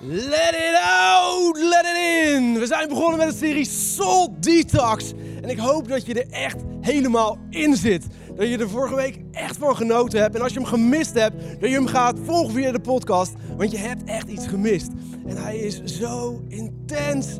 Let 0.00 0.54
it 0.54 0.78
out, 0.82 1.56
let 1.58 1.84
it 1.84 1.96
in. 1.96 2.58
We 2.58 2.66
zijn 2.66 2.88
begonnen 2.88 3.18
met 3.18 3.28
de 3.28 3.36
serie 3.36 3.64
Soul 3.64 4.36
Detox. 4.40 5.12
En 5.42 5.48
ik 5.48 5.58
hoop 5.58 5.88
dat 5.88 6.06
je 6.06 6.22
er 6.22 6.30
echt 6.30 6.56
helemaal 6.80 7.38
in 7.50 7.76
zit. 7.76 8.06
Dat 8.34 8.48
je 8.48 8.58
er 8.58 8.68
vorige 8.68 8.94
week 8.94 9.20
echt 9.32 9.56
van 9.56 9.76
genoten 9.76 10.20
hebt. 10.20 10.34
En 10.34 10.40
als 10.42 10.52
je 10.52 10.58
hem 10.58 10.68
gemist 10.68 11.14
hebt, 11.14 11.60
dat 11.60 11.70
je 11.70 11.74
hem 11.74 11.86
gaat 11.86 12.18
volgen 12.24 12.54
via 12.54 12.72
de 12.72 12.80
podcast. 12.80 13.32
Want 13.56 13.70
je 13.70 13.76
hebt 13.76 14.04
echt 14.04 14.28
iets 14.28 14.46
gemist. 14.46 14.90
En 15.26 15.36
hij 15.36 15.56
is 15.56 15.84
zo 15.84 16.42
intens. 16.48 17.38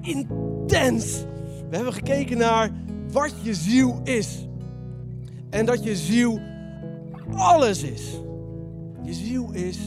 Intens. 0.00 1.24
We 1.70 1.76
hebben 1.76 1.92
gekeken 1.92 2.38
naar 2.38 2.70
wat 3.12 3.32
je 3.42 3.54
ziel 3.54 4.00
is. 4.04 4.48
En 5.50 5.66
dat 5.66 5.84
je 5.84 5.96
ziel 5.96 6.40
alles 7.34 7.82
is. 7.82 8.02
Je 9.02 9.12
ziel 9.12 9.50
is 9.52 9.78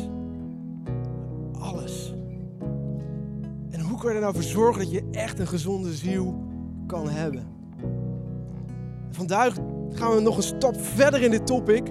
hoe 3.97 4.05
kan 4.05 4.15
je 4.15 4.21
er 4.21 4.31
nou 4.31 4.41
voor 4.41 4.51
zorgen 4.51 4.81
dat 4.81 4.91
je 4.91 5.03
echt 5.11 5.39
een 5.39 5.47
gezonde 5.47 5.93
ziel 5.93 6.43
kan 6.87 7.09
hebben? 7.09 7.47
Vandaag 9.09 9.55
gaan 9.89 10.15
we 10.15 10.21
nog 10.21 10.37
een 10.37 10.43
stap 10.43 10.81
verder 10.81 11.21
in 11.21 11.31
dit 11.31 11.47
topic. 11.47 11.87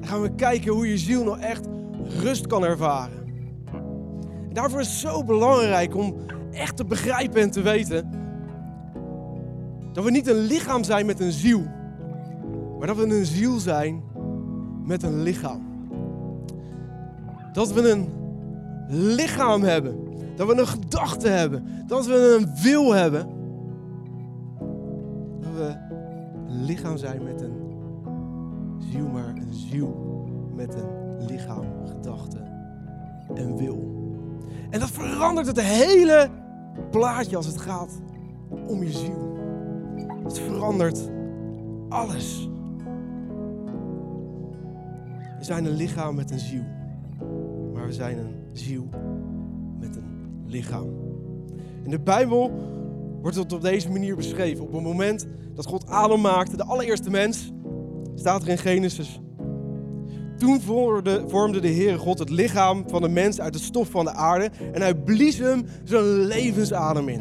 En 0.00 0.06
gaan 0.06 0.22
we 0.22 0.34
kijken 0.34 0.72
hoe 0.72 0.88
je 0.88 0.98
ziel 0.98 1.24
nou 1.24 1.40
echt 1.40 1.66
rust 2.20 2.46
kan 2.46 2.64
ervaren. 2.64 3.26
En 4.48 4.52
daarvoor 4.52 4.80
is 4.80 4.88
het 4.88 4.96
zo 4.96 5.24
belangrijk 5.24 5.96
om 5.96 6.14
echt 6.50 6.76
te 6.76 6.84
begrijpen 6.84 7.40
en 7.40 7.50
te 7.50 7.62
weten 7.62 8.10
dat 9.92 10.04
we 10.04 10.10
niet 10.10 10.26
een 10.26 10.40
lichaam 10.40 10.84
zijn 10.84 11.06
met 11.06 11.20
een 11.20 11.32
ziel, 11.32 11.62
maar 12.78 12.86
dat 12.86 12.96
we 12.96 13.06
een 13.06 13.26
ziel 13.26 13.58
zijn 13.58 14.02
met 14.84 15.02
een 15.02 15.22
lichaam. 15.22 15.66
Dat 17.52 17.72
we 17.72 17.90
een 17.90 18.08
lichaam 18.88 19.62
hebben. 19.62 20.07
Dat 20.38 20.46
we 20.46 20.58
een 20.58 20.66
gedachte 20.66 21.28
hebben. 21.28 21.84
Dat 21.86 22.06
we 22.06 22.36
een 22.40 22.62
wil 22.62 22.94
hebben. 22.94 23.26
Dat 25.40 25.52
we 25.56 25.76
een 26.48 26.64
lichaam 26.64 26.96
zijn 26.96 27.22
met 27.22 27.40
een 27.40 27.56
ziel, 28.78 29.08
maar 29.08 29.28
een 29.28 29.54
ziel 29.54 30.26
met 30.54 30.74
een 30.74 31.26
lichaam, 31.26 31.64
gedachte 31.84 32.38
en 33.34 33.56
wil. 33.56 33.96
En 34.70 34.80
dat 34.80 34.90
verandert 34.90 35.46
het 35.46 35.60
hele 35.60 36.28
plaatje 36.90 37.36
als 37.36 37.46
het 37.46 37.58
gaat 37.58 38.00
om 38.66 38.82
je 38.82 38.92
ziel. 38.92 39.36
Het 40.24 40.38
verandert 40.38 41.10
alles. 41.88 42.48
We 45.38 45.44
zijn 45.44 45.64
een 45.64 45.76
lichaam 45.76 46.14
met 46.14 46.30
een 46.30 46.38
ziel. 46.38 46.64
Maar 47.74 47.86
we 47.86 47.92
zijn 47.92 48.18
een 48.18 48.34
ziel 48.52 48.88
lichaam. 50.48 50.88
In 51.84 51.90
de 51.90 52.00
Bijbel 52.00 52.50
wordt 53.20 53.36
het 53.36 53.52
op 53.52 53.62
deze 53.62 53.90
manier 53.90 54.16
beschreven. 54.16 54.64
Op 54.64 54.72
het 54.72 54.82
moment 54.82 55.26
dat 55.54 55.66
God 55.66 55.86
Adam 55.86 56.20
maakte, 56.20 56.56
de 56.56 56.64
allereerste 56.64 57.10
mens, 57.10 57.52
staat 58.14 58.42
er 58.42 58.48
in 58.48 58.58
Genesis. 58.58 59.20
Toen 60.38 60.60
vormde 61.26 61.60
de 61.60 61.72
Heere 61.72 61.98
God 61.98 62.18
het 62.18 62.30
lichaam 62.30 62.84
van 62.86 63.02
de 63.02 63.08
mens 63.08 63.40
uit 63.40 63.54
het 63.54 63.62
stof 63.62 63.88
van 63.88 64.04
de 64.04 64.12
aarde 64.12 64.50
en 64.72 64.80
hij 64.80 64.94
blies 64.94 65.38
hem 65.38 65.64
zijn 65.84 66.04
levensadem 66.04 67.08
in. 67.08 67.20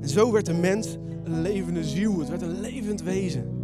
En 0.00 0.08
zo 0.08 0.32
werd 0.32 0.46
de 0.46 0.54
mens 0.54 0.98
een 1.24 1.40
levende 1.42 1.84
ziel, 1.84 2.18
het 2.18 2.28
werd 2.28 2.42
een 2.42 2.60
levend 2.60 3.02
wezen. 3.02 3.58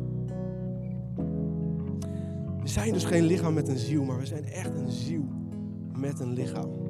We 2.63 2.69
zijn 2.69 2.93
dus 2.93 3.05
geen 3.05 3.25
lichaam 3.25 3.55
met 3.55 3.69
een 3.69 3.79
ziel, 3.79 4.05
maar 4.05 4.19
we 4.19 4.27
zijn 4.27 4.45
echt 4.45 4.75
een 4.75 4.91
ziel 4.91 5.25
met 5.97 6.21
een 6.21 6.33
lichaam. 6.33 6.86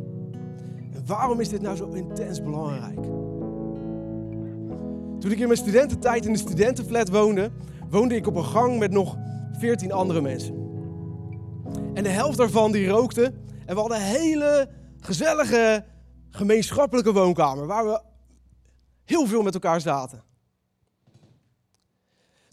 Waarom 1.06 1.40
is 1.40 1.48
dit 1.48 1.60
nou 1.60 1.76
zo 1.76 1.88
intens 1.88 2.42
belangrijk? 2.42 3.02
Toen 5.20 5.30
ik 5.30 5.38
in 5.38 5.46
mijn 5.46 5.58
studententijd 5.58 6.26
in 6.26 6.32
de 6.32 6.38
studentenflat 6.38 7.08
woonde, 7.08 7.50
woonde 7.88 8.14
ik 8.14 8.26
op 8.26 8.36
een 8.36 8.44
gang 8.44 8.78
met 8.78 8.90
nog 8.90 9.16
14 9.52 9.92
andere 9.92 10.20
mensen. 10.20 10.54
En 11.94 12.02
de 12.02 12.08
helft 12.08 12.38
daarvan 12.38 12.72
die 12.72 12.88
rookte. 12.88 13.24
En 13.66 13.74
we 13.74 13.80
hadden 13.80 13.98
een 13.98 14.04
hele 14.04 14.70
gezellige 15.00 15.84
gemeenschappelijke 16.30 17.12
woonkamer 17.12 17.66
waar 17.66 17.84
we 17.84 18.02
heel 19.04 19.26
veel 19.26 19.42
met 19.42 19.54
elkaar 19.54 19.80
zaten. 19.80 20.22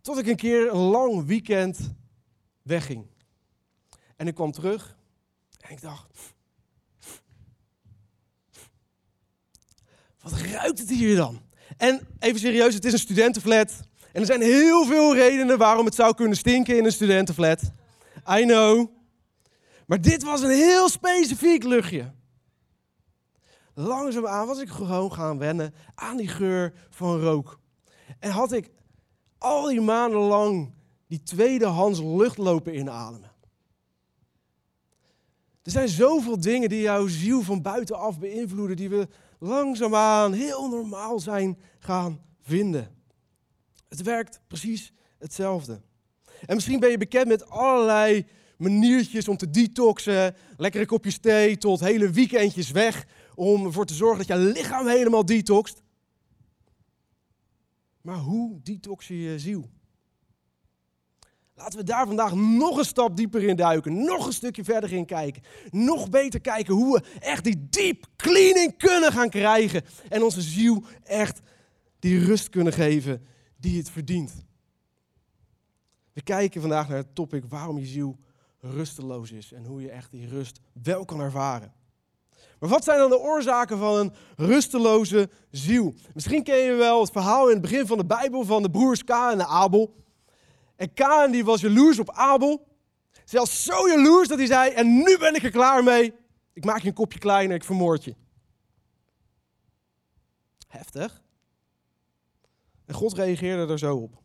Tot 0.02 0.18
ik 0.18 0.28
een 0.28 0.36
keer 0.36 0.74
een 0.74 0.80
lang 0.82 1.26
weekend 1.26 1.94
wegging. 2.62 3.06
En 4.16 4.28
ik 4.28 4.36
kwam 4.36 4.52
terug 4.52 4.98
en 5.60 5.72
ik 5.72 5.82
dacht, 5.82 6.33
wat 10.24 10.34
ruikt 10.34 10.80
het 10.80 10.90
hier 10.90 11.16
dan? 11.16 11.42
En 11.78 12.08
even 12.20 12.40
serieus, 12.40 12.74
het 12.74 12.86
is 12.86 12.94
een 12.94 13.00
studentenflat. 13.00 13.80
En 14.12 14.20
er 14.20 14.26
zijn 14.26 14.42
heel 14.42 14.86
veel 14.86 15.16
redenen 15.16 15.58
waarom 15.58 15.86
het 15.86 15.96
zou 15.96 16.16
kunnen 16.16 16.38
stinken 16.38 16.78
in 16.78 16.86
een 16.86 16.92
studentenflat. 16.92 17.62
I 18.38 18.44
know. 18.44 18.88
Maar 19.86 20.02
dit 20.02 20.24
was 20.24 20.42
een 20.42 20.50
heel 20.50 20.90
specifiek 20.90 21.64
luchtje. 21.64 22.12
Langzaamaan 23.74 24.48
was 24.48 24.60
ik 24.60 24.70
gewoon 24.70 25.14
gaan 25.14 25.38
wennen 25.38 25.74
aan 25.96 26.18
die 26.18 26.28
geur 26.28 26.74
van 26.90 27.20
rook. 27.20 27.60
En 28.20 28.32
had 28.32 28.52
ik 28.52 28.70
al 29.38 29.68
die 29.68 29.82
maanden 29.82 30.20
lang 30.20 30.74
die 31.08 31.24
tweedehands 31.24 32.00
lucht 32.00 32.38
lopen 32.38 32.76
inademen. 32.78 33.32
Er 35.64 35.72
zijn 35.72 35.88
zoveel 35.88 36.40
dingen 36.40 36.70
die 36.70 36.82
jouw 36.82 37.08
ziel 37.08 37.42
van 37.42 37.62
buitenaf 37.62 38.20
beïnvloeden, 38.20 38.76
die 38.76 38.90
we 38.90 39.08
langzaamaan 39.44 40.34
heel 40.34 40.70
normaal 40.70 41.20
zijn 41.20 41.58
gaan 41.80 42.22
vinden. 42.42 42.96
Het 43.90 44.02
werkt 44.02 44.42
precies 44.48 44.94
hetzelfde. 45.20 45.82
En 46.46 46.56
misschien 46.56 46.80
ben 46.80 46.90
je 46.90 46.98
bekend 46.98 47.28
met 47.28 47.50
allerlei 47.50 48.26
maniertjes 48.58 49.28
om 49.28 49.38
te 49.38 49.50
detoxen. 49.50 50.36
Lekkere 50.58 50.86
kopjes 50.86 51.18
thee 51.18 51.58
tot 51.58 51.80
hele 51.80 52.10
weekendjes 52.10 52.72
weg. 52.72 53.08
Om 53.36 53.66
ervoor 53.66 53.86
te 53.86 53.94
zorgen 53.94 54.18
dat 54.18 54.38
je 54.38 54.44
lichaam 54.44 54.88
helemaal 54.88 55.26
detoxt. 55.26 55.82
Maar 58.02 58.18
hoe 58.18 58.62
detox 58.62 59.08
je 59.08 59.22
je 59.22 59.40
ziel? 59.40 59.70
Laten 61.56 61.80
we 61.80 61.86
daar 61.86 62.08
vandaag 62.08 62.34
nog 62.36 62.78
een 62.78 62.86
stap 62.86 63.18
dieper 63.18 63.44
in 63.44 63.56
duiken. 63.56 64.04
Nog 64.04 64.26
een 64.26 64.34
stukje 64.34 64.64
verder 64.64 64.94
in 64.94 65.06
kijken. 65.06 65.44
Nog 65.72 66.10
beter 66.10 66.42
kijken 66.42 66.74
hoe 66.74 66.98
we 66.98 67.20
echt 67.20 67.44
die 67.44 67.68
diep 67.70 68.06
cleaning 68.16 68.78
kunnen 68.78 69.12
gaan 69.12 69.30
krijgen. 69.30 69.84
En 70.10 70.24
onze 70.24 70.42
ziel 70.42 70.84
echt 71.04 71.42
die 72.00 72.26
rust 72.26 72.50
kunnen 72.50 72.74
geven 72.74 73.28
die 73.58 73.78
het 73.78 73.90
verdient. 73.90 74.46
We 76.14 76.22
kijken 76.22 76.62
vandaag 76.62 76.88
naar 76.88 76.98
het 76.98 77.16
topic 77.16 77.44
waarom 77.50 77.80
je 77.80 77.86
ziel 77.86 78.18
rusteloos 78.60 79.32
is. 79.32 79.52
En 79.52 79.66
hoe 79.66 79.82
je 79.82 79.90
echt 79.90 80.12
die 80.12 80.28
rust 80.28 80.60
wel 80.84 81.06
kan 81.06 81.20
ervaren. 81.20 81.74
Maar 82.60 82.70
wat 82.70 82.84
zijn 82.84 83.00
dan 83.00 83.10
de 83.10 83.20
oorzaken 83.20 83.78
van 83.78 83.96
een 83.96 84.14
rusteloze 84.36 85.30
ziel? 85.52 85.94
Misschien 86.14 86.44
ken 86.44 86.58
je 86.58 86.74
wel 86.74 87.02
het 87.02 87.12
verhaal 87.12 87.46
in 87.48 87.54
het 87.54 87.62
begin 87.62 87.88
van 87.88 87.98
de 87.98 88.06
Bijbel 88.06 88.44
van 88.44 88.64
de 88.64 88.70
broers 88.70 89.04
Kaan 89.04 89.40
en 89.40 89.46
Abel. 89.46 90.03
En 90.76 90.94
Kaan 90.94 91.32
die 91.32 91.46
was 91.46 91.62
jaloers 91.62 92.00
op 92.00 92.12
Abel. 92.12 92.68
Zelfs 93.26 93.64
zo 93.64 93.88
jaloers 93.88 94.28
dat 94.28 94.38
hij 94.38 94.48
zei, 94.48 94.72
en 94.72 94.96
nu 94.96 95.18
ben 95.18 95.36
ik 95.36 95.44
er 95.44 95.52
klaar 95.52 95.84
mee. 95.84 96.14
Ik 96.54 96.66
maak 96.66 96.82
je 96.82 96.88
een 96.88 96.94
kopje 96.94 97.20
kleiner, 97.20 97.56
ik 97.56 97.64
vermoord 97.64 98.04
je. 98.04 98.16
Heftig. 100.68 101.22
En 102.86 102.94
God 102.94 103.14
reageerde 103.14 103.72
er 103.72 103.80
zo 103.80 103.96
op. 103.96 104.22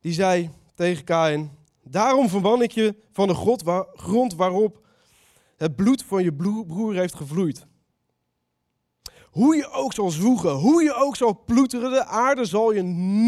Die 0.00 0.12
zei 0.12 0.50
tegen 0.74 1.04
Kain, 1.04 1.50
daarom 1.82 2.28
verban 2.28 2.62
ik 2.62 2.70
je 2.70 2.94
van 3.12 3.28
de 3.28 3.34
grond 3.94 4.34
waarop 4.34 4.86
het 5.56 5.76
bloed 5.76 6.02
van 6.02 6.22
je 6.22 6.34
broer 6.66 6.94
heeft 6.94 7.14
gevloeid. 7.14 7.66
Hoe 9.30 9.56
je 9.56 9.70
ook 9.70 9.92
zal 9.92 10.10
zwoegen, 10.10 10.50
hoe 10.50 10.82
je 10.82 10.94
ook 10.94 11.16
zal 11.16 11.44
ploeteren, 11.44 11.90
de 11.90 12.04
aarde 12.04 12.44
zal 12.44 12.72
je 12.72 12.82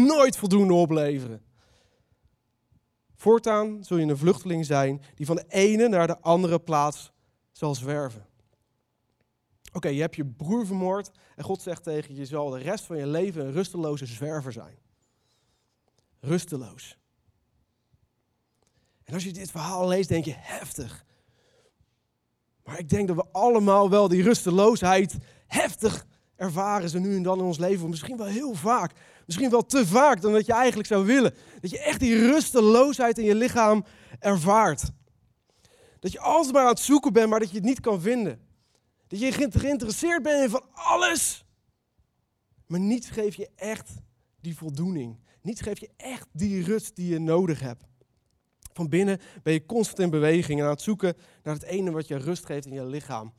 nooit 0.05 0.37
voldoende 0.37 0.73
opleveren. 0.73 1.48
Voortaan 3.19 3.83
zul 3.83 3.97
je 3.97 4.05
een 4.05 4.17
vluchteling 4.17 4.65
zijn 4.65 5.01
die 5.15 5.25
van 5.25 5.35
de 5.35 5.45
ene 5.47 5.87
naar 5.87 6.07
de 6.07 6.19
andere 6.19 6.59
plaats 6.59 7.11
zal 7.51 7.75
zwerven. 7.75 8.25
Oké, 9.73 9.87
je 9.87 10.01
hebt 10.01 10.15
je 10.15 10.25
broer 10.25 10.65
vermoord 10.65 11.11
en 11.35 11.43
God 11.43 11.61
zegt 11.61 11.83
tegen 11.83 12.13
je, 12.13 12.19
je 12.19 12.25
zal 12.25 12.49
de 12.49 12.57
rest 12.57 12.83
van 12.83 12.97
je 12.97 13.07
leven 13.07 13.45
een 13.45 13.51
rusteloze 13.51 14.05
zwerver 14.05 14.51
zijn. 14.51 14.77
Rusteloos. 16.19 16.97
En 19.03 19.13
als 19.13 19.23
je 19.23 19.33
dit 19.33 19.51
verhaal 19.51 19.87
leest, 19.87 20.09
denk 20.09 20.25
je 20.25 20.35
heftig. 20.35 21.05
Maar 22.63 22.79
ik 22.79 22.89
denk 22.89 23.07
dat 23.07 23.15
we 23.17 23.25
allemaal 23.31 23.89
wel 23.89 24.07
die 24.07 24.23
rusteloosheid 24.23 25.17
heftig 25.47 26.05
ervaren 26.35 26.89
ze 26.89 26.99
nu 26.99 27.15
en 27.15 27.23
dan 27.23 27.39
in 27.39 27.45
ons 27.45 27.57
leven. 27.57 27.89
Misschien 27.89 28.17
wel 28.17 28.27
heel 28.27 28.53
vaak. 28.53 28.93
Misschien 29.29 29.49
wel 29.49 29.65
te 29.65 29.87
vaak 29.87 30.21
dan 30.21 30.31
dat 30.31 30.45
je 30.45 30.53
eigenlijk 30.53 30.87
zou 30.87 31.05
willen. 31.05 31.33
Dat 31.61 31.69
je 31.69 31.79
echt 31.79 31.99
die 31.99 32.17
rusteloosheid 32.17 33.17
in 33.17 33.23
je 33.23 33.35
lichaam 33.35 33.85
ervaart. 34.19 34.91
Dat 35.99 36.11
je 36.11 36.19
altijd 36.19 36.53
maar 36.53 36.63
aan 36.63 36.69
het 36.69 36.79
zoeken 36.79 37.13
bent, 37.13 37.29
maar 37.29 37.39
dat 37.39 37.49
je 37.49 37.55
het 37.55 37.65
niet 37.65 37.79
kan 37.79 38.01
vinden. 38.01 38.41
Dat 39.07 39.19
je 39.19 39.31
geïnteresseerd 39.31 40.23
bent 40.23 40.43
in 40.43 40.49
van 40.49 40.63
alles. 40.73 41.45
Maar 42.65 42.79
niets 42.79 43.09
geeft 43.09 43.37
je 43.37 43.49
echt 43.55 43.89
die 44.41 44.57
voldoening. 44.57 45.19
Niets 45.41 45.61
geeft 45.61 45.79
je 45.79 45.89
echt 45.97 46.27
die 46.31 46.63
rust 46.63 46.95
die 46.95 47.07
je 47.07 47.19
nodig 47.19 47.59
hebt. 47.59 47.83
Van 48.73 48.89
binnen 48.89 49.19
ben 49.43 49.53
je 49.53 49.65
constant 49.65 49.99
in 49.99 50.09
beweging 50.09 50.59
en 50.59 50.65
aan 50.65 50.71
het 50.71 50.81
zoeken 50.81 51.15
naar 51.43 51.53
het 51.53 51.63
ene 51.63 51.91
wat 51.91 52.07
je 52.07 52.17
rust 52.17 52.45
geeft 52.45 52.65
in 52.65 52.73
je 52.73 52.85
lichaam. 52.85 53.33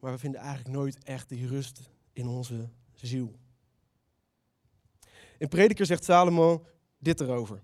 Maar 0.00 0.12
we 0.12 0.18
vinden 0.18 0.40
eigenlijk 0.40 0.76
nooit 0.76 1.04
echt 1.04 1.28
die 1.28 1.46
rust 1.46 1.80
in 2.12 2.26
onze 2.26 2.68
ziel. 2.94 3.40
In 5.42 5.48
Prediker 5.48 5.86
zegt 5.86 6.04
Salomo 6.04 6.64
dit 6.98 7.20
erover. 7.20 7.62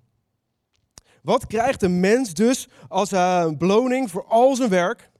Wat 1.22 1.46
krijgt 1.46 1.82
een 1.82 2.00
mens 2.00 2.34
dus 2.34 2.69
als 2.88 3.10
een 3.10 3.58
beloning 3.58 4.10
voor 4.10 4.25
al 4.25 4.56
zijn 4.56 4.69
werk? 4.69 5.10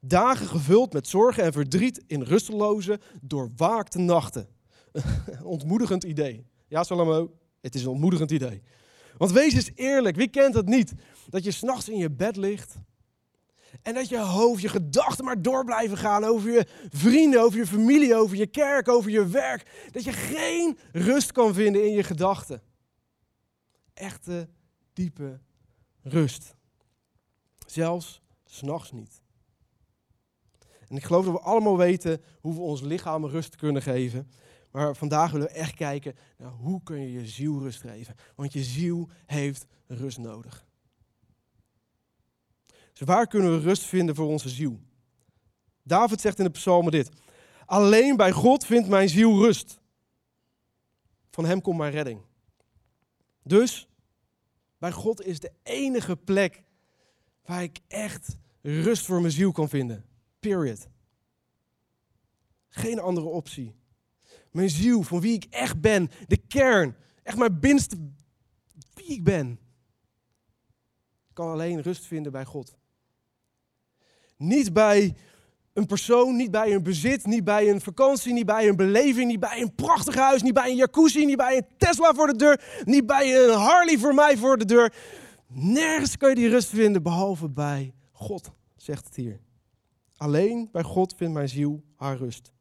Dagen 0.00 0.46
gevuld 0.46 0.92
met 0.92 1.08
zorgen 1.08 1.42
en 1.42 1.52
verdriet 1.52 2.04
in 2.06 2.22
rusteloze, 2.22 3.00
doorwaakte 3.20 3.98
nachten. 3.98 4.48
ontmoedigend 5.42 6.04
idee. 6.04 6.46
Ja, 6.68 6.84
Salomo, 6.84 7.34
het 7.60 7.74
is 7.74 7.82
een 7.82 7.88
ontmoedigend 7.88 8.30
idee. 8.30 8.62
Want 9.16 9.32
wees 9.32 9.54
eens 9.54 9.70
eerlijk, 9.74 10.16
wie 10.16 10.28
kent 10.28 10.54
dat 10.54 10.66
niet? 10.66 10.92
Dat 11.28 11.44
je 11.44 11.50
s'nachts 11.50 11.88
in 11.88 11.98
je 11.98 12.10
bed 12.10 12.36
ligt 12.36 12.76
en 13.82 13.94
dat 13.94 14.08
je 14.08 14.18
hoofd, 14.18 14.62
je 14.62 14.68
gedachten 14.68 15.24
maar 15.24 15.42
door 15.42 15.64
blijven 15.64 15.96
gaan 15.96 16.24
over 16.24 16.50
je 16.50 16.66
vrienden, 16.90 17.42
over 17.42 17.58
je 17.58 17.66
familie, 17.66 18.14
over 18.14 18.36
je 18.36 18.46
kerk, 18.46 18.88
over 18.88 19.10
je 19.10 19.26
werk. 19.26 19.88
Dat 19.90 20.04
je 20.04 20.12
geen 20.12 20.78
rust 20.92 21.32
kan 21.32 21.54
vinden 21.54 21.84
in 21.84 21.92
je 21.92 22.02
gedachten. 22.02 22.62
Echte, 23.94 24.48
diepe 24.92 25.40
rust. 26.02 26.54
Zelfs 27.66 28.22
s'nachts 28.44 28.92
niet. 28.92 29.22
En 30.88 30.96
ik 30.96 31.04
geloof 31.04 31.24
dat 31.24 31.34
we 31.34 31.40
allemaal 31.40 31.76
weten 31.76 32.22
hoe 32.40 32.54
we 32.54 32.60
ons 32.60 32.80
lichaam 32.80 33.26
rust 33.26 33.56
kunnen 33.56 33.82
geven. 33.82 34.30
Maar 34.70 34.96
vandaag 34.96 35.30
willen 35.30 35.46
we 35.46 35.52
echt 35.52 35.74
kijken 35.74 36.14
naar 36.36 36.50
hoe 36.50 36.82
kun 36.82 37.00
je 37.00 37.12
je 37.12 37.26
ziel 37.26 37.58
rust 37.58 37.80
geven. 37.80 38.14
Want 38.34 38.52
je 38.52 38.62
ziel 38.62 39.08
heeft 39.26 39.66
rust 39.86 40.18
nodig. 40.18 40.67
Waar 42.98 43.26
kunnen 43.26 43.58
we 43.58 43.64
rust 43.64 43.82
vinden 43.82 44.14
voor 44.14 44.26
onze 44.26 44.48
ziel? 44.48 44.80
David 45.82 46.20
zegt 46.20 46.38
in 46.38 46.44
de 46.44 46.50
psalmen 46.50 46.92
dit. 46.92 47.10
Alleen 47.66 48.16
bij 48.16 48.32
God 48.32 48.66
vindt 48.66 48.88
mijn 48.88 49.08
ziel 49.08 49.38
rust. 49.38 49.80
Van 51.30 51.44
hem 51.44 51.60
komt 51.60 51.78
mijn 51.78 51.92
redding. 51.92 52.20
Dus 53.42 53.88
bij 54.78 54.92
God 54.92 55.22
is 55.24 55.40
de 55.40 55.52
enige 55.62 56.16
plek 56.16 56.62
waar 57.44 57.62
ik 57.62 57.78
echt 57.88 58.36
rust 58.62 59.06
voor 59.06 59.20
mijn 59.20 59.32
ziel 59.32 59.52
kan 59.52 59.68
vinden. 59.68 60.04
Period. 60.40 60.88
Geen 62.68 63.00
andere 63.00 63.26
optie. 63.26 63.74
Mijn 64.50 64.70
ziel, 64.70 65.02
van 65.02 65.20
wie 65.20 65.34
ik 65.34 65.44
echt 65.44 65.80
ben, 65.80 66.10
de 66.26 66.36
kern, 66.36 66.96
echt 67.22 67.36
mijn 67.36 67.60
binnenste 67.60 67.96
wie 68.94 69.06
ik 69.06 69.24
ben, 69.24 69.58
kan 71.32 71.50
alleen 71.50 71.82
rust 71.82 72.06
vinden 72.06 72.32
bij 72.32 72.44
God. 72.44 72.77
Niet 74.38 74.72
bij 74.72 75.14
een 75.72 75.86
persoon, 75.86 76.36
niet 76.36 76.50
bij 76.50 76.74
een 76.74 76.82
bezit, 76.82 77.26
niet 77.26 77.44
bij 77.44 77.70
een 77.70 77.80
vakantie, 77.80 78.32
niet 78.32 78.46
bij 78.46 78.68
een 78.68 78.76
beleving, 78.76 79.30
niet 79.30 79.40
bij 79.40 79.60
een 79.60 79.74
prachtig 79.74 80.14
huis, 80.14 80.42
niet 80.42 80.54
bij 80.54 80.70
een 80.70 80.76
jacuzzi, 80.76 81.24
niet 81.24 81.36
bij 81.36 81.56
een 81.56 81.66
Tesla 81.76 82.14
voor 82.14 82.26
de 82.26 82.36
deur, 82.36 82.82
niet 82.84 83.06
bij 83.06 83.44
een 83.44 83.54
Harley 83.54 83.98
voor 83.98 84.14
mij 84.14 84.36
voor 84.36 84.58
de 84.58 84.64
deur. 84.64 84.94
Nergens 85.46 86.16
kan 86.16 86.28
je 86.28 86.34
die 86.34 86.48
rust 86.48 86.68
vinden 86.68 87.02
behalve 87.02 87.48
bij 87.48 87.94
God, 88.12 88.50
zegt 88.76 89.04
het 89.04 89.16
hier. 89.16 89.40
Alleen 90.16 90.68
bij 90.72 90.82
God 90.82 91.14
vindt 91.16 91.34
mijn 91.34 91.48
ziel 91.48 91.82
haar 91.96 92.16
rust. 92.16 92.52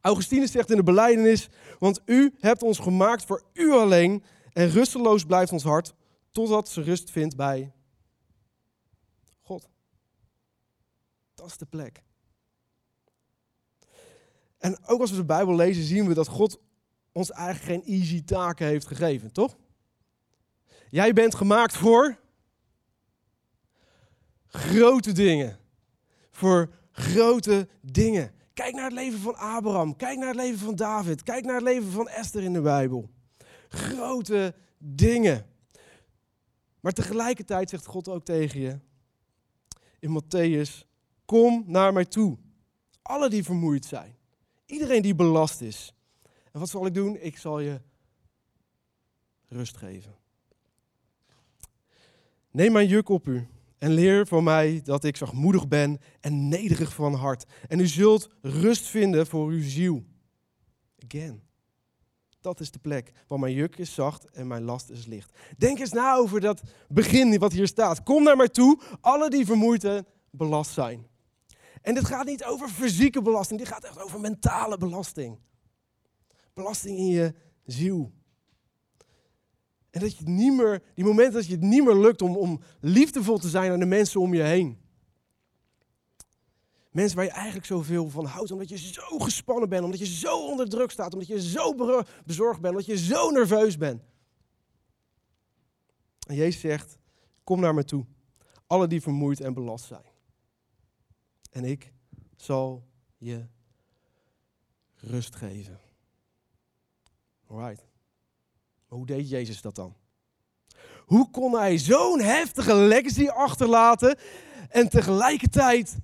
Augustinus 0.00 0.50
zegt 0.50 0.70
in 0.70 0.76
de 0.76 0.82
beleidenis, 0.82 1.48
want 1.78 2.00
u 2.04 2.34
hebt 2.38 2.62
ons 2.62 2.78
gemaakt 2.78 3.24
voor 3.24 3.42
u 3.52 3.72
alleen 3.72 4.22
en 4.52 4.70
rusteloos 4.70 5.24
blijft 5.24 5.52
ons 5.52 5.62
hart 5.62 5.94
totdat 6.30 6.68
ze 6.68 6.82
rust 6.82 7.10
vindt 7.10 7.36
bij 7.36 7.72
God. 9.42 9.68
Dat 11.38 11.46
is 11.46 11.56
de 11.56 11.66
plek. 11.66 12.02
En 14.58 14.86
ook 14.86 15.00
als 15.00 15.10
we 15.10 15.16
de 15.16 15.24
Bijbel 15.24 15.54
lezen, 15.54 15.82
zien 15.82 16.06
we 16.06 16.14
dat 16.14 16.28
God 16.28 16.60
ons 17.12 17.30
eigenlijk 17.30 17.84
geen 17.84 17.94
easy 18.00 18.24
taken 18.24 18.66
heeft 18.66 18.86
gegeven, 18.86 19.32
toch? 19.32 19.56
Jij 20.90 21.12
bent 21.12 21.34
gemaakt 21.34 21.76
voor 21.76 22.18
grote 24.46 25.12
dingen. 25.12 25.58
Voor 26.30 26.74
grote 26.92 27.68
dingen. 27.82 28.32
Kijk 28.54 28.74
naar 28.74 28.84
het 28.84 28.92
leven 28.92 29.18
van 29.18 29.36
Abraham. 29.36 29.96
Kijk 29.96 30.18
naar 30.18 30.28
het 30.28 30.36
leven 30.36 30.58
van 30.58 30.74
David. 30.74 31.22
Kijk 31.22 31.44
naar 31.44 31.54
het 31.54 31.64
leven 31.64 31.90
van 31.90 32.08
Esther 32.08 32.42
in 32.42 32.52
de 32.52 32.60
Bijbel. 32.60 33.10
Grote 33.68 34.54
dingen. 34.78 35.46
Maar 36.80 36.92
tegelijkertijd 36.92 37.70
zegt 37.70 37.86
God 37.86 38.08
ook 38.08 38.24
tegen 38.24 38.60
je 38.60 38.78
in 39.98 40.22
Matthäus: 40.22 40.87
Kom 41.28 41.64
naar 41.66 41.92
mij 41.92 42.04
toe. 42.04 42.38
Alle 43.02 43.28
die 43.28 43.44
vermoeid 43.44 43.84
zijn. 43.84 44.16
Iedereen 44.66 45.02
die 45.02 45.14
belast 45.14 45.60
is. 45.60 45.94
En 46.52 46.60
wat 46.60 46.68
zal 46.68 46.86
ik 46.86 46.94
doen? 46.94 47.16
Ik 47.20 47.38
zal 47.38 47.60
je 47.60 47.80
rust 49.48 49.76
geven. 49.76 50.14
Neem 52.50 52.72
mijn 52.72 52.88
juk 52.88 53.08
op 53.08 53.26
u 53.26 53.46
en 53.78 53.90
leer 53.90 54.26
van 54.26 54.44
mij 54.44 54.80
dat 54.84 55.04
ik 55.04 55.16
zachtmoedig 55.16 55.68
ben 55.68 56.00
en 56.20 56.48
nederig 56.48 56.94
van 56.94 57.14
hart. 57.14 57.44
En 57.66 57.80
u 57.80 57.86
zult 57.86 58.28
rust 58.42 58.86
vinden 58.86 59.26
voor 59.26 59.48
uw 59.48 59.62
ziel. 59.62 60.04
Again. 61.04 61.42
Dat 62.40 62.60
is 62.60 62.70
de 62.70 62.78
plek 62.78 63.12
waar 63.26 63.38
mijn 63.38 63.54
juk 63.54 63.76
is 63.76 63.94
zacht 63.94 64.30
en 64.30 64.46
mijn 64.46 64.62
last 64.62 64.90
is 64.90 65.06
licht. 65.06 65.32
Denk 65.56 65.78
eens 65.78 65.92
na 65.92 66.14
over 66.14 66.40
dat 66.40 66.62
begin 66.88 67.38
wat 67.38 67.52
hier 67.52 67.66
staat. 67.66 68.02
Kom 68.02 68.22
naar 68.22 68.36
mij 68.36 68.48
toe, 68.48 68.80
alle 69.00 69.30
die 69.30 69.46
vermoeid 69.46 69.84
en 69.84 70.06
belast 70.30 70.70
zijn. 70.70 71.06
En 71.82 71.94
dit 71.94 72.04
gaat 72.04 72.26
niet 72.26 72.44
over 72.44 72.68
fysieke 72.68 73.22
belasting, 73.22 73.58
dit 73.58 73.68
gaat 73.68 73.84
echt 73.84 74.02
over 74.02 74.20
mentale 74.20 74.78
belasting. 74.78 75.38
Belasting 76.54 76.98
in 76.98 77.06
je 77.06 77.34
ziel. 77.64 78.12
En 79.90 80.00
dat 80.00 80.12
je 80.12 80.18
het 80.18 80.28
niet 80.28 80.56
meer, 80.56 80.82
die 80.94 81.04
momenten 81.04 81.34
dat 81.34 81.46
je 81.46 81.52
het 81.52 81.60
niet 81.60 81.84
meer 81.84 81.96
lukt 81.96 82.22
om, 82.22 82.36
om 82.36 82.60
liefdevol 82.80 83.38
te 83.38 83.48
zijn 83.48 83.72
aan 83.72 83.78
de 83.78 83.86
mensen 83.86 84.20
om 84.20 84.34
je 84.34 84.42
heen. 84.42 84.78
Mensen 86.90 87.16
waar 87.16 87.24
je 87.24 87.30
eigenlijk 87.30 87.66
zoveel 87.66 88.08
van 88.08 88.24
houdt, 88.24 88.50
omdat 88.50 88.68
je 88.68 88.78
zo 88.78 89.18
gespannen 89.18 89.68
bent, 89.68 89.84
omdat 89.84 89.98
je 89.98 90.06
zo 90.06 90.46
onder 90.46 90.68
druk 90.68 90.90
staat, 90.90 91.12
omdat 91.12 91.28
je 91.28 91.42
zo 91.42 91.74
bezorgd 92.24 92.60
bent, 92.60 92.74
omdat 92.74 92.86
je 92.86 92.98
zo 92.98 93.30
nerveus 93.30 93.76
bent. 93.76 94.02
En 96.26 96.34
Jezus 96.34 96.60
zegt, 96.60 96.98
kom 97.44 97.60
naar 97.60 97.74
me 97.74 97.84
toe, 97.84 98.06
alle 98.66 98.86
die 98.86 99.00
vermoeid 99.00 99.40
en 99.40 99.54
belast 99.54 99.84
zijn. 99.84 100.07
En 101.50 101.64
ik 101.64 101.92
zal 102.36 102.88
je 103.16 103.46
rust 104.94 105.36
geven. 105.36 105.80
Alright. 107.46 107.86
Hoe 108.86 109.06
deed 109.06 109.28
Jezus 109.28 109.60
dat 109.60 109.74
dan? 109.74 109.96
Hoe 111.06 111.30
kon 111.30 111.52
hij 111.52 111.78
zo'n 111.78 112.20
heftige 112.20 112.74
legacy 112.74 113.28
achterlaten 113.28 114.18
en 114.68 114.88
tegelijkertijd 114.88 115.98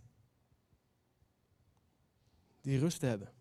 die 2.60 2.78
rust 2.78 3.00
hebben? 3.00 3.32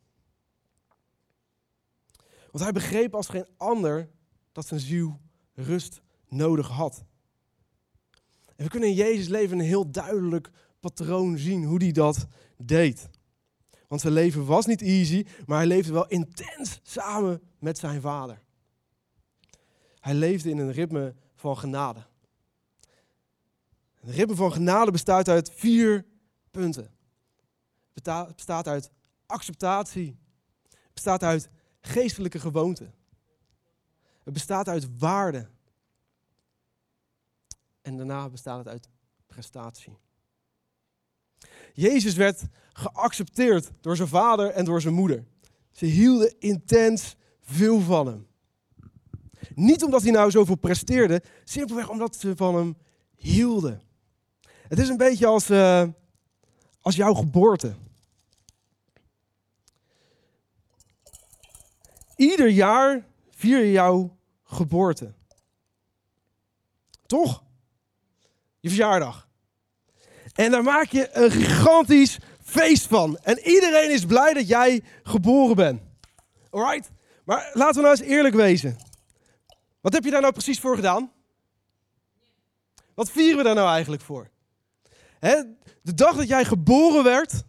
Want 2.52 2.64
hij 2.64 2.74
begreep 2.74 3.16
als 3.16 3.28
geen 3.28 3.48
ander 3.58 4.10
dat 4.52 4.68
zijn 4.68 4.80
ziel 4.80 5.20
rust 5.54 6.02
nodig 6.28 6.68
had. 6.68 7.04
En 8.56 8.64
we 8.64 8.70
kunnen 8.70 8.90
in 8.90 8.96
Jezus 8.96 9.28
leven 9.28 9.60
een 9.60 9.66
heel 9.66 9.92
duidelijk 9.92 10.52
patroon 10.84 11.38
zien 11.38 11.64
hoe 11.64 11.84
hij 11.84 11.92
dat 11.92 12.28
deed. 12.58 13.10
Want 13.88 14.02
zijn 14.02 14.14
leven 14.14 14.46
was 14.46 14.66
niet 14.66 14.82
easy, 14.82 15.26
maar 15.46 15.58
hij 15.58 15.68
leefde 15.68 15.94
wel 15.94 16.08
intens 16.08 16.80
samen 16.84 17.42
met 17.60 17.78
zijn 17.78 18.02
vader. 18.02 18.42
Hij 20.00 20.14
leefde 20.14 20.50
in 20.50 20.58
een 20.58 20.72
ritme 20.72 21.16
van 21.36 21.58
genade. 21.58 22.06
Een 24.02 24.12
ritme 24.12 24.36
van 24.36 24.52
genade 24.52 24.92
bestaat 24.92 25.28
uit 25.30 25.52
vier 25.54 26.06
punten. 26.52 26.92
Het 27.94 28.36
bestaat 28.36 28.68
uit 28.68 28.92
acceptatie. 29.26 30.18
Het 30.70 30.94
bestaat 30.94 31.24
uit 31.24 31.50
geestelijke 31.82 32.40
gewoonten. 32.40 32.94
Het 34.24 34.34
bestaat 34.34 34.68
uit 34.68 34.98
waarde. 34.98 35.50
En 37.82 37.98
daarna 37.98 38.30
bestaat 38.30 38.58
het 38.58 38.68
uit 38.68 38.90
prestatie. 39.28 39.98
Jezus 41.74 42.16
werd 42.16 42.44
geaccepteerd 42.74 43.72
door 43.82 43.96
zijn 43.96 44.08
vader 44.08 44.50
en 44.50 44.66
door 44.66 44.82
zijn 44.82 44.94
moeder. 44.94 45.24
Ze 45.72 45.86
hielden 45.86 46.40
intens 46.40 47.16
veel 47.42 47.80
van 47.80 48.08
hem. 48.08 48.28
Niet 49.56 49.84
omdat 49.84 50.02
hij 50.02 50.12
nou 50.12 50.32
zoveel 50.32 50.56
presteerde, 50.56 51.24
simpelweg 51.44 51.90
omdat 51.90 52.16
ze 52.16 52.36
van 52.36 52.56
hem 52.56 52.78
hielden. 53.16 53.82
Het 54.68 54.80
is 54.80 54.90
een 54.90 54.98
beetje 54.98 55.26
als, 55.26 55.50
uh, 55.50 55.88
als 56.82 56.96
jouw 56.96 57.14
geboorte. 57.14 57.76
Ieder 62.16 62.50
jaar 62.50 63.06
vier 63.30 63.60
je 63.60 63.72
jouw 63.72 64.18
geboorte. 64.44 65.14
Toch? 67.06 67.44
Je 68.60 68.70
verjaardag. 68.70 69.28
En 70.34 70.52
daar 70.52 70.64
maak 70.64 70.92
je 70.92 71.10
een 71.12 71.32
gigantisch 71.32 72.20
feest 72.44 72.88
van. 72.88 73.18
En 73.18 73.40
iedereen 73.40 73.92
is 73.92 74.06
blij 74.06 74.34
dat 74.34 74.48
jij 74.48 74.84
geboren 75.04 75.56
bent. 75.56 75.82
Alright? 76.50 76.92
Maar 77.26 77.50
laten 77.54 77.76
we 77.76 77.82
nou 77.82 78.00
eens 78.00 78.08
eerlijk 78.08 78.36
wezen. 78.36 78.78
Wat 79.82 79.94
heb 79.94 80.04
je 80.04 80.12
daar 80.12 80.22
nou 80.22 80.34
precies 80.34 80.60
voor 80.60 80.76
gedaan? 80.76 81.12
Wat 82.96 83.12
vieren 83.12 83.38
we 83.38 83.44
daar 83.44 83.56
nou 83.56 83.70
eigenlijk 83.70 84.02
voor? 84.02 84.30
De 85.82 85.94
dag 85.94 86.16
dat 86.16 86.28
jij 86.28 86.46
geboren 86.46 87.04
werd, 87.04 87.44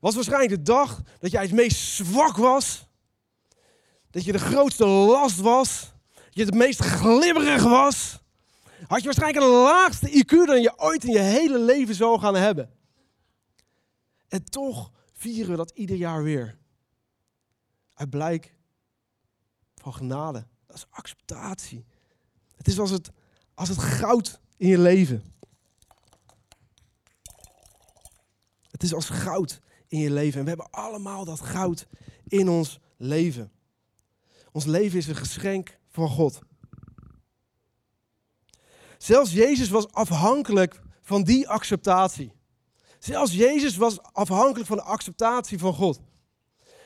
was 0.00 0.14
waarschijnlijk 0.14 0.50
de 0.50 0.62
dag 0.62 1.02
dat 1.18 1.30
jij 1.30 1.42
het 1.42 1.52
meest 1.52 1.76
zwak 1.76 2.36
was. 2.36 2.86
Dat 4.10 4.24
je 4.24 4.32
de 4.32 4.38
grootste 4.38 4.86
last 4.86 5.40
was. 5.40 5.92
Dat 6.14 6.34
je 6.34 6.44
het 6.44 6.54
meest 6.54 6.80
glibberig 6.80 7.62
was. 7.62 8.18
Had 8.86 8.98
je 8.98 9.04
waarschijnlijk 9.04 9.44
een 9.44 9.52
laagste 9.52 10.10
IQ 10.10 10.30
dan 10.30 10.62
je 10.62 10.78
ooit 10.78 11.04
in 11.04 11.12
je 11.12 11.18
hele 11.18 11.58
leven 11.58 11.94
zou 11.94 12.18
gaan 12.18 12.34
hebben. 12.34 12.70
En 14.28 14.44
toch 14.44 14.92
vieren 15.12 15.50
we 15.50 15.56
dat 15.56 15.70
ieder 15.70 15.96
jaar 15.96 16.22
weer. 16.22 16.58
Uit 17.94 18.10
blijk 18.10 18.54
van 19.74 19.94
genade. 19.94 20.46
Dat 20.66 20.76
is 20.76 20.86
acceptatie. 20.90 21.86
Het 22.56 22.68
is 22.68 22.78
als 22.78 22.90
het, 22.90 23.10
als 23.54 23.68
het 23.68 23.78
goud 23.78 24.40
in 24.56 24.68
je 24.68 24.78
leven. 24.78 25.24
Het 28.70 28.82
is 28.82 28.94
als 28.94 29.08
goud 29.08 29.60
in 29.88 29.98
je 29.98 30.10
leven. 30.10 30.38
En 30.38 30.42
we 30.42 30.48
hebben 30.48 30.70
allemaal 30.70 31.24
dat 31.24 31.40
goud 31.40 31.86
in 32.26 32.48
ons 32.48 32.80
leven. 32.96 33.52
Ons 34.52 34.64
leven 34.64 34.98
is 34.98 35.06
een 35.06 35.16
geschenk 35.16 35.78
van 35.88 36.08
God. 36.08 36.38
Zelfs 39.06 39.32
Jezus 39.32 39.68
was 39.68 39.92
afhankelijk 39.92 40.82
van 41.00 41.22
die 41.22 41.48
acceptatie. 41.48 42.32
Zelfs 42.98 43.32
Jezus 43.32 43.76
was 43.76 44.02
afhankelijk 44.02 44.66
van 44.66 44.76
de 44.76 44.82
acceptatie 44.82 45.58
van 45.58 45.74
God. 45.74 46.00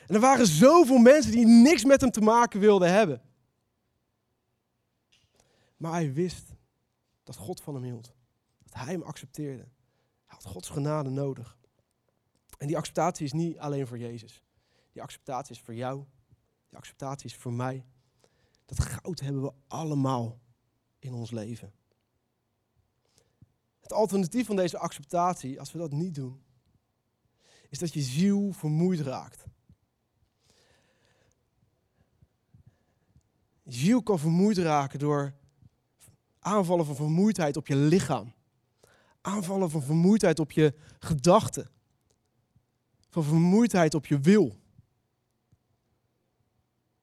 En 0.07 0.15
er 0.15 0.19
waren 0.19 0.47
zoveel 0.47 0.97
mensen 0.97 1.31
die 1.31 1.45
niks 1.45 1.83
met 1.83 2.01
hem 2.01 2.11
te 2.11 2.21
maken 2.21 2.59
wilden 2.59 2.91
hebben. 2.93 3.21
Maar 5.77 5.91
hij 5.91 6.13
wist 6.13 6.53
dat 7.23 7.35
God 7.35 7.61
van 7.61 7.73
hem 7.73 7.83
hield. 7.83 8.13
Dat 8.63 8.73
hij 8.73 8.93
hem 8.93 9.01
accepteerde. 9.01 9.63
Hij 9.63 10.37
had 10.37 10.45
Gods 10.45 10.69
genade 10.69 11.09
nodig. 11.09 11.57
En 12.57 12.67
die 12.67 12.77
acceptatie 12.77 13.25
is 13.25 13.33
niet 13.33 13.57
alleen 13.57 13.87
voor 13.87 13.97
Jezus. 13.97 14.43
Die 14.91 15.01
acceptatie 15.01 15.55
is 15.55 15.61
voor 15.61 15.75
jou. 15.75 16.03
Die 16.69 16.77
acceptatie 16.77 17.25
is 17.25 17.35
voor 17.35 17.53
mij. 17.53 17.85
Dat 18.65 18.79
goud 18.79 19.19
hebben 19.19 19.41
we 19.41 19.53
allemaal 19.67 20.39
in 20.99 21.13
ons 21.13 21.31
leven. 21.31 21.79
Het 23.91 23.99
alternatief 23.99 24.45
van 24.45 24.55
deze 24.55 24.77
acceptatie, 24.77 25.59
als 25.59 25.71
we 25.71 25.77
dat 25.77 25.91
niet 25.91 26.15
doen, 26.15 26.41
is 27.69 27.79
dat 27.79 27.93
je 27.93 28.01
ziel 28.01 28.51
vermoeid 28.51 28.99
raakt. 28.99 29.45
Ziel 33.63 34.03
kan 34.03 34.19
vermoeid 34.19 34.57
raken 34.57 34.99
door 34.99 35.33
aanvallen 36.39 36.85
van 36.85 36.95
vermoeidheid 36.95 37.57
op 37.57 37.67
je 37.67 37.75
lichaam. 37.75 38.33
Aanvallen 39.21 39.69
van 39.69 39.83
vermoeidheid 39.83 40.39
op 40.39 40.51
je 40.51 40.73
gedachten. 40.99 41.69
Van 43.09 43.23
vermoeidheid 43.23 43.93
op 43.93 44.05
je 44.05 44.19
wil. 44.19 44.59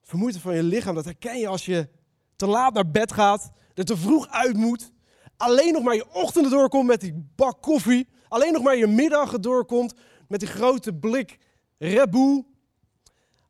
Vermoeidheid 0.01 0.43
van 0.43 0.55
je 0.55 0.63
lichaam, 0.63 0.95
dat 0.95 1.05
herken 1.05 1.39
je 1.39 1.47
als 1.47 1.65
je 1.65 1.89
te 2.35 2.47
laat 2.47 2.73
naar 2.73 2.91
bed 2.91 3.11
gaat, 3.11 3.51
er 3.73 3.85
te 3.85 3.97
vroeg 3.97 4.27
uit 4.27 4.57
moet, 4.57 4.91
alleen 5.39 5.73
nog 5.73 5.83
maar 5.83 5.95
je 5.95 6.13
ochtenden 6.13 6.51
doorkomt 6.51 6.87
met 6.87 7.01
die 7.01 7.29
bak 7.35 7.61
koffie, 7.61 8.07
alleen 8.27 8.53
nog 8.53 8.63
maar 8.63 8.75
je 8.75 8.87
middagen 8.87 9.41
doorkomt 9.41 9.93
met 10.27 10.39
die 10.39 10.49
grote 10.49 10.93
blik 10.93 11.37
Red 11.77 12.09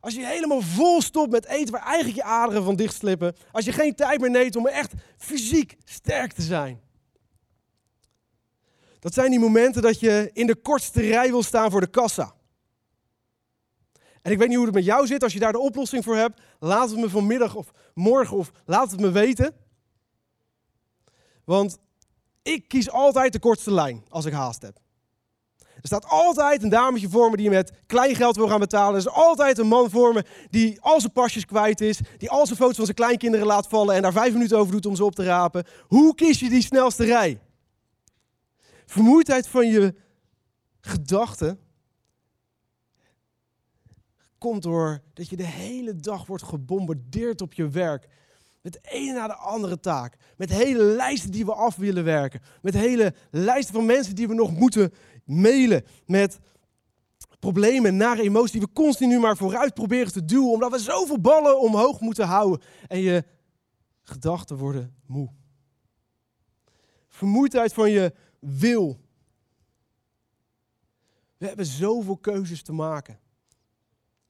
als 0.00 0.14
je 0.14 0.26
helemaal 0.26 0.60
vol 0.60 1.02
stopt 1.02 1.30
met 1.30 1.46
eten 1.46 1.72
waar 1.72 1.86
eigenlijk 1.86 2.16
je 2.16 2.22
aderen 2.22 2.64
van 2.64 2.76
dichtslippen. 2.76 3.36
Als 3.52 3.64
je 3.64 3.72
geen 3.72 3.94
tijd 3.94 4.20
meer 4.20 4.30
neemt 4.30 4.56
om 4.56 4.66
echt 4.66 4.92
fysiek 5.16 5.76
sterk 5.84 6.32
te 6.32 6.42
zijn. 6.42 6.80
Dat 8.98 9.14
zijn 9.14 9.30
die 9.30 9.40
momenten 9.40 9.82
dat 9.82 10.00
je 10.00 10.30
in 10.32 10.46
de 10.46 10.54
kortste 10.54 11.00
rij 11.00 11.30
wil 11.30 11.42
staan 11.42 11.70
voor 11.70 11.80
de 11.80 11.90
kassa. 11.90 12.34
En 14.22 14.32
ik 14.32 14.38
weet 14.38 14.48
niet 14.48 14.56
hoe 14.56 14.66
het 14.66 14.74
met 14.74 14.84
jou 14.84 15.06
zit. 15.06 15.22
Als 15.22 15.32
je 15.32 15.38
daar 15.38 15.52
de 15.52 15.58
oplossing 15.58 16.04
voor 16.04 16.16
hebt, 16.16 16.40
laat 16.58 16.90
het 16.90 16.98
me 16.98 17.08
vanmiddag 17.08 17.54
of 17.54 17.70
morgen 17.94 18.36
of 18.36 18.50
laat 18.64 18.90
het 18.90 19.00
me 19.00 19.10
weten. 19.10 19.54
Want 21.44 21.78
ik 22.42 22.68
kies 22.68 22.90
altijd 22.90 23.32
de 23.32 23.38
kortste 23.38 23.72
lijn 23.72 24.04
als 24.08 24.24
ik 24.24 24.32
haast 24.32 24.62
heb. 24.62 24.78
Er 25.80 25.86
staat 25.86 26.06
altijd 26.06 26.62
een 26.62 26.68
dametje 26.68 27.08
voor 27.08 27.30
me 27.30 27.36
die 27.36 27.50
met 27.50 27.72
klein 27.86 28.14
geld 28.14 28.36
wil 28.36 28.48
gaan 28.48 28.60
betalen. 28.60 28.92
Er 28.92 29.06
is 29.06 29.08
altijd 29.08 29.58
een 29.58 29.66
man 29.66 29.90
voor 29.90 30.12
me 30.12 30.24
die 30.50 30.80
al 30.80 31.00
zijn 31.00 31.12
pasjes 31.12 31.44
kwijt 31.44 31.80
is. 31.80 32.00
Die 32.18 32.30
al 32.30 32.46
zijn 32.46 32.58
foto's 32.58 32.76
van 32.76 32.84
zijn 32.84 32.96
kleinkinderen 32.96 33.46
laat 33.46 33.66
vallen 33.66 33.94
en 33.94 34.02
daar 34.02 34.12
vijf 34.12 34.32
minuten 34.32 34.58
over 34.58 34.72
doet 34.72 34.86
om 34.86 34.96
ze 34.96 35.04
op 35.04 35.14
te 35.14 35.24
rapen. 35.24 35.64
Hoe 35.86 36.14
kies 36.14 36.40
je 36.40 36.48
die 36.48 36.62
snelste 36.62 37.04
rij? 37.04 37.40
Vermoeidheid 38.86 39.48
van 39.48 39.68
je 39.68 39.94
gedachten 40.80 41.60
komt 44.38 44.62
door 44.62 45.02
dat 45.14 45.28
je 45.28 45.36
de 45.36 45.46
hele 45.46 45.96
dag 45.96 46.26
wordt 46.26 46.42
gebombardeerd 46.42 47.40
op 47.40 47.52
je 47.52 47.68
werk. 47.68 48.08
Met 48.60 48.72
de 48.72 48.80
ene 48.82 49.12
na 49.12 49.26
de 49.26 49.34
andere 49.34 49.80
taak. 49.80 50.16
Met 50.36 50.50
hele 50.50 50.82
lijsten 50.82 51.30
die 51.30 51.44
we 51.44 51.54
af 51.54 51.76
willen 51.76 52.04
werken. 52.04 52.40
Met 52.62 52.74
hele 52.74 53.14
lijsten 53.30 53.74
van 53.74 53.86
mensen 53.86 54.14
die 54.14 54.28
we 54.28 54.34
nog 54.34 54.52
moeten 54.52 54.92
mailen. 55.24 55.84
Met 56.06 56.38
problemen, 57.38 57.96
nare 57.96 58.22
emoties 58.22 58.52
die 58.52 58.60
we 58.60 58.72
continu 58.72 59.18
maar 59.18 59.36
vooruit 59.36 59.74
proberen 59.74 60.12
te 60.12 60.24
duwen. 60.24 60.50
Omdat 60.50 60.70
we 60.70 60.78
zoveel 60.78 61.20
ballen 61.20 61.60
omhoog 61.60 62.00
moeten 62.00 62.26
houden. 62.26 62.60
En 62.86 62.98
je 62.98 63.24
gedachten 64.02 64.56
worden 64.56 64.94
moe. 65.06 65.28
Vermoeidheid 67.08 67.72
van 67.72 67.90
je 67.90 68.14
wil. 68.38 69.00
We 71.36 71.46
hebben 71.46 71.66
zoveel 71.66 72.16
keuzes 72.16 72.62
te 72.62 72.72
maken. 72.72 73.18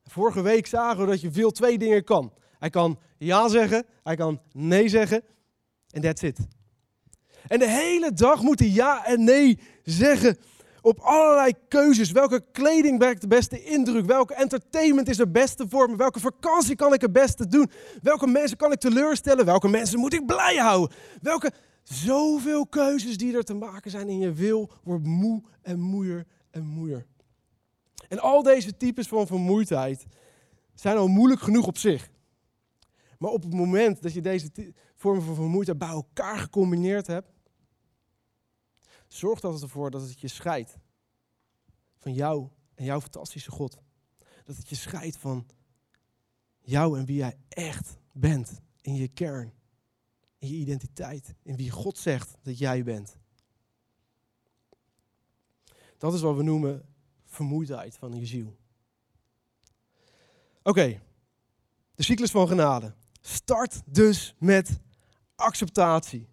Vorige 0.05 0.43
week 0.43 0.67
zagen 0.67 1.05
we 1.05 1.11
dat 1.11 1.21
je 1.21 1.33
veel 1.33 1.51
twee 1.51 1.79
dingen 1.79 2.05
kan. 2.05 2.33
Hij 2.61 2.71
kan 2.71 2.99
ja 3.19 3.49
zeggen, 3.49 3.87
hij 4.05 4.17
kan 4.17 4.40
nee 4.52 4.88
zeggen 4.88 5.23
en 5.90 6.00
that's 6.00 6.23
it. 6.23 6.38
En 7.49 7.59
de 7.59 7.69
hele 7.69 8.12
dag 8.12 8.43
moet 8.43 8.59
hij 8.59 8.69
ja 8.69 9.07
en 9.07 9.25
nee 9.25 9.59
zeggen 9.85 10.38
op 10.81 10.99
allerlei 10.99 11.52
keuzes. 11.69 12.11
Welke 12.11 12.45
kleding 12.52 12.99
werkt 12.99 13.21
de 13.21 13.26
beste 13.26 13.64
indruk? 13.64 14.07
Welke 14.07 14.35
entertainment 14.35 15.09
is 15.09 15.19
het 15.19 15.33
beste 15.33 15.69
voor 15.69 15.90
me? 15.90 15.97
Welke 15.97 16.21
vakantie 16.21 16.76
kan 16.76 16.93
ik 16.93 17.00
het 17.00 17.12
beste 17.12 17.47
doen? 17.47 17.71
Welke 18.02 18.26
mensen 18.26 18.57
kan 18.57 18.73
ik 18.73 18.79
teleurstellen? 18.79 19.45
Welke 19.45 19.69
mensen 19.69 19.99
moet 19.99 20.14
ik 20.14 20.26
blij 20.26 20.57
houden? 20.57 20.97
Welke 21.23 21.52
zoveel 21.83 22.67
keuzes 22.67 23.17
die 23.17 23.37
er 23.37 23.45
te 23.45 23.55
maken 23.55 23.90
zijn 23.90 24.09
in 24.09 24.19
je 24.19 24.33
wil 24.33 24.71
wordt 24.83 25.07
moe 25.07 25.43
en 25.62 25.81
moeier 25.81 26.26
en 26.50 26.64
moeier. 26.64 27.07
En 28.09 28.19
al 28.19 28.43
deze 28.43 28.76
types 28.76 29.09
van 29.09 29.26
vermoeidheid 29.26 30.07
zijn 30.75 30.97
al 30.97 31.09
moeilijk 31.09 31.40
genoeg 31.40 31.67
op 31.67 31.79
zich. 31.79 32.11
Maar 33.21 33.31
op 33.31 33.43
het 33.43 33.55
moment 33.55 34.03
dat 34.03 34.12
je 34.12 34.21
deze 34.21 34.75
vormen 34.95 35.23
van 35.23 35.35
vermoeidheid 35.35 35.79
bij 35.79 35.89
elkaar 35.89 36.39
gecombineerd 36.39 37.07
hebt, 37.07 37.33
zorgt 39.09 39.43
dat 39.43 39.62
ervoor 39.62 39.91
dat 39.91 40.03
het 40.03 40.21
je 40.21 40.29
scheidt 40.29 40.79
van 41.99 42.12
jou 42.12 42.49
en 42.75 42.85
jouw 42.85 43.00
fantastische 43.00 43.50
God. 43.50 43.79
Dat 44.45 44.57
het 44.57 44.69
je 44.69 44.75
scheidt 44.75 45.17
van 45.17 45.47
jou 46.61 46.99
en 46.99 47.05
wie 47.05 47.17
jij 47.17 47.37
echt 47.49 47.97
bent 48.12 48.61
in 48.81 48.95
je 48.95 49.09
kern, 49.09 49.53
in 50.39 50.49
je 50.49 50.57
identiteit, 50.57 51.35
in 51.43 51.57
wie 51.57 51.71
God 51.71 51.99
zegt 51.99 52.37
dat 52.43 52.59
jij 52.59 52.85
bent. 52.85 53.17
Dat 55.99 56.15
is 56.15 56.21
wat 56.21 56.37
we 56.37 56.43
noemen 56.43 56.89
vermoeidheid 57.27 57.97
van 57.97 58.12
je 58.12 58.27
ziel. 58.27 58.57
Oké, 60.62 61.00
de 61.95 62.03
cyclus 62.03 62.31
van 62.31 62.49
genade. 62.49 62.95
Start 63.21 63.81
dus 63.85 64.35
met 64.39 64.81
acceptatie. 65.35 66.29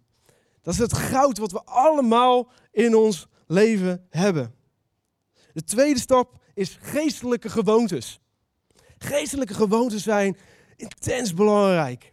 Dat 0.62 0.74
is 0.74 0.80
het 0.80 0.92
goud 0.92 1.38
wat 1.38 1.52
we 1.52 1.62
allemaal 1.64 2.50
in 2.70 2.94
ons 2.94 3.28
leven 3.46 4.06
hebben. 4.10 4.54
De 5.52 5.64
tweede 5.64 6.00
stap 6.00 6.40
is 6.54 6.78
geestelijke 6.80 7.48
gewoontes. 7.48 8.20
Geestelijke 8.98 9.54
gewoontes 9.54 10.02
zijn 10.02 10.36
intens 10.76 11.34
belangrijk. 11.34 12.12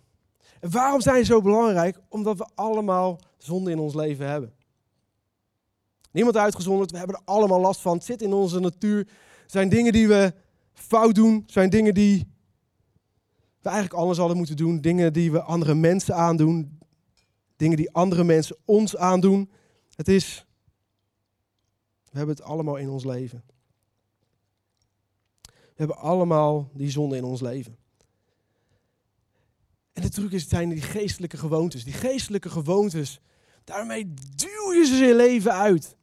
En 0.60 0.72
waarom 0.72 1.02
zijn 1.02 1.26
ze 1.26 1.32
zo 1.32 1.42
belangrijk? 1.42 1.98
Omdat 2.10 2.38
we 2.38 2.48
allemaal 2.56 3.20
zonde 3.38 3.72
in 3.72 3.80
ons 3.80 3.94
leven 3.94 4.28
hebben. 4.28 4.54
Niemand 6.12 6.38
uitgezonderd, 6.38 6.92
we 6.92 6.98
hebben 6.98 7.16
er 7.16 7.22
allemaal 7.26 7.60
last 7.60 7.82
van. 7.82 7.94
Het 7.94 8.06
zit 8.06 8.22
in 8.22 8.34
onze 8.34 8.60
natuur. 8.60 9.08
zijn 9.46 9.70
dingen 9.70 9.92
die 9.92 10.08
we 10.08 10.34
fout 10.74 11.16
doen, 11.16 11.44
zijn 11.46 11.70
dingen 11.70 11.94
die 11.94 12.35
we 13.66 13.72
eigenlijk 13.72 14.02
anders 14.02 14.20
hadden 14.20 14.38
moeten 14.38 14.58
doen. 14.58 14.82
Dingen 14.82 15.14
die 15.14 15.32
we 15.32 15.42
andere 15.42 15.74
mensen 15.74 16.16
aandoen. 16.16 16.80
Dingen 17.56 17.78
die 17.78 17.92
andere 17.92 18.24
mensen 18.24 18.58
ons 18.66 18.98
aandoen. 18.98 19.52
Het 19.96 20.08
is, 20.08 20.46
we 22.04 22.18
hebben 22.18 22.36
het 22.36 22.46
allemaal 22.46 22.76
in 22.76 22.90
ons 22.90 23.04
leven. 23.04 23.44
We 25.44 25.82
hebben 25.82 25.98
allemaal 25.98 26.70
die 26.74 26.90
zonde 26.90 27.18
in 27.18 27.24
ons 27.24 27.42
leven. 27.42 27.78
En 29.94 30.02
de 30.02 30.10
truc 30.10 30.32
is, 30.32 30.42
het 30.42 30.50
zijn 30.50 30.70
die 30.70 30.82
geestelijke 30.82 31.38
gewoontes. 31.38 31.84
Die 31.84 31.94
geestelijke 31.94 32.50
gewoontes, 32.50 33.20
daarmee 33.64 34.14
duw 34.36 34.74
je 34.74 34.86
ze 34.86 35.06
je 35.06 35.16
leven 35.16 35.54
uit. 35.54 35.96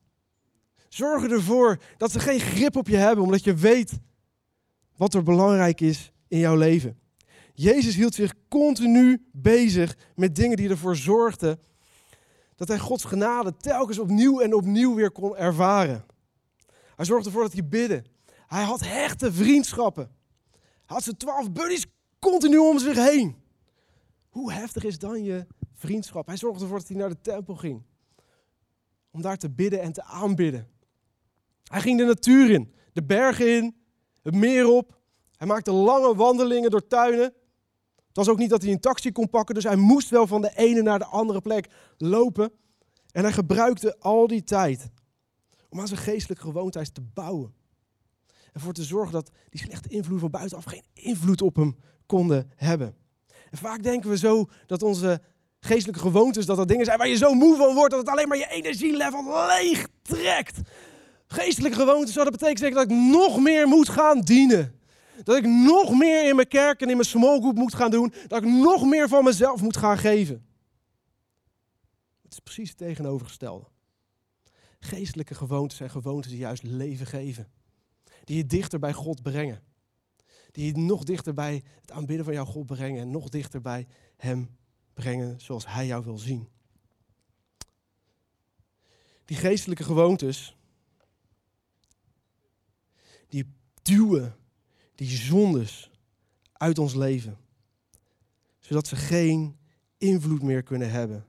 Zorg 0.89 1.25
ervoor 1.31 1.83
dat 1.97 2.13
ze 2.13 2.21
geen 2.21 2.41
grip 2.41 2.77
op 2.77 2.89
je 2.89 2.97
hebben, 2.97 3.25
omdat 3.25 3.45
je 3.45 3.55
weet 3.55 4.01
wat 4.97 5.15
er 5.15 5.23
belangrijk 5.23 5.81
is 5.81 6.13
in 6.29 6.39
jouw 6.39 6.57
leven. 6.57 7.01
Jezus 7.55 7.95
hield 7.95 8.15
zich 8.15 8.35
continu 8.49 9.29
bezig 9.33 9.97
met 10.15 10.37
dingen 10.37 10.57
die 10.57 10.69
ervoor 10.69 10.97
zorgden 10.97 11.61
dat 12.57 12.69
hij 12.69 12.79
Gods 12.79 13.05
genade 13.05 13.57
telkens 13.57 13.99
opnieuw 13.99 14.41
en 14.41 14.55
opnieuw 14.55 14.95
weer 14.95 15.11
kon 15.11 15.37
ervaren. 15.37 16.05
Hij 16.97 17.05
zorgde 17.05 17.27
ervoor 17.27 17.43
dat 17.43 17.53
hij 17.53 17.69
bidden. 17.69 18.05
Hij 18.47 18.63
had 18.63 18.81
hechte 18.81 19.33
vriendschappen. 19.33 20.11
Hij 20.61 20.97
had 20.97 21.03
zijn 21.03 21.17
twaalf 21.17 21.53
buddies 21.53 21.87
continu 22.19 22.59
om 22.59 22.79
zich 22.79 22.97
heen. 22.97 23.37
Hoe 24.29 24.53
heftig 24.53 24.85
is 24.85 24.99
dan 24.99 25.23
je 25.23 25.47
vriendschap? 25.75 26.27
Hij 26.27 26.37
zorgde 26.37 26.63
ervoor 26.63 26.79
dat 26.79 26.89
hij 26.89 26.97
naar 26.97 27.09
de 27.09 27.21
tempel 27.21 27.55
ging. 27.55 27.83
Om 29.11 29.23
daar 29.23 29.37
te 29.37 29.51
bidden 29.51 29.81
en 29.81 29.93
te 29.93 30.05
aanbidden. 30.05 30.69
Hij 31.65 31.81
ging 31.81 31.99
de 31.99 32.05
natuur 32.05 32.51
in, 32.51 32.75
de 32.93 33.03
bergen 33.03 33.57
in, 33.57 33.77
het 34.23 34.35
meer 34.35 34.67
op. 34.67 34.99
Hij 35.37 35.47
maakte 35.47 35.73
lange 35.73 36.15
wandelingen 36.15 36.71
door 36.71 36.87
tuinen. 36.87 37.35
Het 38.13 38.25
was 38.25 38.29
ook 38.29 38.39
niet 38.39 38.51
dat 38.51 38.63
hij 38.63 38.73
een 38.73 38.81
taxi 38.81 39.13
kon 39.13 39.31
pakken, 39.31 39.55
dus 39.55 39.65
hij 39.65 39.77
moest 39.77 40.09
wel 40.09 40.27
van 40.27 40.41
de 40.41 40.53
ene 40.55 40.83
naar 40.83 40.99
de 40.99 41.05
andere 41.05 41.41
plek 41.41 41.69
lopen. 41.97 42.53
En 43.13 43.23
hij 43.23 43.33
gebruikte 43.33 43.97
al 43.99 44.27
die 44.27 44.45
tijd 44.45 44.91
om 45.69 45.81
aan 45.81 45.87
zijn 45.89 46.01
geestelijke 46.01 46.43
gewoontes 46.45 46.91
te 46.91 47.01
bouwen. 47.15 47.55
En 48.53 48.61
voor 48.61 48.73
te 48.73 48.83
zorgen 48.83 49.13
dat 49.13 49.31
die 49.49 49.61
slechte 49.61 49.89
invloed 49.89 50.21
van 50.21 50.31
buitenaf 50.31 50.65
geen 50.65 50.85
invloed 50.93 51.43
op 51.43 51.57
hem 51.57 51.77
konden 52.07 52.51
hebben. 52.57 52.95
En 53.51 53.59
vaak 53.59 53.83
denken 53.83 54.11
we 54.11 54.17
zo 54.17 54.49
dat 54.67 54.83
onze 54.83 55.21
geestelijke 55.61 56.01
gewoontes, 56.01 56.47
dat 56.47 56.57
dat 56.57 56.69
dingen 56.69 56.85
zijn 56.85 56.99
waar 56.99 57.09
je 57.09 57.17
zo 57.17 57.35
moe 57.35 57.57
van 57.57 57.75
wordt, 57.75 57.91
dat 57.91 58.01
het 58.01 58.09
alleen 58.09 58.29
maar 58.29 58.39
je 58.39 58.51
energielevel 58.51 59.47
leeg 59.47 59.89
trekt. 60.03 60.61
Geestelijke 61.27 61.79
gewoontes, 61.79 62.15
dat 62.15 62.31
betekent 62.31 62.75
dat 62.75 62.91
ik 62.91 62.97
nog 62.97 63.41
meer 63.41 63.69
moet 63.69 63.89
gaan 63.89 64.21
dienen. 64.21 64.81
Dat 65.23 65.37
ik 65.37 65.47
nog 65.47 65.99
meer 65.99 66.29
in 66.29 66.37
mijn 66.37 66.49
kerk 66.49 66.81
en 66.81 66.89
in 66.89 66.97
mijn 66.97 67.09
small 67.09 67.39
group 67.39 67.57
moet 67.57 67.75
gaan 67.75 67.91
doen. 67.91 68.13
Dat 68.27 68.43
ik 68.43 68.49
nog 68.49 68.85
meer 68.85 69.09
van 69.09 69.25
mezelf 69.25 69.63
moet 69.63 69.77
gaan 69.77 69.99
geven. 69.99 70.47
Het 72.23 72.33
is 72.33 72.39
precies 72.39 72.69
het 72.69 72.79
tegenovergestelde. 72.79 73.67
Geestelijke 74.81 75.35
gewoontes 75.35 75.77
zijn 75.79 75.91
gewoontes 75.91 76.31
die 76.31 76.41
juist 76.41 76.63
leven 76.63 77.07
geven. 77.07 77.53
Die 78.25 78.37
je 78.37 78.47
dichter 78.47 78.79
bij 78.79 78.93
God 78.93 79.23
brengen. 79.23 79.63
Die 80.51 80.67
je 80.67 80.79
nog 80.79 81.05
dichter 81.05 81.35
bij 81.35 81.63
het 81.81 81.91
aanbidden 81.91 82.25
van 82.25 82.35
jouw 82.35 82.45
God 82.45 82.67
brengen. 82.67 83.01
En 83.01 83.11
nog 83.11 83.29
dichter 83.29 83.61
bij 83.61 83.87
Hem 84.17 84.57
brengen 84.95 85.41
zoals 85.41 85.67
Hij 85.67 85.87
jou 85.87 86.05
wil 86.05 86.19
zien. 86.19 86.49
Die 89.25 89.37
geestelijke 89.37 89.85
gewoontes, 89.85 90.57
die 93.29 93.53
duwen 93.83 94.37
die 95.07 95.17
zondes 95.17 95.91
uit 96.53 96.79
ons 96.79 96.95
leven. 96.95 97.39
Zodat 98.59 98.87
ze 98.87 98.97
geen 98.97 99.59
invloed 99.99 100.43
meer 100.43 100.63
kunnen 100.63 100.91
hebben. 100.91 101.27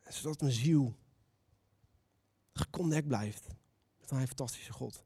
En 0.00 0.12
zodat 0.12 0.40
mijn 0.40 0.52
ziel 0.52 0.94
geconnect 2.52 3.06
blijft 3.06 3.46
met 4.00 4.10
een 4.10 4.26
fantastische 4.26 4.72
God. 4.72 5.04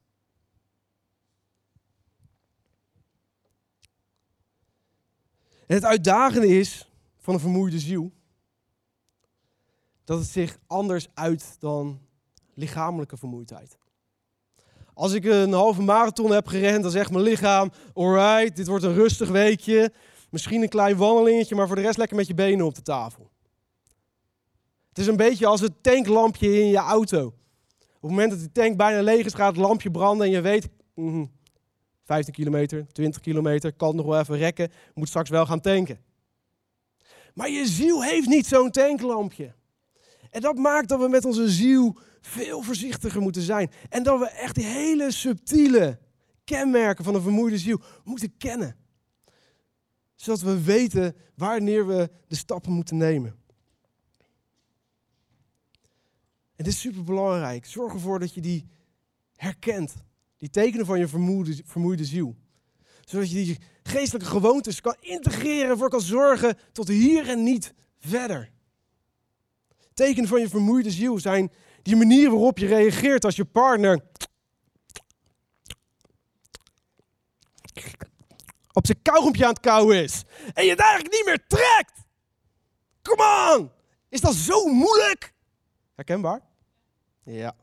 En 5.66 5.74
het 5.74 5.84
uitdagende 5.84 6.48
is 6.48 6.90
van 7.18 7.34
een 7.34 7.40
vermoeide 7.40 7.78
ziel 7.78 8.12
dat 10.04 10.18
het 10.18 10.28
zich 10.28 10.58
anders 10.66 11.08
uit 11.14 11.56
dan 11.60 12.06
lichamelijke 12.54 13.16
vermoeidheid. 13.16 13.78
Als 14.94 15.12
ik 15.12 15.24
een 15.24 15.52
halve 15.52 15.82
marathon 15.82 16.30
heb 16.30 16.46
gerend, 16.46 16.82
dan 16.82 16.90
zegt 16.90 17.10
mijn 17.10 17.24
lichaam: 17.24 17.72
alright, 17.94 18.56
dit 18.56 18.66
wordt 18.66 18.84
een 18.84 18.94
rustig 18.94 19.28
weekje. 19.28 19.92
Misschien 20.30 20.62
een 20.62 20.68
klein 20.68 20.96
wandelingetje, 20.96 21.54
maar 21.54 21.66
voor 21.66 21.76
de 21.76 21.82
rest 21.82 21.98
lekker 21.98 22.16
met 22.16 22.26
je 22.26 22.34
benen 22.34 22.66
op 22.66 22.74
de 22.74 22.82
tafel. 22.82 23.30
Het 24.88 24.98
is 24.98 25.06
een 25.06 25.16
beetje 25.16 25.46
als 25.46 25.60
het 25.60 25.72
tanklampje 25.82 26.60
in 26.60 26.68
je 26.68 26.76
auto. 26.76 27.26
Op 27.26 28.00
het 28.00 28.10
moment 28.10 28.30
dat 28.30 28.40
de 28.40 28.52
tank 28.52 28.76
bijna 28.76 29.02
leeg 29.02 29.24
is, 29.24 29.34
gaat 29.34 29.56
het 29.56 29.64
lampje 29.64 29.90
branden 29.90 30.26
en 30.26 30.32
je 30.32 30.40
weet, 30.40 30.68
15 30.94 31.26
mhm, 32.06 32.30
kilometer, 32.30 32.86
20 32.92 33.20
kilometer, 33.20 33.72
kan 33.72 33.96
nog 33.96 34.06
wel 34.06 34.18
even 34.18 34.36
rekken, 34.36 34.70
moet 34.94 35.08
straks 35.08 35.30
wel 35.30 35.46
gaan 35.46 35.60
tanken. 35.60 35.98
Maar 37.34 37.50
je 37.50 37.66
ziel 37.66 38.02
heeft 38.02 38.26
niet 38.26 38.46
zo'n 38.46 38.70
tanklampje. 38.70 39.54
En 40.30 40.40
dat 40.40 40.56
maakt 40.56 40.88
dat 40.88 41.00
we 41.00 41.08
met 41.08 41.24
onze 41.24 41.50
ziel 41.50 41.98
veel 42.26 42.62
voorzichtiger 42.62 43.20
moeten 43.20 43.42
zijn. 43.42 43.70
En 43.88 44.02
dat 44.02 44.18
we 44.18 44.28
echt 44.28 44.54
die 44.54 44.64
hele 44.64 45.10
subtiele 45.10 45.98
kenmerken 46.44 47.04
van 47.04 47.14
een 47.14 47.22
vermoeide 47.22 47.58
ziel 47.58 47.80
moeten 48.04 48.36
kennen. 48.36 48.76
Zodat 50.14 50.40
we 50.40 50.62
weten 50.62 51.16
wanneer 51.34 51.86
we 51.86 52.10
de 52.28 52.36
stappen 52.36 52.72
moeten 52.72 52.96
nemen. 52.96 53.36
En 56.56 56.64
dit 56.64 56.66
is 56.66 56.80
super 56.80 57.04
belangrijk. 57.04 57.66
Zorg 57.66 57.92
ervoor 57.92 58.18
dat 58.18 58.34
je 58.34 58.40
die 58.40 58.68
herkent. 59.36 59.94
Die 60.36 60.50
tekenen 60.50 60.86
van 60.86 60.98
je 60.98 61.08
vermoeide, 61.08 61.62
vermoeide 61.64 62.04
ziel. 62.04 62.36
Zodat 63.04 63.30
je 63.30 63.44
die 63.44 63.58
geestelijke 63.82 64.28
gewoontes 64.28 64.80
kan 64.80 64.96
integreren 65.00 65.70
en 65.70 65.78
voor 65.78 65.88
kan 65.90 66.00
zorgen 66.00 66.58
tot 66.72 66.88
hier 66.88 67.28
en 67.28 67.42
niet 67.42 67.74
verder. 67.98 68.52
Tekenen 69.94 70.28
van 70.28 70.40
je 70.40 70.48
vermoeide 70.48 70.90
ziel 70.90 71.18
zijn 71.18 71.52
die 71.82 71.96
manier 71.96 72.30
waarop 72.30 72.58
je 72.58 72.66
reageert 72.66 73.24
als 73.24 73.36
je 73.36 73.44
partner 73.44 74.00
op 78.72 78.86
zijn 78.86 79.02
kauwgompje 79.02 79.44
aan 79.44 79.50
het 79.50 79.60
kauwen 79.60 80.02
is. 80.02 80.24
En 80.54 80.64
je 80.64 80.70
het 80.70 80.80
eigenlijk 80.80 81.14
niet 81.14 81.24
meer 81.24 81.46
trekt. 81.46 81.92
Come 83.02 83.56
on! 83.56 83.70
Is 84.08 84.20
dat 84.20 84.34
zo 84.34 84.66
moeilijk? 84.66 85.34
Herkenbaar? 85.94 86.40
Ja. 87.22 87.56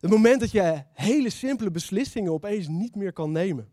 Het 0.00 0.10
moment 0.10 0.40
dat 0.40 0.50
je 0.50 0.82
hele 0.92 1.30
simpele 1.30 1.70
beslissingen 1.70 2.32
opeens 2.32 2.66
niet 2.68 2.94
meer 2.94 3.12
kan 3.12 3.32
nemen. 3.32 3.72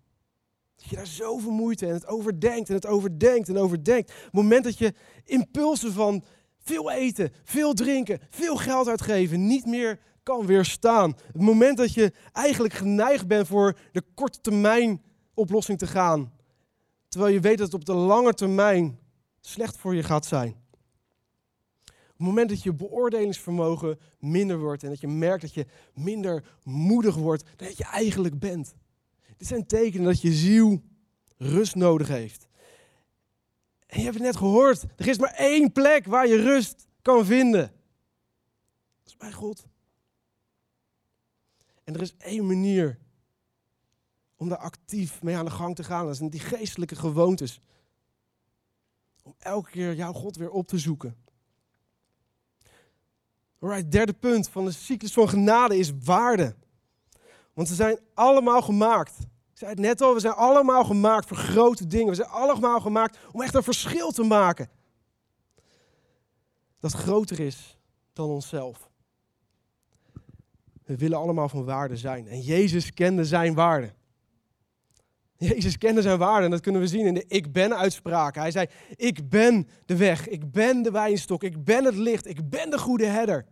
Dat 0.76 0.90
je 0.90 0.96
daar 0.96 1.08
zoveel 1.08 1.52
moeite 1.52 1.88
en 1.88 1.94
het 1.94 2.08
overdenkt 2.08 2.70
en 2.70 2.76
het 2.76 2.86
overdenkt 2.86 3.50
en 3.50 3.58
overdenkt. 3.58 4.14
Het 4.24 4.34
moment 4.34 4.64
dat 4.64 4.78
je 4.78 4.94
impulsen 5.24 5.94
van 5.94 6.26
veel 6.66 6.92
eten, 6.92 7.32
veel 7.44 7.74
drinken, 7.74 8.20
veel 8.30 8.56
geld 8.56 8.88
uitgeven 8.88 9.48
niet 9.48 9.66
meer 9.66 10.00
kan 10.24 10.46
weerstaan. 10.46 11.16
Het 11.26 11.42
moment 11.42 11.78
dat 11.78 11.94
je 11.94 12.14
eigenlijk 12.32 12.74
geneigd 12.74 13.28
bent 13.28 13.48
voor 13.48 13.78
de 13.92 14.04
korte 14.14 14.42
termijn 14.42 15.02
oplossing 15.34 15.78
te 15.78 15.88
gaan. 15.88 16.34
Terwijl 17.08 17.34
je 17.34 17.40
weet 17.40 17.58
dat 17.58 17.66
het 17.72 17.76
op 17.76 17.86
de 17.86 17.94
lange 17.94 18.34
termijn 18.34 19.00
slecht 19.42 19.78
voor 19.78 19.96
je 19.96 20.04
gaat 20.04 20.26
zijn. 20.26 20.64
Het 21.84 22.26
moment 22.26 22.50
dat 22.50 22.64
je 22.64 22.74
beoordelingsvermogen 22.74 24.00
minder 24.20 24.60
wordt 24.60 24.84
en 24.84 24.90
dat 24.90 25.00
je 25.00 25.08
merkt 25.08 25.42
dat 25.42 25.54
je 25.54 25.66
minder 25.94 26.44
moedig 26.64 27.16
wordt 27.16 27.44
dan 27.56 27.68
dat 27.68 27.78
je 27.78 27.86
eigenlijk 27.86 28.40
bent. 28.40 28.76
Dit 29.38 29.48
zijn 29.48 29.68
tekenen 29.68 30.06
dat 30.06 30.22
je 30.22 30.34
ziel 30.34 30.82
rust 31.38 31.76
nodig 31.76 32.08
heeft. 32.08 32.45
En 33.96 34.02
je 34.02 34.08
hebt 34.08 34.18
het 34.18 34.26
net 34.26 34.38
gehoord, 34.38 34.84
er 34.96 35.08
is 35.08 35.18
maar 35.18 35.34
één 35.34 35.72
plek 35.72 36.06
waar 36.06 36.28
je 36.28 36.42
rust 36.42 36.88
kan 37.02 37.26
vinden. 37.26 37.62
Dat 37.62 39.06
is 39.06 39.18
bij 39.18 39.32
God. 39.32 39.66
En 41.84 41.94
er 41.94 42.02
is 42.02 42.16
één 42.18 42.48
manier 42.48 43.00
om 44.36 44.50
daar 44.50 44.58
actief 44.58 45.22
mee 45.22 45.36
aan 45.36 45.46
de 45.46 45.52
gang 45.52 45.76
te 45.76 45.84
gaan. 45.84 46.06
Dat 46.06 46.18
zijn 46.18 46.30
die 46.30 46.40
geestelijke 46.40 46.96
gewoontes. 46.96 47.62
Om 49.24 49.36
elke 49.38 49.70
keer 49.70 49.96
jouw 49.96 50.14
God 50.14 50.36
weer 50.36 50.52
op 50.52 50.68
te 50.68 50.78
zoeken. 50.78 51.18
Alright, 53.60 53.92
derde 53.92 54.14
punt 54.14 54.50
van 54.50 54.66
de 54.66 54.72
cyclus 54.72 55.14
van 55.14 55.30
genade 55.30 55.78
is 55.78 55.92
waarde. 56.04 56.56
Want 57.54 57.68
ze 57.68 57.76
zijn 57.76 58.00
allemaal 58.14 58.62
gemaakt. 58.62 59.18
Net 59.74 60.02
al, 60.02 60.14
we 60.14 60.20
zijn 60.20 60.34
allemaal 60.34 60.84
gemaakt 60.84 61.28
voor 61.28 61.38
grote 61.38 61.88
dingen. 61.88 62.08
We 62.08 62.16
zijn 62.16 62.30
allemaal 62.30 62.82
gemaakt 62.82 63.18
om 63.32 63.42
echt 63.42 63.56
een 63.56 63.64
verschil 63.64 64.12
te 64.12 64.24
maken. 64.24 64.70
Dat 66.80 66.92
groter 66.92 67.40
is 67.40 67.78
dan 68.14 68.30
onszelf. 68.30 68.90
We 70.84 70.96
willen 70.96 71.18
allemaal 71.18 71.50
van 71.50 71.66
waarde 71.66 71.98
zijn. 71.98 72.28
En 72.28 72.40
Jezus 72.40 72.94
kende 72.94 73.26
zijn 73.26 73.54
waarde. 73.54 73.94
Jezus 75.38 75.78
kende 75.78 76.02
zijn 76.02 76.18
waarde 76.18 76.46
en 76.46 76.52
dat 76.52 76.62
kunnen 76.62 76.82
we 76.82 76.88
zien 76.88 77.06
in 77.06 77.14
de 77.14 77.26
ik 77.28 77.52
ben 77.52 77.78
uitspraken. 77.78 78.42
Hij 78.42 78.52
zei, 78.52 78.68
ik 78.96 79.30
ben 79.30 79.68
de 79.86 79.96
weg, 79.96 80.28
ik 80.28 80.52
ben 80.52 80.82
de 80.82 80.92
wijnstok, 80.92 81.44
ik 81.44 81.64
ben 81.64 81.86
het 81.86 81.96
licht, 81.96 82.28
ik 82.28 82.50
ben 82.50 82.70
de 82.70 82.78
goede 82.78 83.06
herder. 83.06 83.46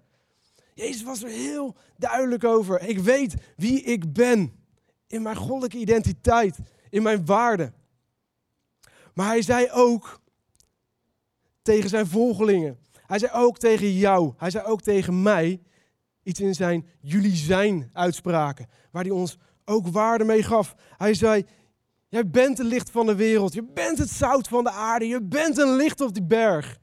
Jezus 0.73 1.03
was 1.03 1.23
er 1.23 1.29
heel 1.29 1.75
duidelijk 1.97 2.43
over. 2.43 2.81
Ik 2.81 2.99
weet 2.99 3.35
wie 3.55 3.81
ik 3.81 4.13
ben 4.13 4.62
in 5.13 5.21
mijn 5.21 5.35
goddelijke 5.35 5.77
identiteit, 5.77 6.57
in 6.89 7.03
mijn 7.03 7.25
waarde. 7.25 7.73
Maar 9.13 9.27
hij 9.27 9.41
zei 9.41 9.71
ook 9.71 10.21
tegen 11.61 11.89
zijn 11.89 12.07
volgelingen, 12.07 12.79
hij 12.91 13.19
zei 13.19 13.31
ook 13.31 13.57
tegen 13.57 13.93
jou, 13.93 14.33
hij 14.37 14.49
zei 14.49 14.65
ook 14.65 14.81
tegen 14.81 15.21
mij 15.21 15.61
iets 16.23 16.39
in 16.39 16.53
zijn 16.53 16.87
jullie 16.99 17.35
zijn 17.35 17.89
uitspraken, 17.93 18.67
waar 18.91 19.03
hij 19.03 19.11
ons 19.11 19.37
ook 19.65 19.87
waarde 19.87 20.23
mee 20.23 20.43
gaf. 20.43 20.75
Hij 20.97 21.13
zei, 21.13 21.45
jij 22.09 22.29
bent 22.29 22.57
het 22.57 22.67
licht 22.67 22.89
van 22.89 23.05
de 23.05 23.15
wereld, 23.15 23.53
je 23.53 23.63
bent 23.63 23.97
het 23.97 24.09
zout 24.09 24.47
van 24.47 24.63
de 24.63 24.71
aarde, 24.71 25.07
je 25.07 25.21
bent 25.21 25.57
een 25.57 25.75
licht 25.75 26.01
op 26.01 26.13
die 26.13 26.23
berg. 26.23 26.79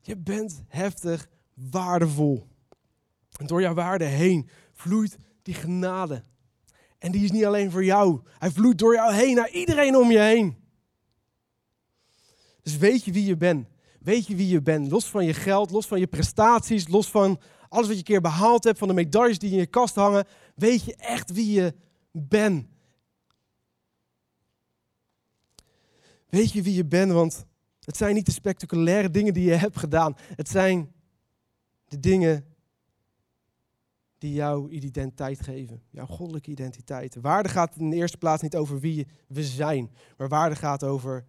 Je 0.00 0.16
bent 0.16 0.62
heftig 0.68 1.28
waardevol. 1.54 2.46
En 3.36 3.46
door 3.46 3.60
jouw 3.60 3.74
waarde 3.74 4.04
heen 4.04 4.48
vloeit 4.72 5.18
die 5.42 5.54
genade. 5.54 6.22
En 6.98 7.12
die 7.12 7.24
is 7.24 7.30
niet 7.30 7.44
alleen 7.44 7.70
voor 7.70 7.84
jou. 7.84 8.20
Hij 8.38 8.50
vloeit 8.50 8.78
door 8.78 8.94
jou 8.94 9.14
heen 9.14 9.34
naar 9.34 9.50
iedereen 9.50 9.96
om 9.96 10.10
je 10.10 10.18
heen. 10.18 10.56
Dus 12.62 12.76
weet 12.76 13.04
je 13.04 13.12
wie 13.12 13.24
je 13.24 13.36
bent. 13.36 13.68
Weet 14.00 14.26
je 14.26 14.36
wie 14.36 14.48
je 14.48 14.62
bent. 14.62 14.90
Los 14.90 15.06
van 15.06 15.24
je 15.24 15.34
geld, 15.34 15.70
los 15.70 15.86
van 15.86 15.98
je 15.98 16.06
prestaties, 16.06 16.88
los 16.88 17.10
van 17.10 17.40
alles 17.68 17.86
wat 17.86 17.94
je 17.94 17.96
een 17.96 18.02
keer 18.02 18.20
behaald 18.20 18.64
hebt, 18.64 18.78
van 18.78 18.88
de 18.88 18.94
medailles 18.94 19.38
die 19.38 19.50
in 19.50 19.56
je 19.56 19.66
kast 19.66 19.94
hangen. 19.94 20.26
Weet 20.54 20.84
je 20.84 20.96
echt 20.96 21.32
wie 21.32 21.52
je 21.52 21.74
bent. 22.12 22.66
Weet 26.28 26.52
je 26.52 26.62
wie 26.62 26.74
je 26.74 26.84
bent, 26.84 27.12
want 27.12 27.46
het 27.80 27.96
zijn 27.96 28.14
niet 28.14 28.26
de 28.26 28.32
spectaculaire 28.32 29.10
dingen 29.10 29.34
die 29.34 29.44
je 29.44 29.54
hebt 29.54 29.76
gedaan. 29.76 30.16
Het 30.36 30.48
zijn 30.48 30.92
de 31.84 32.00
dingen 32.00 32.47
die 34.18 34.32
jouw 34.32 34.68
identiteit 34.68 35.40
geven, 35.40 35.82
jouw 35.90 36.06
goddelijke 36.06 36.50
identiteit. 36.50 37.16
Waarde 37.20 37.48
gaat 37.48 37.76
in 37.76 37.90
de 37.90 37.96
eerste 37.96 38.18
plaats 38.18 38.42
niet 38.42 38.56
over 38.56 38.80
wie 38.80 39.06
we 39.28 39.44
zijn, 39.44 39.90
maar 40.16 40.28
waarde 40.28 40.56
gaat, 40.56 40.84
over, 40.84 41.24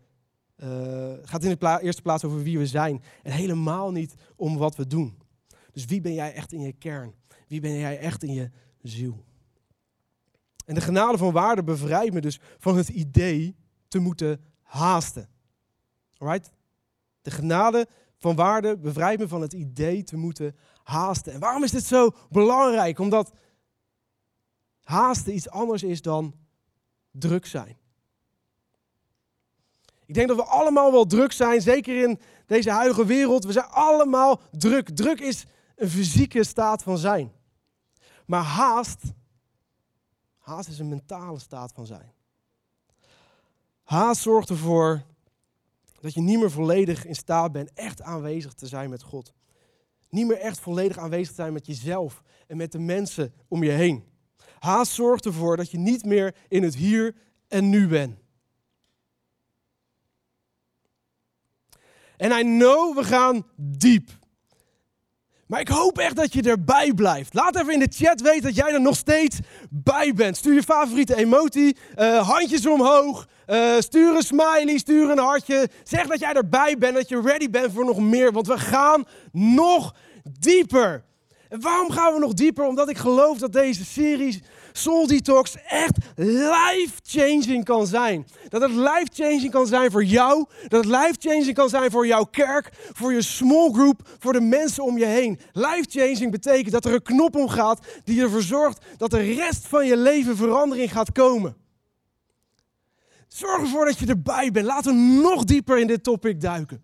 uh, 0.64 1.14
gaat 1.24 1.44
in 1.44 1.56
de 1.60 1.80
eerste 1.82 2.02
plaats 2.02 2.24
over 2.24 2.44
wie 2.44 2.58
we 2.58 2.68
zijn 2.68 3.04
en 3.24 3.32
helemaal 3.32 3.92
niet 3.92 4.14
om 4.36 4.58
wat 4.58 4.76
we 4.76 4.88
doen. 4.88 5.18
Dus 5.72 5.86
wie 5.86 6.02
ben 6.02 6.14
jij 6.14 6.34
echt 6.34 6.54
in 6.54 6.62
je 6.62 6.74
kern? 6.74 7.14
Wie 7.48 7.60
ben 7.60 7.78
jij 7.78 8.00
echt 8.00 8.24
in 8.24 8.34
je 8.34 8.50
ziel? 8.82 9.24
En 10.66 10.76
de 10.76 10.82
genade 10.82 11.18
van 11.18 11.32
waarde 11.32 11.64
bevrijdt 11.64 12.14
me 12.14 12.22
dus 12.22 12.40
van 12.58 12.78
het 12.78 12.90
idee 12.90 13.56
te 13.88 14.00
moeten 14.00 14.42
haasten. 14.62 15.30
Alright? 16.18 16.52
De 17.22 17.32
genade 17.32 17.88
van 18.18 18.36
waarde 18.36 18.78
bevrijdt 18.78 19.22
me 19.22 19.28
van 19.28 19.42
het 19.42 19.54
idee 19.54 20.04
te 20.04 20.18
moeten 20.18 20.56
haasten. 20.90 21.34
En 21.34 21.40
waarom 21.40 21.64
is 21.64 21.72
dit 21.72 21.84
zo 21.84 22.12
belangrijk? 22.30 23.00
Omdat 23.00 23.32
haasten 24.84 25.36
iets 25.36 25.50
anders 25.50 25.84
is 25.84 26.02
dan 26.02 26.34
druk 27.12 27.46
zijn. 27.46 27.78
Ik 30.06 30.14
denk 30.14 30.28
dat 30.28 30.38
we 30.38 30.44
allemaal 30.44 30.92
wel 30.92 31.06
druk 31.06 31.32
zijn, 31.32 31.62
zeker 31.62 32.04
in 32.04 32.20
deze 32.46 32.72
huidige 32.72 33.06
wereld. 33.06 33.44
We 33.44 33.52
zijn 33.52 33.66
allemaal 33.66 34.42
druk. 34.52 34.90
Druk 34.90 35.20
is 35.20 35.46
een 35.76 35.90
fysieke 35.90 36.44
staat 36.44 36.84
van 36.84 36.98
zijn. 36.98 37.32
Maar 38.26 38.44
haast, 38.44 39.02
haast 40.38 40.70
is 40.70 40.80
een 40.80 40.90
mentale 40.90 41.40
staat 41.40 41.72
van 41.72 41.86
zijn. 41.86 42.14
Haast 43.84 44.22
zorgt 44.22 44.50
ervoor 44.50 45.04
dat 46.00 46.14
je 46.14 46.22
niet 46.22 46.40
meer 46.40 46.52
volledig 46.52 47.06
in 47.06 47.16
staat 47.16 47.52
bent 47.52 47.74
echt 47.74 48.02
aanwezig 48.02 48.54
te 48.54 48.68
zijn 48.68 48.90
met 48.90 49.04
God. 49.04 49.34
Niet 50.10 50.28
meer 50.28 50.40
echt 50.40 50.60
volledig 50.60 50.98
aanwezig 50.98 51.36
zijn 51.36 51.54
met 51.54 51.66
jezelf 51.66 52.24
en 52.48 52.58
met 52.58 52.72
de 52.72 52.80
mensen 52.80 53.34
om 53.48 53.64
je 53.64 53.72
heen. 53.72 54.04
Haast 54.60 54.92
zorgt 54.92 55.26
ervoor 55.26 55.58
dat 55.58 55.72
je 55.72 55.78
niet 55.78 56.06
meer 56.06 56.36
in 56.48 56.64
het 56.64 56.76
hier 56.76 57.16
en 57.48 57.70
nu 57.70 57.88
bent. 57.88 58.18
En 62.18 62.32
I 62.32 62.42
know 62.42 62.98
we 62.98 63.04
gaan 63.04 63.46
diep. 63.56 64.19
Maar 65.50 65.60
ik 65.60 65.68
hoop 65.68 65.98
echt 65.98 66.16
dat 66.16 66.34
je 66.34 66.42
erbij 66.42 66.94
blijft. 66.94 67.34
Laat 67.34 67.56
even 67.56 67.74
in 67.74 67.80
de 67.80 67.92
chat 67.96 68.22
weten 68.22 68.42
dat 68.42 68.56
jij 68.56 68.74
er 68.74 68.82
nog 68.82 68.96
steeds 68.96 69.40
bij 69.70 70.14
bent. 70.14 70.38
Stuur 70.38 70.54
je 70.54 70.64
favoriete 70.64 71.16
emotie, 71.16 71.78
uh, 71.98 72.30
handjes 72.30 72.66
omhoog, 72.66 73.28
uh, 73.48 73.80
stuur 73.80 74.16
een 74.16 74.22
smiley, 74.22 74.78
stuur 74.78 75.10
een 75.10 75.18
hartje. 75.18 75.70
Zeg 75.84 76.08
dat 76.08 76.20
jij 76.20 76.34
erbij 76.34 76.78
bent, 76.78 76.96
dat 76.96 77.10
je 77.10 77.22
ready 77.22 77.50
bent 77.50 77.74
voor 77.74 77.86
nog 77.86 78.00
meer. 78.00 78.32
Want 78.32 78.48
we 78.48 78.58
gaan 78.58 79.06
nog 79.32 79.96
dieper. 80.40 81.04
En 81.50 81.62
waarom 81.62 81.92
gaan 81.92 82.14
we 82.14 82.20
nog 82.20 82.34
dieper? 82.34 82.66
Omdat 82.66 82.90
ik 82.90 82.98
geloof 82.98 83.38
dat 83.38 83.54
deze 83.54 83.86
series 83.86 84.40
Soul 84.72 85.08
Detox 85.08 85.56
echt 85.68 85.98
life-changing 86.16 87.64
kan 87.64 87.88
zijn. 87.88 88.28
Dat 88.50 88.62
het 88.62 88.72
life-changing 88.72 89.52
kan 89.52 89.68
zijn 89.68 89.92
voor 89.92 90.04
jou. 90.04 90.46
Dat 90.68 90.86
het 90.86 90.94
life-changing 90.94 91.54
kan 91.54 91.70
zijn 91.70 91.92
voor 91.92 92.08
jouw 92.08 92.24
kerk, 92.24 92.70
voor 92.94 93.14
je 93.14 93.22
small 93.22 93.72
group, 93.72 94.10
voor 94.20 94.34
de 94.34 94.42
mensen 94.42 94.84
om 94.84 94.98
je 94.98 95.06
heen. 95.06 95.40
Life-changing 95.54 96.32
betekent 96.32 96.72
dat 96.72 96.86
er 96.86 96.94
een 96.94 97.02
knop 97.02 97.36
omgaat 97.36 97.88
die 98.04 98.22
ervoor 98.22 98.42
zorgt 98.42 98.86
dat 98.98 99.12
de 99.12 99.34
rest 99.34 99.68
van 99.68 99.86
je 99.86 99.98
leven 99.98 100.36
verandering 100.36 100.92
gaat 100.92 101.12
komen. 101.12 101.56
Zorg 103.28 103.62
ervoor 103.62 103.86
dat 103.86 104.00
je 104.00 104.06
erbij 104.06 104.52
bent. 104.52 104.66
Laten 104.66 104.96
we 104.96 105.22
nog 105.22 105.44
dieper 105.44 105.80
in 105.80 105.88
dit 105.88 106.04
topic 106.04 106.42
duiken. 106.42 106.84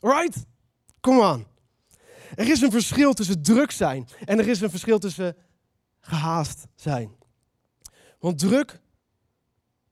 Alright? 0.00 0.44
Kom 1.00 1.20
aan. 1.20 1.53
Er 2.34 2.50
is 2.50 2.60
een 2.60 2.70
verschil 2.70 3.12
tussen 3.12 3.42
druk 3.42 3.70
zijn 3.70 4.08
en 4.24 4.38
er 4.38 4.48
is 4.48 4.60
een 4.60 4.70
verschil 4.70 4.98
tussen 4.98 5.36
gehaast 6.00 6.66
zijn. 6.74 7.10
Want 8.18 8.38
druk 8.38 8.80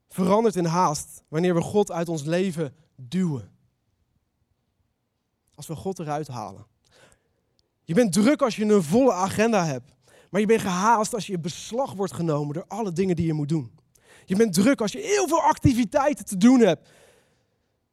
verandert 0.09 0.55
in 0.55 0.65
haast 0.65 1.23
wanneer 1.27 1.55
we 1.55 1.61
God 1.61 1.91
uit 1.91 2.09
ons 2.09 2.23
leven 2.23 2.75
duwen. 2.95 3.51
Als 5.55 5.67
we 5.67 5.75
God 5.75 5.99
eruit 5.99 6.27
halen. 6.27 6.65
Je 7.83 7.93
bent 7.93 8.13
druk 8.13 8.41
als 8.41 8.55
je 8.55 8.65
een 8.65 8.83
volle 8.83 9.13
agenda 9.13 9.65
hebt. 9.65 9.91
Maar 10.29 10.41
je 10.41 10.47
bent 10.47 10.61
gehaast 10.61 11.13
als 11.13 11.27
je 11.27 11.33
in 11.33 11.41
beslag 11.41 11.93
wordt 11.93 12.13
genomen 12.13 12.53
door 12.53 12.65
alle 12.67 12.91
dingen 12.91 13.15
die 13.15 13.25
je 13.25 13.33
moet 13.33 13.49
doen. 13.49 13.71
Je 14.25 14.35
bent 14.35 14.53
druk 14.53 14.81
als 14.81 14.91
je 14.91 14.99
heel 14.99 15.27
veel 15.27 15.41
activiteiten 15.41 16.25
te 16.25 16.37
doen 16.37 16.59
hebt. 16.59 16.89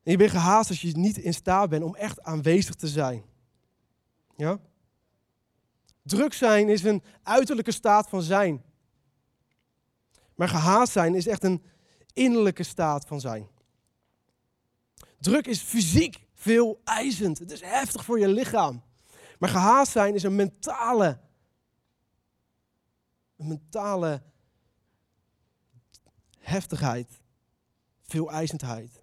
En 0.03 0.11
je 0.11 0.17
bent 0.17 0.31
gehaast 0.31 0.69
als 0.69 0.81
je 0.81 0.97
niet 0.97 1.17
in 1.17 1.35
staat 1.35 1.69
bent 1.69 1.85
om 1.85 1.95
echt 1.95 2.23
aanwezig 2.23 2.75
te 2.75 2.89
zijn. 2.89 3.23
Ja? 4.41 4.59
Druk 6.03 6.33
zijn 6.33 6.69
is 6.69 6.83
een 6.83 7.03
uiterlijke 7.23 7.73
staat 7.73 8.09
van 8.09 8.23
zijn. 8.23 8.65
Maar 10.35 10.49
gehaast 10.49 10.93
zijn 10.93 11.15
is 11.15 11.27
echt 11.27 11.45
een 11.45 11.65
innerlijke 12.13 12.63
staat 12.63 13.07
van 13.07 13.21
zijn. 13.21 13.49
Druk 15.19 15.47
is 15.47 15.61
fysiek 15.61 16.27
veel 16.35 16.81
eisend. 16.85 17.39
Het 17.39 17.51
is 17.51 17.61
heftig 17.61 18.05
voor 18.05 18.19
je 18.19 18.29
lichaam. 18.29 18.83
Maar 19.39 19.49
gehaast 19.49 19.93
zijn 19.93 20.15
is 20.15 20.23
een 20.23 20.37
mentale, 20.37 21.21
mentale 23.37 24.23
heftigheid, 26.39 27.21
veel 28.03 28.31
eisendheid. 28.31 29.00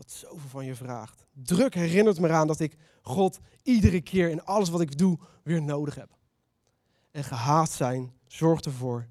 Wat 0.00 0.10
zoveel 0.10 0.48
van 0.48 0.64
je 0.64 0.74
vraagt. 0.74 1.26
Druk 1.32 1.74
herinnert 1.74 2.20
me 2.20 2.28
eraan 2.28 2.46
dat 2.46 2.60
ik 2.60 2.76
God 3.02 3.38
iedere 3.62 4.00
keer 4.00 4.30
in 4.30 4.44
alles 4.44 4.68
wat 4.68 4.80
ik 4.80 4.98
doe 4.98 5.18
weer 5.42 5.62
nodig 5.62 5.94
heb. 5.94 6.16
En 7.10 7.24
gehaast 7.24 7.72
zijn 7.72 8.12
zorgt 8.26 8.64
ervoor 8.64 9.08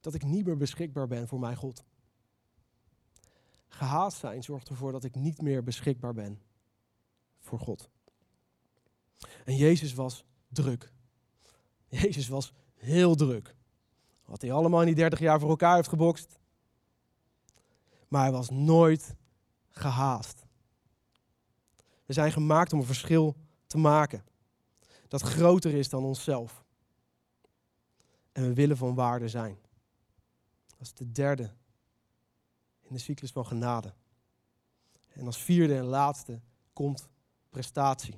dat 0.00 0.14
ik 0.14 0.24
niet 0.24 0.46
meer 0.46 0.56
beschikbaar 0.56 1.06
ben 1.06 1.28
voor 1.28 1.38
mijn 1.38 1.56
God. 1.56 1.84
Gehaast 3.68 4.18
zijn 4.18 4.42
zorgt 4.42 4.68
ervoor 4.68 4.92
dat 4.92 5.04
ik 5.04 5.14
niet 5.14 5.42
meer 5.42 5.62
beschikbaar 5.62 6.14
ben 6.14 6.40
voor 7.38 7.58
God. 7.58 7.88
En 9.44 9.56
Jezus 9.56 9.94
was 9.94 10.24
druk. 10.48 10.92
Jezus 11.88 12.28
was 12.28 12.52
heel 12.74 13.14
druk. 13.14 13.56
Wat 14.24 14.42
hij 14.42 14.52
allemaal 14.52 14.80
in 14.80 14.86
die 14.86 14.94
30 14.94 15.18
jaar 15.18 15.40
voor 15.40 15.50
elkaar 15.50 15.74
heeft 15.74 15.88
gebokst. 15.88 16.38
Maar 18.08 18.22
hij 18.22 18.32
was 18.32 18.50
nooit 18.50 19.18
gehaast. 19.70 20.44
We 22.06 22.12
zijn 22.12 22.32
gemaakt 22.32 22.72
om 22.72 22.78
een 22.78 22.84
verschil 22.86 23.36
te 23.66 23.78
maken. 23.78 24.24
Dat 25.08 25.22
groter 25.22 25.74
is 25.74 25.88
dan 25.88 26.04
onszelf. 26.04 26.64
En 28.32 28.42
we 28.42 28.54
willen 28.54 28.76
van 28.76 28.94
waarde 28.94 29.28
zijn. 29.28 29.58
Dat 30.66 30.80
is 30.80 30.94
de 30.94 31.12
derde 31.12 31.50
in 32.80 32.94
de 32.94 32.98
cyclus 32.98 33.30
van 33.30 33.46
genade. 33.46 33.94
En 35.08 35.26
als 35.26 35.38
vierde 35.38 35.76
en 35.76 35.84
laatste 35.84 36.40
komt 36.72 37.08
prestatie. 37.50 38.14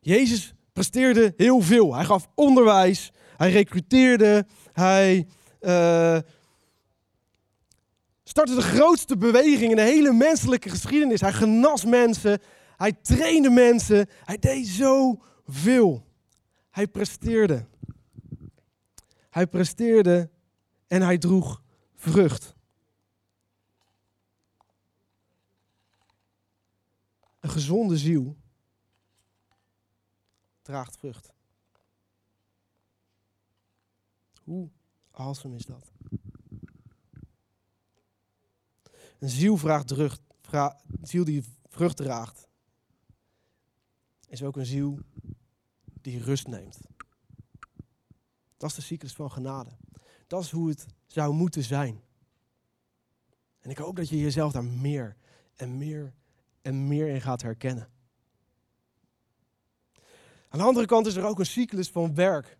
Jezus 0.00 0.54
presteerde 0.72 1.34
heel 1.36 1.60
veel. 1.60 1.94
Hij 1.94 2.04
gaf 2.04 2.28
onderwijs, 2.34 3.12
hij 3.36 3.50
recruteerde, 3.50 4.46
hij 4.72 5.26
uh, 5.60 6.18
startte 8.30 8.54
de 8.54 8.62
grootste 8.62 9.16
beweging 9.16 9.70
in 9.70 9.76
de 9.76 9.82
hele 9.82 10.12
menselijke 10.12 10.68
geschiedenis. 10.68 11.20
Hij 11.20 11.32
genas 11.32 11.84
mensen, 11.84 12.40
hij 12.76 12.92
trainde 12.92 13.50
mensen, 13.50 14.08
hij 14.24 14.38
deed 14.38 14.66
zoveel. 14.66 16.06
Hij 16.70 16.88
presteerde. 16.88 17.66
Hij 19.30 19.46
presteerde 19.46 20.30
en 20.86 21.02
hij 21.02 21.18
droeg 21.18 21.62
vrucht. 21.94 22.54
Een 27.40 27.50
gezonde 27.50 27.96
ziel 27.96 28.36
draagt 30.62 30.96
vrucht. 30.96 31.32
Hoe 34.42 34.70
awesome 35.10 35.56
is 35.56 35.64
dat? 35.64 35.92
Een 39.20 39.28
ziel 39.28 39.56
vraagt 39.56 39.86
terug, 39.86 40.18
een 40.50 40.72
ziel 41.02 41.24
die 41.24 41.44
vrucht 41.68 41.96
draagt, 41.96 42.48
is 44.28 44.42
ook 44.42 44.56
een 44.56 44.66
ziel 44.66 44.98
die 46.00 46.22
rust 46.22 46.46
neemt. 46.46 46.78
Dat 48.56 48.70
is 48.70 48.76
de 48.76 48.82
cyclus 48.82 49.12
van 49.12 49.30
genade. 49.30 49.70
Dat 50.26 50.42
is 50.42 50.50
hoe 50.50 50.68
het 50.68 50.86
zou 51.06 51.34
moeten 51.34 51.62
zijn. 51.62 52.00
En 53.60 53.70
ik 53.70 53.78
hoop 53.78 53.96
dat 53.96 54.08
je 54.08 54.18
jezelf 54.18 54.52
daar 54.52 54.64
meer 54.64 55.16
en 55.56 55.78
meer 55.78 56.14
en 56.62 56.88
meer 56.88 57.08
in 57.08 57.20
gaat 57.20 57.42
herkennen. 57.42 57.88
Aan 60.48 60.58
de 60.58 60.64
andere 60.64 60.86
kant 60.86 61.06
is 61.06 61.16
er 61.16 61.24
ook 61.24 61.38
een 61.38 61.46
cyclus 61.46 61.90
van 61.90 62.14
werk. 62.14 62.58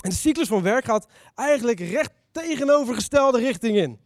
En 0.00 0.10
de 0.10 0.16
cyclus 0.16 0.48
van 0.48 0.62
werk 0.62 0.84
gaat 0.84 1.08
eigenlijk 1.34 1.78
recht 1.80 2.12
tegenovergestelde 2.30 3.38
richting 3.38 3.76
in. 3.76 4.00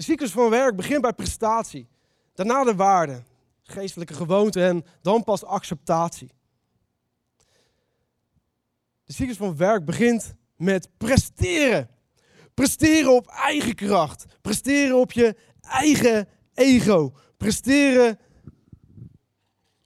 De 0.00 0.06
cyclus 0.06 0.30
van 0.30 0.50
werk 0.50 0.76
begint 0.76 1.00
bij 1.00 1.12
prestatie, 1.12 1.88
daarna 2.34 2.64
de 2.64 2.74
waarde, 2.74 3.22
geestelijke 3.62 4.14
gewoonte 4.14 4.64
en 4.64 4.84
dan 5.02 5.24
pas 5.24 5.44
acceptatie. 5.44 6.30
De 9.04 9.12
cyclus 9.12 9.36
van 9.36 9.56
werk 9.56 9.84
begint 9.84 10.34
met 10.56 10.88
presteren. 10.96 11.90
Presteren 12.54 13.14
op 13.14 13.26
eigen 13.26 13.74
kracht. 13.74 14.24
Presteren 14.40 15.00
op 15.00 15.12
je 15.12 15.36
eigen 15.60 16.28
ego. 16.54 17.14
Presteren 17.36 18.18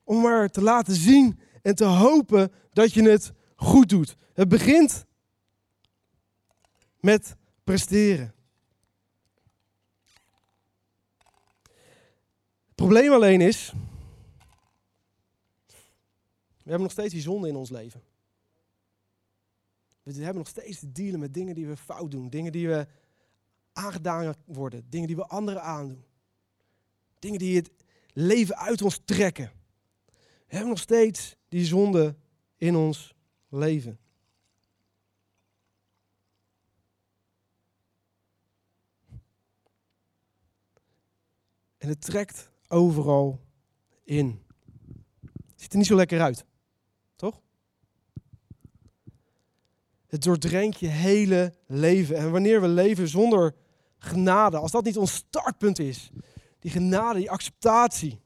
om 0.05 0.21
maar 0.21 0.49
te 0.51 0.63
laten 0.63 0.95
zien 0.95 1.41
en 1.63 1.75
te 1.75 1.85
hopen 1.85 2.53
dat 2.71 2.93
je 2.93 3.03
het 3.03 3.33
goed 3.57 3.89
doet. 3.89 4.17
Het 4.33 4.49
begint 4.49 5.07
met 7.01 7.37
presteren. 7.65 8.35
Het 12.75 12.85
probleem 12.85 13.13
alleen 13.13 13.41
is, 13.41 13.73
we 15.67 16.71
hebben 16.71 16.83
nog 16.83 16.91
steeds 16.91 17.13
die 17.13 17.23
zonde 17.23 17.49
in 17.49 17.57
ons 17.57 17.71
leven. 17.71 18.03
We 20.03 20.13
hebben 20.13 20.37
nog 20.37 20.49
steeds 20.49 20.79
te 20.79 20.93
dealen 20.93 21.21
met 21.21 21.35
dingen 21.35 21.55
die 21.55 21.67
we 21.67 21.77
fout 21.77 22.11
doen, 22.11 22.31
dingen 22.31 22.53
die 22.53 22.69
we 22.69 22.87
aangedaan 23.73 24.35
worden, 24.45 24.87
dingen 24.89 25.07
die 25.07 25.17
we 25.17 25.27
anderen 25.27 25.63
aandoen. 25.63 26.05
Dingen 27.19 27.39
die 27.39 27.57
het 27.57 27.71
leven 28.13 28.57
uit 28.57 28.83
ons 28.83 29.01
trekken. 29.05 29.53
We 30.47 30.61
hebben 30.61 30.69
nog 30.69 30.79
steeds 30.79 31.37
die 31.49 31.65
zonde 31.65 32.17
in 32.57 32.77
ons 32.77 33.15
leven. 33.49 33.99
En 41.79 41.89
het 41.89 42.01
trekt 42.01 42.53
overal 42.75 43.41
in. 44.05 44.43
Ziet 45.57 45.73
er 45.73 45.79
niet 45.79 45.87
zo 45.87 45.97
lekker 45.97 46.21
uit, 46.21 46.45
toch? 47.17 47.41
Het 50.07 50.23
doordrenkt 50.23 50.81
je 50.81 50.87
hele 50.87 51.55
leven. 51.67 52.17
En 52.17 52.31
wanneer 52.31 52.61
we 52.61 52.69
leven 52.69 53.09
zonder 53.09 53.55
genade, 53.99 54.57
als 54.57 54.71
dat 54.71 54.85
niet 54.85 54.97
ons 54.97 55.15
startpunt 55.15 55.79
is, 55.79 56.11
die 56.59 56.71
genade, 56.71 57.19
die 57.19 57.31
acceptatie, 57.31 58.21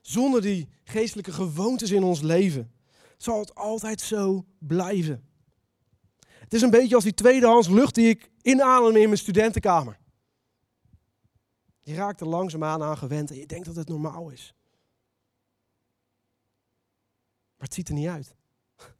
zonder 0.00 0.40
die 0.40 0.68
geestelijke 0.84 1.32
gewoontes 1.32 1.90
in 1.90 2.02
ons 2.02 2.20
leven, 2.20 2.72
zal 3.16 3.40
het 3.40 3.54
altijd 3.54 4.00
zo 4.00 4.46
blijven. 4.58 5.28
Het 6.38 6.54
is 6.54 6.62
een 6.62 6.70
beetje 6.70 6.94
als 6.94 7.04
die 7.04 7.14
tweedehands 7.14 7.68
lucht 7.68 7.94
die 7.94 8.08
ik 8.08 8.30
inadem 8.42 8.96
in 8.96 9.06
mijn 9.06 9.18
studentenkamer. 9.18 9.97
Je 11.88 11.94
raakt 11.94 12.20
er 12.20 12.28
langzaamaan 12.28 12.82
aan 12.82 12.98
gewend 12.98 13.30
en 13.30 13.36
je 13.36 13.46
denkt 13.46 13.66
dat 13.66 13.76
het 13.76 13.88
normaal 13.88 14.30
is. 14.30 14.54
Maar 17.56 17.66
het 17.66 17.74
ziet 17.74 17.88
er 17.88 17.94
niet 17.94 18.08
uit. 18.08 18.34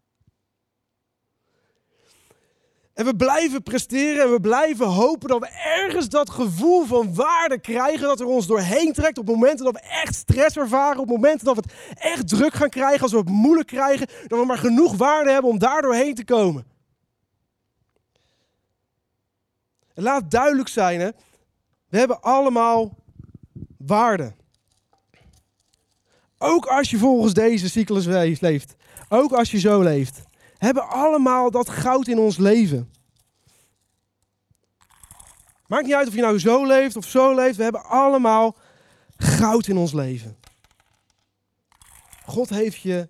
En 2.92 3.05
we 3.05 3.16
blijven 3.16 3.62
presteren 3.62 4.24
en 4.24 4.31
we 4.31 4.40
blijven 4.40 4.87
hopen 4.87 5.29
dat 5.29 5.40
we 5.40 5.48
ergens 5.48 6.09
dat 6.09 6.31
gevoel 6.31 6.85
van 6.85 7.14
waarde 7.14 7.61
krijgen. 7.61 8.07
Dat 8.07 8.20
er 8.20 8.27
ons 8.27 8.46
doorheen 8.46 8.92
trekt 8.92 9.18
op 9.18 9.27
momenten 9.27 9.64
dat 9.64 9.74
we 9.74 9.81
echt 9.81 10.14
stress 10.14 10.57
ervaren. 10.57 11.01
Op 11.01 11.09
momenten 11.09 11.44
dat 11.44 11.57
we 11.57 11.62
het 11.62 11.98
echt 11.98 12.29
druk 12.29 12.55
gaan 12.55 12.68
krijgen. 12.68 13.01
Als 13.01 13.12
we 13.12 13.18
het 13.18 13.29
moeilijk 13.29 13.68
krijgen. 13.68 14.07
Dat 14.27 14.38
we 14.38 14.46
maar 14.46 14.59
genoeg 14.59 14.96
waarde 14.96 15.31
hebben 15.31 15.51
om 15.51 15.59
daar 15.59 15.83
doorheen 15.83 16.14
te 16.14 16.24
komen. 16.24 16.66
En 19.94 20.03
laat 20.03 20.31
duidelijk 20.31 20.68
zijn, 20.68 21.01
hè, 21.01 21.11
we 21.88 21.98
hebben 21.98 22.22
allemaal 22.22 22.96
waarde. 23.77 24.35
Ook 26.38 26.66
als 26.66 26.90
je 26.90 26.98
volgens 26.98 27.35
deze 27.35 27.68
cyclus 27.68 28.07
leeft. 28.40 28.77
Ook 29.09 29.33
als 29.33 29.51
je 29.51 29.59
zo 29.59 29.83
leeft 29.83 30.22
hebben 30.59 30.88
allemaal 30.88 31.51
dat 31.51 31.68
goud 31.68 32.09
in 32.09 32.18
ons 32.18 32.37
leven. 32.37 32.92
Maakt 35.66 35.85
niet 35.85 35.94
uit 35.94 36.09
of 36.09 36.14
je 36.14 36.20
nou 36.20 36.38
zo 36.38 36.66
leeft 36.66 36.96
of 36.96 37.05
zo 37.05 37.35
leeft. 37.35 37.57
We 37.57 37.62
hebben 37.62 37.85
allemaal 37.85 38.57
goud 39.16 39.66
in 39.66 39.77
ons 39.77 39.92
leven. 39.92 40.37
God 42.24 42.48
heeft 42.48 42.77
je 42.77 43.09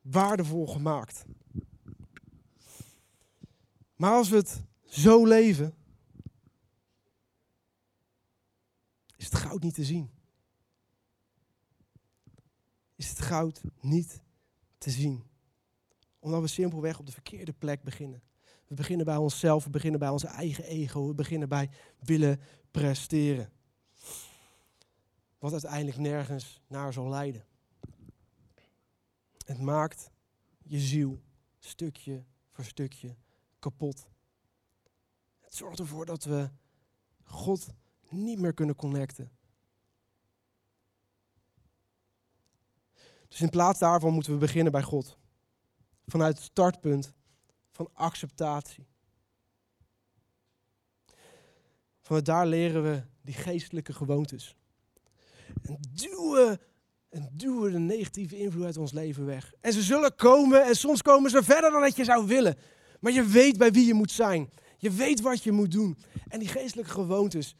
waardevol 0.00 0.66
gemaakt. 0.66 1.24
Maar 3.96 4.12
als 4.12 4.28
we 4.28 4.36
het 4.36 4.62
zo 4.84 5.24
leven, 5.24 5.74
is 9.26 9.32
het 9.32 9.40
goud 9.40 9.62
niet 9.62 9.74
te 9.74 9.84
zien. 9.84 10.10
Is 12.96 13.08
het 13.08 13.20
goud 13.20 13.60
niet 13.80 14.22
te 14.78 14.90
zien 14.90 15.24
omdat 16.18 16.40
we 16.40 16.46
simpelweg 16.46 16.98
op 16.98 17.06
de 17.06 17.12
verkeerde 17.12 17.52
plek 17.52 17.82
beginnen. 17.82 18.22
We 18.66 18.74
beginnen 18.74 19.06
bij 19.06 19.16
onszelf, 19.16 19.64
we 19.64 19.70
beginnen 19.70 20.00
bij 20.00 20.08
onze 20.08 20.26
eigen 20.26 20.64
ego, 20.64 21.06
we 21.06 21.14
beginnen 21.14 21.48
bij 21.48 21.70
willen 21.98 22.40
presteren. 22.70 23.52
Wat 25.38 25.52
uiteindelijk 25.52 25.98
nergens 25.98 26.60
naar 26.66 26.92
zal 26.92 27.08
leiden. 27.08 27.44
Het 29.44 29.60
maakt 29.60 30.10
je 30.62 30.78
ziel 30.78 31.20
stukje 31.58 32.24
voor 32.50 32.64
stukje 32.64 33.16
kapot. 33.58 34.06
Het 35.40 35.54
zorgt 35.54 35.78
ervoor 35.78 36.06
dat 36.06 36.24
we 36.24 36.50
God 37.22 37.74
niet 38.10 38.38
meer 38.38 38.54
kunnen 38.54 38.76
connecten. 38.76 39.30
Dus 43.28 43.40
in 43.40 43.50
plaats 43.50 43.78
daarvan 43.78 44.12
moeten 44.12 44.32
we 44.32 44.38
beginnen 44.38 44.72
bij 44.72 44.82
God 44.82 45.18
vanuit 46.06 46.36
het 46.36 46.44
startpunt 46.44 47.12
van 47.70 47.88
acceptatie. 47.92 48.86
Vanuit 52.02 52.24
daar 52.24 52.46
leren 52.46 52.82
we 52.82 53.02
die 53.22 53.34
geestelijke 53.34 53.92
gewoontes. 53.92 54.56
En 55.62 55.78
duwen, 55.92 56.60
en 57.08 57.28
duwen 57.32 57.72
de 57.72 57.78
negatieve 57.78 58.38
invloed 58.38 58.64
uit 58.64 58.76
ons 58.76 58.92
leven 58.92 59.26
weg. 59.26 59.52
En 59.60 59.72
ze 59.72 59.82
zullen 59.82 60.14
komen 60.14 60.64
en 60.64 60.74
soms 60.76 61.02
komen 61.02 61.30
ze 61.30 61.42
verder 61.42 61.70
dan 61.70 61.80
dat 61.80 61.96
je 61.96 62.04
zou 62.04 62.26
willen. 62.26 62.56
Maar 63.00 63.12
je 63.12 63.24
weet 63.24 63.58
bij 63.58 63.70
wie 63.70 63.86
je 63.86 63.94
moet 63.94 64.10
zijn. 64.10 64.50
Je 64.78 64.90
weet 64.90 65.20
wat 65.20 65.42
je 65.42 65.52
moet 65.52 65.72
doen. 65.72 65.98
En 66.28 66.38
die 66.38 66.48
geestelijke 66.48 66.90
gewoontes 66.90 67.54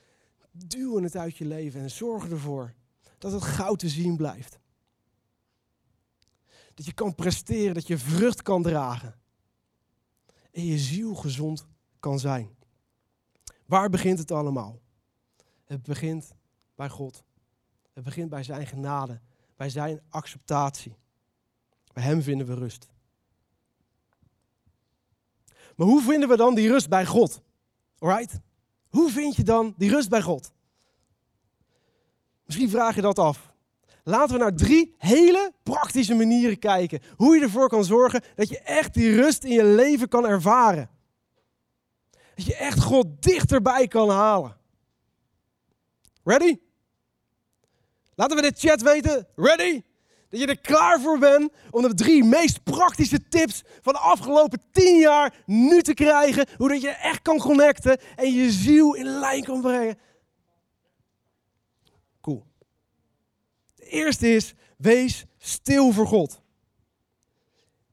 duwen 0.57 1.03
het 1.03 1.17
uit 1.17 1.37
je 1.37 1.45
leven 1.45 1.81
en 1.81 1.91
zorgen 1.91 2.31
ervoor 2.31 2.75
dat 3.19 3.33
het 3.33 3.43
goud 3.43 3.79
te 3.79 3.89
zien 3.89 4.17
blijft. 4.17 4.59
Dat 6.75 6.85
je 6.85 6.93
kan 6.93 7.15
presteren, 7.15 7.75
dat 7.75 7.87
je 7.87 7.99
vrucht 7.99 8.43
kan 8.43 8.63
dragen. 8.63 9.15
En 10.53 10.65
je 10.65 10.79
ziel 10.79 11.15
gezond 11.15 11.67
kan 12.01 12.19
zijn. 12.19 12.57
Waar 13.67 13.91
begint 13.91 14.19
het 14.19 14.31
allemaal? 14.31 14.81
Het 15.65 15.83
begint 15.83 16.33
bij 16.75 16.89
God. 16.89 17.25
Het 17.93 18.05
begint 18.05 18.31
bij 18.31 18.43
zijn 18.43 18.67
genade, 18.67 19.21
bij 19.57 19.71
zijn 19.71 20.01
acceptatie. 20.09 20.97
Bij 21.93 22.03
hem 22.03 22.23
vinden 22.23 22.47
we 22.47 22.55
rust. 22.55 22.89
Maar 25.77 25.87
hoe 25.87 26.03
vinden 26.03 26.29
we 26.29 26.37
dan 26.37 26.55
die 26.55 26.69
rust 26.69 26.89
bij 26.89 27.07
God? 27.07 27.43
Alright? 27.99 28.41
Hoe 28.97 29.11
vind 29.11 29.37
je 29.37 29.43
dan 29.43 29.75
die 29.77 29.91
rust 29.91 30.09
bij 30.09 30.23
God? 30.23 30.53
Misschien 32.45 32.71
vraag 32.71 32.95
je 32.95 33.01
dat 33.01 33.19
af. 33.19 33.53
Laten 34.05 34.35
we 34.35 34.41
naar 34.41 34.55
drie 34.55 34.95
hele 34.99 35.53
praktische 35.63 36.15
manieren 36.15 36.59
kijken. 36.59 37.01
Hoe 37.17 37.37
je 37.37 37.43
ervoor 37.43 37.69
kan 37.69 37.85
zorgen 37.85 38.23
dat 38.35 38.49
je 38.49 38.59
echt 38.59 38.95
die 38.95 39.15
rust 39.15 39.45
in 39.45 39.53
je 39.53 39.65
leven 39.65 40.09
kan 40.09 40.27
ervaren. 40.27 40.91
Dat 42.35 42.45
je 42.45 42.57
echt 42.57 42.83
God 42.83 43.23
dichterbij 43.23 43.89
kan 43.89 44.11
halen. 44.11 44.57
Ready? 46.25 46.59
Laten 48.15 48.37
we 48.37 48.43
de 48.43 48.53
chat 48.57 48.83
weten. 48.83 49.27
Ready? 49.35 49.83
Dat 50.29 50.41
je 50.41 50.47
er 50.47 50.61
klaar 50.61 51.01
voor 51.01 51.19
bent 51.19 51.53
om 51.71 51.83
de 51.83 51.95
drie 51.95 52.25
meest 52.25 52.63
praktische 52.63 53.29
tips 53.29 53.63
van 53.83 53.93
de 53.93 53.99
afgelopen 53.99 54.61
tien 54.73 54.99
jaar 54.99 55.35
nu 55.47 55.83
te 55.83 55.95
krijgen. 55.95 56.47
Hoe 56.57 56.69
dat 56.69 56.81
je 56.81 56.89
echt 56.89 57.23
kan 57.23 57.39
connecten 57.39 57.99
en 58.17 58.33
je 58.33 58.51
ziel 58.51 58.95
in 58.95 59.07
lijn 59.07 59.45
kan 59.45 59.61
brengen. 59.61 59.99
Cool. 62.21 62.45
De 63.75 63.85
eerste 63.85 64.35
is, 64.35 64.55
wees 64.77 65.25
stil 65.39 65.93
voor 65.93 66.07
God. 66.07 66.41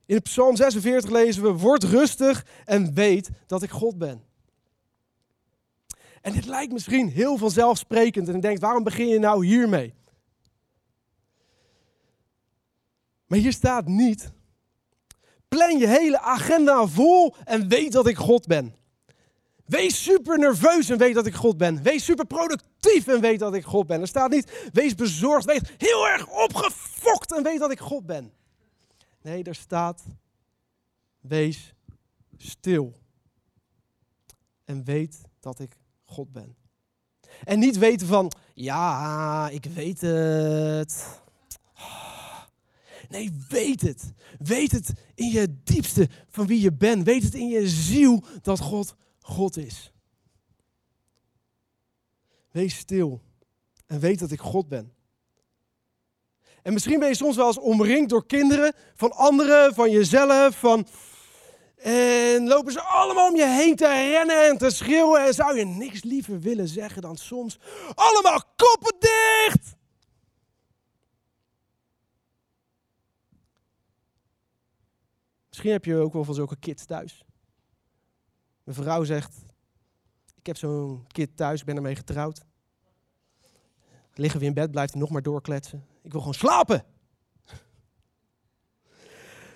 In 0.05 0.21
Psalm 0.21 0.55
46 0.55 1.09
lezen 1.09 1.43
we, 1.43 1.51
word 1.51 1.83
rustig 1.83 2.45
en 2.65 2.93
weet 2.93 3.29
dat 3.47 3.63
ik 3.63 3.69
God 3.69 3.97
ben. 3.97 4.23
En 6.21 6.33
dit 6.33 6.45
lijkt 6.45 6.73
misschien 6.73 7.09
heel 7.09 7.37
vanzelfsprekend 7.37 8.27
en 8.27 8.35
je 8.35 8.41
denkt, 8.41 8.61
waarom 8.61 8.83
begin 8.83 9.07
je 9.07 9.19
nou 9.19 9.45
hiermee? 9.45 9.93
Maar 13.33 13.41
hier 13.41 13.53
staat 13.53 13.87
niet, 13.87 14.31
plan 15.47 15.77
je 15.77 15.87
hele 15.87 16.19
agenda 16.19 16.87
vol 16.87 17.35
en 17.43 17.67
weet 17.67 17.91
dat 17.91 18.07
ik 18.07 18.17
God 18.17 18.47
ben. 18.47 18.75
Wees 19.65 20.03
super 20.03 20.39
nerveus 20.39 20.89
en 20.89 20.97
weet 20.97 21.13
dat 21.13 21.25
ik 21.25 21.33
God 21.33 21.57
ben. 21.57 21.83
Wees 21.83 22.03
super 22.03 22.25
productief 22.25 23.07
en 23.07 23.21
weet 23.21 23.39
dat 23.39 23.53
ik 23.53 23.63
God 23.63 23.87
ben. 23.87 24.01
Er 24.01 24.07
staat 24.07 24.31
niet, 24.31 24.69
wees 24.73 24.95
bezorgd, 24.95 25.45
wees 25.45 25.61
heel 25.77 26.07
erg 26.07 26.27
opgefokt 26.27 27.31
en 27.35 27.43
weet 27.43 27.59
dat 27.59 27.71
ik 27.71 27.79
God 27.79 28.05
ben. 28.05 28.33
Nee, 29.21 29.43
er 29.43 29.55
staat, 29.55 30.03
wees 31.19 31.73
stil 32.37 32.93
en 34.65 34.83
weet 34.83 35.21
dat 35.39 35.59
ik 35.59 35.77
God 36.03 36.31
ben. 36.31 36.55
En 37.43 37.59
niet 37.59 37.77
weten 37.77 38.07
van, 38.07 38.31
ja, 38.53 39.49
ik 39.49 39.65
weet 39.65 40.01
het. 40.01 41.21
Nee, 43.09 43.31
weet 43.49 43.81
het. 43.81 44.13
Weet 44.39 44.71
het 44.71 44.93
in 45.15 45.29
je 45.29 45.55
diepste 45.63 46.09
van 46.29 46.47
wie 46.47 46.61
je 46.61 46.73
bent. 46.73 47.03
Weet 47.03 47.23
het 47.23 47.33
in 47.33 47.47
je 47.47 47.67
ziel 47.67 48.23
dat 48.41 48.59
God 48.59 48.95
God 49.19 49.57
is. 49.57 49.91
Wees 52.51 52.77
stil 52.77 53.21
en 53.87 53.99
weet 53.99 54.19
dat 54.19 54.31
ik 54.31 54.39
God 54.39 54.67
ben. 54.67 54.93
En 56.61 56.73
misschien 56.73 56.99
ben 56.99 57.07
je 57.07 57.15
soms 57.15 57.35
wel 57.35 57.47
eens 57.47 57.59
omringd 57.59 58.09
door 58.09 58.25
kinderen, 58.25 58.73
van 58.95 59.11
anderen, 59.11 59.73
van 59.73 59.91
jezelf, 59.91 60.55
van... 60.55 60.87
En 61.75 62.47
lopen 62.47 62.71
ze 62.71 62.81
allemaal 62.81 63.29
om 63.29 63.35
je 63.35 63.47
heen 63.47 63.75
te 63.75 63.87
rennen 63.87 64.47
en 64.49 64.57
te 64.57 64.69
schreeuwen. 64.69 65.25
En 65.25 65.33
zou 65.33 65.57
je 65.57 65.65
niks 65.65 66.03
liever 66.03 66.39
willen 66.39 66.67
zeggen 66.67 67.01
dan 67.01 67.17
soms: 67.17 67.59
Allemaal 67.95 68.43
koppen 68.55 68.95
dicht! 68.99 69.75
Misschien 75.53 75.73
heb 75.73 75.85
je 75.85 75.95
ook 75.95 76.13
wel 76.13 76.23
van 76.23 76.33
zulke 76.33 76.55
kids 76.55 76.85
thuis. 76.85 77.25
Mijn 78.63 78.77
vrouw 78.77 79.03
zegt: 79.03 79.35
Ik 80.35 80.45
heb 80.45 80.57
zo'n 80.57 81.05
kid 81.07 81.37
thuis, 81.37 81.63
ben 81.63 81.75
ermee 81.75 81.95
getrouwd. 81.95 82.41
Liggen 84.13 84.39
we 84.39 84.45
in 84.45 84.53
bed, 84.53 84.71
blijft 84.71 84.91
hij 84.91 85.01
nog 85.01 85.09
maar 85.09 85.21
doorkletsen. 85.21 85.85
Ik 86.01 86.11
wil 86.11 86.19
gewoon 86.19 86.35
slapen. 86.35 86.85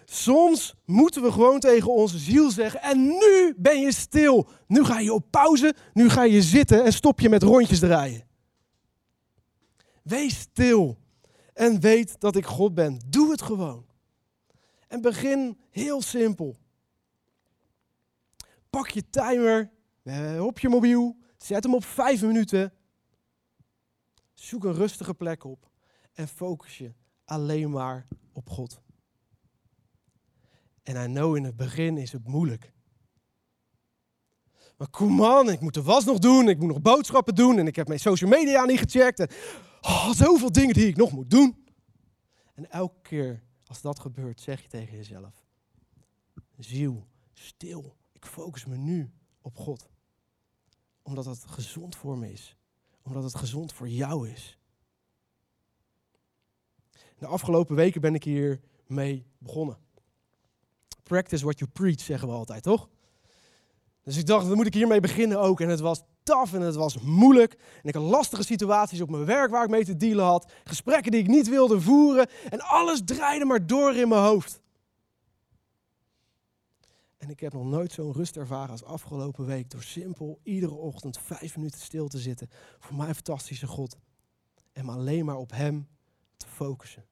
Soms 0.06 0.76
moeten 0.86 1.22
we 1.22 1.32
gewoon 1.32 1.60
tegen 1.60 1.94
onze 1.94 2.18
ziel 2.18 2.52
zeggen: 2.52 2.82
En 2.82 3.08
nu 3.08 3.54
ben 3.58 3.80
je 3.80 3.92
stil. 3.92 4.48
Nu 4.68 4.84
ga 4.84 5.00
je 5.00 5.14
op 5.14 5.26
pauze, 5.30 5.76
nu 5.94 6.10
ga 6.10 6.24
je 6.24 6.42
zitten 6.42 6.84
en 6.84 6.94
stop 6.94 7.20
je 7.20 7.30
met 7.30 7.44
rondjes 7.44 7.80
draaien. 7.80 8.28
Wees 10.04 10.40
stil 10.40 10.98
en 11.54 11.80
weet 11.80 12.20
dat 12.20 12.36
ik 12.36 12.46
God 12.46 12.74
ben. 12.74 13.00
Doe 13.08 13.32
het 13.32 13.42
gewoon. 13.42 13.87
En 14.88 15.02
begin 15.02 15.60
heel 15.70 16.02
simpel. 16.02 16.58
Pak 18.70 18.90
je 18.90 19.10
timer 19.10 19.72
eh, 20.04 20.46
op 20.46 20.60
je 20.60 20.70
mobiel, 20.70 21.18
zet 21.38 21.64
hem 21.64 21.74
op 21.74 21.84
vijf 21.84 22.22
minuten. 22.22 22.74
Zoek 24.34 24.64
een 24.64 24.74
rustige 24.74 25.14
plek 25.14 25.44
op 25.44 25.70
en 26.14 26.28
focus 26.28 26.78
je 26.78 26.94
alleen 27.26 27.70
maar 27.70 28.08
op 28.34 28.50
God. 28.50 28.82
En 30.84 31.10
I 31.10 31.14
know 31.14 31.36
in 31.36 31.44
het 31.44 31.56
begin 31.56 31.98
is 31.98 32.12
het 32.12 32.28
moeilijk. 32.28 32.74
Maar 34.78 34.90
kom 34.90 35.22
on, 35.22 35.50
ik 35.50 35.60
moet 35.60 35.74
de 35.74 35.82
was 35.82 36.06
nog 36.06 36.20
doen, 36.20 36.50
ik 36.50 36.60
moet 36.60 36.68
nog 36.68 36.82
boodschappen 36.82 37.36
doen 37.36 37.60
en 37.60 37.68
ik 37.68 37.76
heb 37.76 37.88
mijn 37.88 38.00
social 38.00 38.30
media 38.30 38.66
niet 38.66 38.80
gecheckt. 38.80 39.20
En, 39.20 39.30
oh, 39.82 40.12
zoveel 40.12 40.52
dingen 40.52 40.74
die 40.74 40.88
ik 40.88 40.96
nog 40.96 41.12
moet 41.12 41.30
doen. 41.30 41.66
En 42.54 42.72
elke 42.72 43.02
keer 43.02 43.44
als 43.70 43.82
dat 43.82 44.00
gebeurt, 44.00 44.42
zeg 44.42 44.62
je 44.62 44.68
tegen 44.68 44.96
jezelf: 44.96 45.46
Ziel, 46.58 47.08
stil, 47.34 47.96
ik 48.12 48.26
focus 48.26 48.66
me 48.66 48.78
nu 48.78 49.12
op 49.42 49.58
God. 49.58 49.90
Omdat 51.02 51.26
het 51.26 51.46
gezond 51.46 51.96
voor 51.96 52.18
me 52.18 52.32
is. 52.32 52.58
Omdat 53.02 53.24
het 53.24 53.36
gezond 53.36 53.74
voor 53.74 53.90
jou 53.90 54.30
is. 54.30 54.58
De 57.18 57.26
afgelopen 57.26 57.76
weken 57.76 58.02
ben 58.02 58.16
ik 58.16 58.24
hier 58.24 58.62
mee 58.86 59.26
begonnen. 59.38 59.78
Practice 61.04 61.44
what 61.44 61.60
you 61.60 61.72
preach, 61.72 62.00
zeggen 62.00 62.28
we 62.28 62.34
altijd, 62.34 62.64
toch? 62.64 62.90
Dus 64.08 64.18
ik 64.18 64.26
dacht, 64.26 64.48
dan 64.48 64.56
moet 64.56 64.66
ik 64.66 64.74
hiermee 64.74 65.00
beginnen 65.00 65.40
ook. 65.40 65.62
En 65.62 65.70
het 65.70 65.80
was 65.80 66.02
taf 66.24 66.54
en 66.54 66.62
het 66.62 66.76
was 66.76 67.00
moeilijk. 67.00 67.54
En 67.54 67.88
ik 67.90 67.94
had 67.94 68.04
lastige 68.04 68.44
situaties 68.44 69.02
op 69.02 69.10
mijn 69.10 69.26
werk 69.26 69.52
waar 69.52 69.64
ik 69.64 69.70
mee 69.70 69.86
te 69.86 69.98
dealen 69.98 70.26
had. 70.26 70.52
Gesprekken 70.64 71.12
die 71.12 71.20
ik 71.20 71.28
niet 71.28 71.50
wilde 71.50 71.82
voeren. 71.82 72.30
En 72.50 72.60
alles 72.60 73.02
draaide 73.06 73.46
maar 73.46 73.68
door 73.68 73.96
in 73.96 74.08
mijn 74.08 74.22
hoofd. 74.22 74.62
En 77.18 77.30
ik 77.30 77.40
heb 77.40 77.54
nog 77.54 77.66
nooit 77.66 77.92
zo'n 77.92 78.14
rust 78.14 78.38
ervaren 78.38 78.70
als 78.70 78.84
afgelopen 78.84 79.46
week. 79.46 79.70
Door 79.70 79.84
simpel 79.84 80.40
iedere 80.44 80.76
ochtend 80.76 81.18
vijf 81.18 81.56
minuten 81.56 81.80
stil 81.80 82.08
te 82.08 82.20
zitten. 82.20 82.50
Voor 82.80 82.96
mijn 82.96 83.16
fantastische 83.16 83.68
God. 83.68 83.98
En 84.72 84.86
me 84.86 84.92
alleen 84.92 85.26
maar 85.26 85.38
op 85.38 85.52
Hem 85.52 85.88
te 86.38 86.48
focussen. 86.48 87.06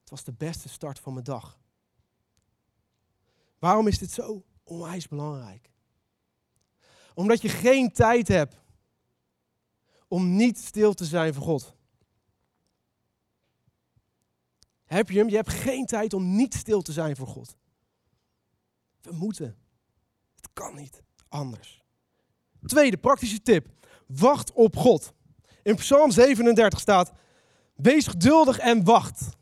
Het 0.00 0.10
was 0.10 0.24
de 0.24 0.32
beste 0.32 0.68
start 0.68 0.98
van 0.98 1.12
mijn 1.12 1.24
dag. 1.24 1.58
Waarom 3.58 3.86
is 3.86 3.98
dit 3.98 4.10
zo 4.10 4.42
onwijs 4.68 5.08
belangrijk? 5.08 5.70
Omdat 7.14 7.42
je 7.42 7.48
geen 7.48 7.92
tijd 7.92 8.28
hebt 8.28 8.56
om 10.08 10.36
niet 10.36 10.58
stil 10.58 10.94
te 10.94 11.04
zijn 11.04 11.34
voor 11.34 11.42
God. 11.42 11.76
Heb 14.84 15.10
je 15.10 15.18
hem? 15.18 15.28
Je 15.28 15.36
hebt 15.36 15.52
geen 15.52 15.86
tijd 15.86 16.12
om 16.14 16.36
niet 16.36 16.54
stil 16.54 16.82
te 16.82 16.92
zijn 16.92 17.16
voor 17.16 17.26
God. 17.26 17.56
We 19.00 19.12
moeten. 19.12 19.56
Het 20.34 20.48
kan 20.52 20.74
niet 20.74 21.02
anders. 21.28 21.82
Tweede 22.66 22.96
praktische 22.96 23.42
tip. 23.42 23.68
Wacht 24.06 24.52
op 24.52 24.76
God. 24.76 25.12
In 25.62 25.76
Psalm 25.76 26.10
37 26.10 26.80
staat: 26.80 27.12
Wees 27.74 28.06
geduldig 28.06 28.58
en 28.58 28.84
wacht. 28.84 29.36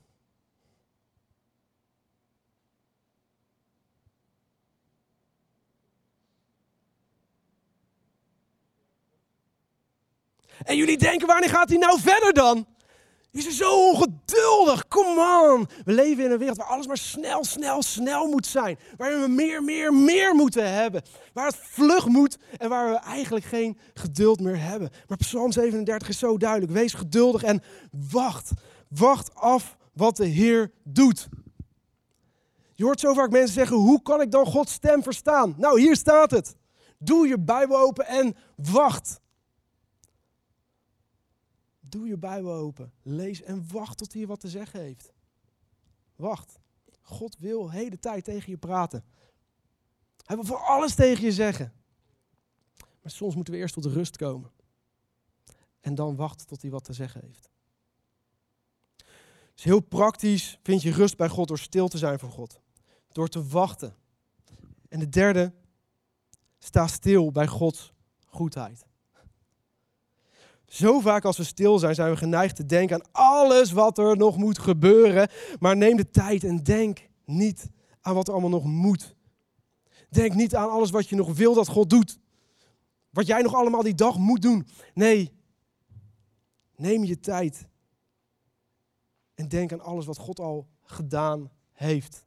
En 10.67 10.77
jullie 10.77 10.97
denken, 10.97 11.27
wanneer 11.27 11.49
gaat 11.49 11.69
hij 11.69 11.79
nou 11.79 12.01
verder 12.01 12.33
dan? 12.33 12.67
Die 13.31 13.47
is 13.47 13.57
zo 13.57 13.89
ongeduldig. 13.91 14.89
Kom 14.89 15.19
on. 15.19 15.69
We 15.85 15.93
leven 15.93 16.25
in 16.25 16.31
een 16.31 16.39
wereld 16.39 16.57
waar 16.57 16.67
alles 16.67 16.87
maar 16.87 16.97
snel, 16.97 17.45
snel, 17.45 17.83
snel 17.83 18.27
moet 18.27 18.47
zijn. 18.47 18.79
Waar 18.97 19.21
we 19.21 19.29
meer, 19.29 19.63
meer, 19.63 19.95
meer 19.95 20.35
moeten 20.35 20.73
hebben. 20.73 21.03
Waar 21.33 21.47
het 21.47 21.59
vlug 21.63 22.07
moet 22.07 22.39
en 22.57 22.69
waar 22.69 22.91
we 22.91 22.97
eigenlijk 22.97 23.45
geen 23.45 23.79
geduld 23.95 24.41
meer 24.41 24.61
hebben. 24.61 24.91
Maar 25.07 25.17
Psalm 25.17 25.53
37 25.53 26.09
is 26.09 26.19
zo 26.19 26.37
duidelijk. 26.37 26.73
Wees 26.73 26.93
geduldig 26.95 27.43
en 27.43 27.63
wacht. 28.11 28.51
Wacht 28.89 29.35
af 29.35 29.77
wat 29.93 30.17
de 30.17 30.27
Heer 30.27 30.73
doet. 30.85 31.29
Je 32.75 32.85
hoort 32.85 33.01
zo 33.01 33.15
vaak 33.15 33.31
mensen 33.31 33.55
zeggen: 33.55 33.77
hoe 33.77 34.03
kan 34.03 34.21
ik 34.21 34.31
dan 34.31 34.47
Gods 34.47 34.73
stem 34.73 35.03
verstaan? 35.03 35.55
Nou, 35.57 35.81
hier 35.81 35.97
staat 35.97 36.31
het. 36.31 36.57
Doe 36.99 37.29
je 37.29 37.39
Bijbel 37.39 37.79
open 37.79 38.07
en 38.07 38.37
wacht. 38.57 39.21
Doe 41.89 42.07
je 42.07 42.17
Bijbel 42.17 42.53
open, 42.53 42.93
lees 43.03 43.43
en 43.43 43.73
wacht 43.73 43.99
tot 43.99 44.13
hij 44.13 44.27
wat 44.27 44.41
te 44.41 44.49
zeggen 44.49 44.81
heeft. 44.81 45.13
Wacht. 46.17 46.59
God 47.03 47.37
wil 47.39 47.65
de 47.65 47.73
hele 47.73 47.99
tijd 47.99 48.25
tegen 48.25 48.51
je 48.51 48.57
praten. 48.57 49.05
Hij 50.25 50.37
wil 50.37 50.45
voor 50.45 50.59
alles 50.61 50.95
tegen 50.95 51.25
je 51.25 51.33
zeggen. 51.33 51.73
Maar 53.03 53.11
soms 53.11 53.35
moeten 53.35 53.55
we 53.55 53.61
eerst 53.61 53.75
tot 53.75 53.85
rust 53.85 54.17
komen. 54.17 54.51
En 55.81 55.95
dan 55.95 56.17
wachten 56.17 56.47
tot 56.47 56.63
hij 56.63 56.71
wat 56.71 56.85
te 56.85 56.93
zeggen 56.93 57.21
heeft. 57.21 57.51
Dus 59.55 59.65
heel 59.65 59.81
praktisch 59.81 60.59
vind 60.63 60.83
je 60.83 60.93
rust 60.93 61.17
bij 61.17 61.29
God 61.29 61.49
door 61.49 61.59
stil 61.59 61.89
te 61.89 61.99
zijn 61.99 62.19
voor 62.19 62.31
God. 62.31 62.61
Door 63.13 63.29
te 63.29 63.47
wachten. 63.47 63.97
En 64.89 64.99
de 64.99 65.09
derde, 65.09 65.55
sta 66.59 66.87
stil 66.87 67.33
bij 67.33 67.47
Gods 67.47 67.93
goedheid. 68.25 68.86
Zo 70.67 71.01
vaak 71.01 71.25
als 71.25 71.37
we 71.37 71.45
stil 71.45 71.79
zijn, 71.79 71.95
zijn 71.95 72.11
we 72.11 72.17
geneigd 72.17 72.57
te 72.57 72.67
denken 72.67 72.97
aan 72.97 73.13
alles 73.13 73.73
wat 73.73 73.99
er 73.99 74.17
nog 74.17 74.37
moet 74.37 74.59
gebeuren. 74.59 75.29
Maar 75.59 75.77
neem 75.77 75.97
de 75.97 76.11
tijd 76.11 76.45
en 76.45 76.63
denk 76.63 77.09
niet 77.25 77.71
aan 78.01 78.15
wat 78.15 78.27
er 78.27 78.33
allemaal 78.33 78.51
nog 78.51 78.65
moet. 78.65 79.15
Denk 80.11 80.35
niet 80.35 80.55
aan 80.55 80.71
alles 80.71 80.91
wat 80.91 81.09
je 81.09 81.17
nog 81.17 81.35
wil 81.35 81.55
dat 81.55 81.69
God 81.69 81.91
doet. 81.91 82.19
Wat 83.11 83.27
jij 83.27 83.43
nog 83.43 83.55
allemaal 83.55 83.83
die 83.83 83.95
dag 83.95 84.19
moet 84.19 84.43
doen. 84.43 84.67
Nee, 84.95 85.33
neem 86.77 87.05
je 87.05 87.21
tijd. 87.21 87.67
En 89.35 89.49
denk 89.49 89.73
aan 89.73 89.81
alles 89.81 90.07
wat 90.07 90.19
God 90.19 90.41
al 90.41 90.69
gedaan 90.83 91.51
heeft. 91.73 92.25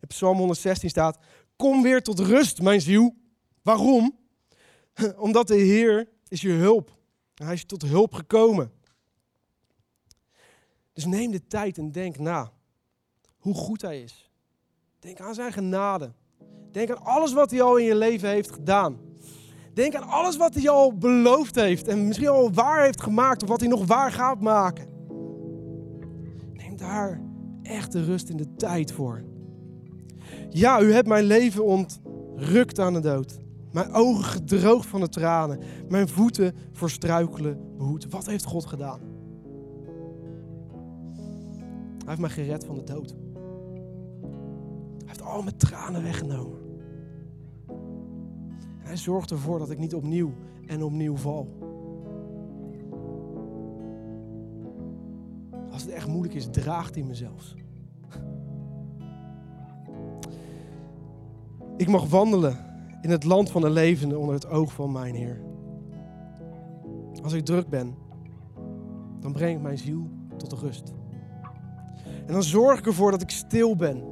In 0.00 0.08
Psalm 0.08 0.36
116 0.36 0.88
staat: 0.88 1.18
Kom 1.56 1.82
weer 1.82 2.02
tot 2.02 2.18
rust, 2.18 2.62
mijn 2.62 2.80
ziel. 2.80 3.16
Waarom? 3.62 4.18
Omdat 5.16 5.48
de 5.48 5.56
Heer 5.56 6.08
is 6.28 6.40
je 6.40 6.52
hulp. 6.52 6.98
Hij 7.34 7.52
is 7.52 7.60
je 7.60 7.66
tot 7.66 7.82
hulp 7.82 8.14
gekomen. 8.14 8.72
Dus 10.92 11.04
neem 11.04 11.30
de 11.30 11.46
tijd 11.46 11.78
en 11.78 11.92
denk 11.92 12.18
na 12.18 12.52
hoe 13.36 13.54
goed 13.54 13.82
Hij 13.82 14.02
is. 14.02 14.30
Denk 14.98 15.20
aan 15.20 15.34
Zijn 15.34 15.52
genade. 15.52 16.12
Denk 16.72 16.90
aan 16.90 17.04
alles 17.04 17.32
wat 17.32 17.50
Hij 17.50 17.62
al 17.62 17.76
in 17.76 17.84
je 17.84 17.94
leven 17.94 18.28
heeft 18.28 18.52
gedaan. 18.52 18.98
Denk 19.74 19.94
aan 19.94 20.08
alles 20.08 20.36
wat 20.36 20.54
Hij 20.54 20.68
al 20.68 20.98
beloofd 20.98 21.54
heeft 21.54 21.88
en 21.88 22.06
misschien 22.06 22.28
al 22.28 22.52
waar 22.52 22.84
heeft 22.84 23.02
gemaakt 23.02 23.42
of 23.42 23.48
wat 23.48 23.60
Hij 23.60 23.68
nog 23.68 23.86
waar 23.86 24.12
gaat 24.12 24.40
maken. 24.40 24.88
Neem 26.52 26.76
daar 26.76 27.20
echt 27.62 27.92
de 27.92 28.04
rust 28.04 28.28
in 28.28 28.36
de 28.36 28.54
tijd 28.54 28.92
voor. 28.92 29.24
Ja, 30.50 30.80
u 30.80 30.92
hebt 30.92 31.08
mijn 31.08 31.24
leven 31.24 31.64
ontrukt 31.64 32.78
aan 32.78 32.92
de 32.92 33.00
dood. 33.00 33.43
Mijn 33.74 33.92
ogen 33.92 34.24
gedroogd 34.24 34.86
van 34.86 35.00
de 35.00 35.08
tranen. 35.08 35.58
Mijn 35.88 36.08
voeten 36.08 36.54
voor 36.72 36.90
struikelen 36.90 37.76
behoed. 37.76 38.10
Wat 38.10 38.26
heeft 38.26 38.44
God 38.44 38.66
gedaan? 38.66 39.00
Hij 41.98 42.06
heeft 42.06 42.20
mij 42.20 42.30
gered 42.30 42.64
van 42.64 42.74
de 42.74 42.84
dood. 42.84 43.10
Hij 44.98 45.06
heeft 45.06 45.22
al 45.22 45.42
mijn 45.42 45.56
tranen 45.56 46.02
weggenomen. 46.02 46.58
En 48.78 48.86
hij 48.86 48.96
zorgt 48.96 49.30
ervoor 49.30 49.58
dat 49.58 49.70
ik 49.70 49.78
niet 49.78 49.94
opnieuw 49.94 50.32
en 50.66 50.82
opnieuw 50.82 51.16
val. 51.16 51.58
Als 55.70 55.82
het 55.82 55.90
echt 55.90 56.08
moeilijk 56.08 56.34
is, 56.34 56.48
draagt 56.50 56.94
hij 56.94 57.04
me 57.04 57.14
zelfs. 57.14 57.54
Ik 61.76 61.88
mag 61.88 62.08
wandelen 62.08 62.73
in 63.04 63.10
het 63.10 63.24
land 63.24 63.50
van 63.50 63.60
de 63.60 63.70
levenden 63.70 64.18
onder 64.18 64.34
het 64.34 64.48
oog 64.48 64.72
van 64.72 64.92
mijn 64.92 65.14
Heer. 65.14 65.40
Als 67.22 67.32
ik 67.32 67.44
druk 67.44 67.68
ben, 67.68 67.94
dan 69.20 69.32
breng 69.32 69.56
ik 69.56 69.62
mijn 69.62 69.78
ziel 69.78 70.10
tot 70.36 70.52
rust. 70.52 70.92
En 72.26 72.32
dan 72.32 72.42
zorg 72.42 72.78
ik 72.78 72.86
ervoor 72.86 73.10
dat 73.10 73.22
ik 73.22 73.30
stil 73.30 73.76
ben. 73.76 74.04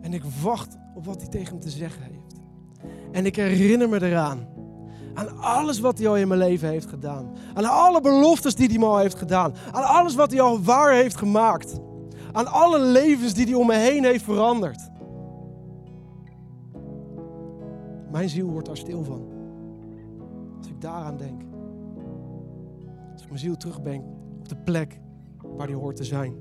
En 0.00 0.14
ik 0.14 0.22
wacht 0.42 0.76
op 0.94 1.04
wat 1.04 1.20
hij 1.20 1.30
tegen 1.30 1.54
me 1.54 1.60
te 1.60 1.70
zeggen 1.70 2.02
heeft. 2.02 2.40
En 3.12 3.26
ik 3.26 3.36
herinner 3.36 3.88
me 3.88 4.02
eraan. 4.02 4.48
Aan 5.14 5.38
alles 5.38 5.80
wat 5.80 5.98
hij 5.98 6.08
al 6.08 6.16
in 6.16 6.28
mijn 6.28 6.40
leven 6.40 6.68
heeft 6.68 6.88
gedaan. 6.88 7.30
Aan 7.54 7.64
alle 7.64 8.00
beloftes 8.00 8.54
die 8.54 8.68
hij 8.68 8.78
me 8.78 8.84
al 8.84 8.98
heeft 8.98 9.18
gedaan. 9.18 9.54
Aan 9.72 9.84
alles 9.84 10.14
wat 10.14 10.30
hij 10.30 10.40
al 10.40 10.62
waar 10.62 10.92
heeft 10.92 11.16
gemaakt. 11.16 11.78
Aan 12.32 12.46
alle 12.46 12.80
levens 12.80 13.34
die 13.34 13.44
hij 13.44 13.54
om 13.54 13.66
me 13.66 13.76
heen 13.76 14.04
heeft 14.04 14.24
veranderd. 14.24 14.94
Mijn 18.16 18.28
ziel 18.28 18.50
wordt 18.50 18.66
daar 18.66 18.76
stil 18.76 19.04
van. 19.04 19.26
Als 20.58 20.68
ik 20.68 20.80
daaraan 20.80 21.16
denk. 21.16 21.42
Als 23.12 23.22
ik 23.22 23.28
mijn 23.28 23.40
ziel 23.40 23.56
terugbreng 23.56 24.04
op 24.38 24.48
de 24.48 24.56
plek 24.56 25.00
waar 25.56 25.66
die 25.66 25.76
hoort 25.76 25.96
te 25.96 26.04
zijn. 26.04 26.34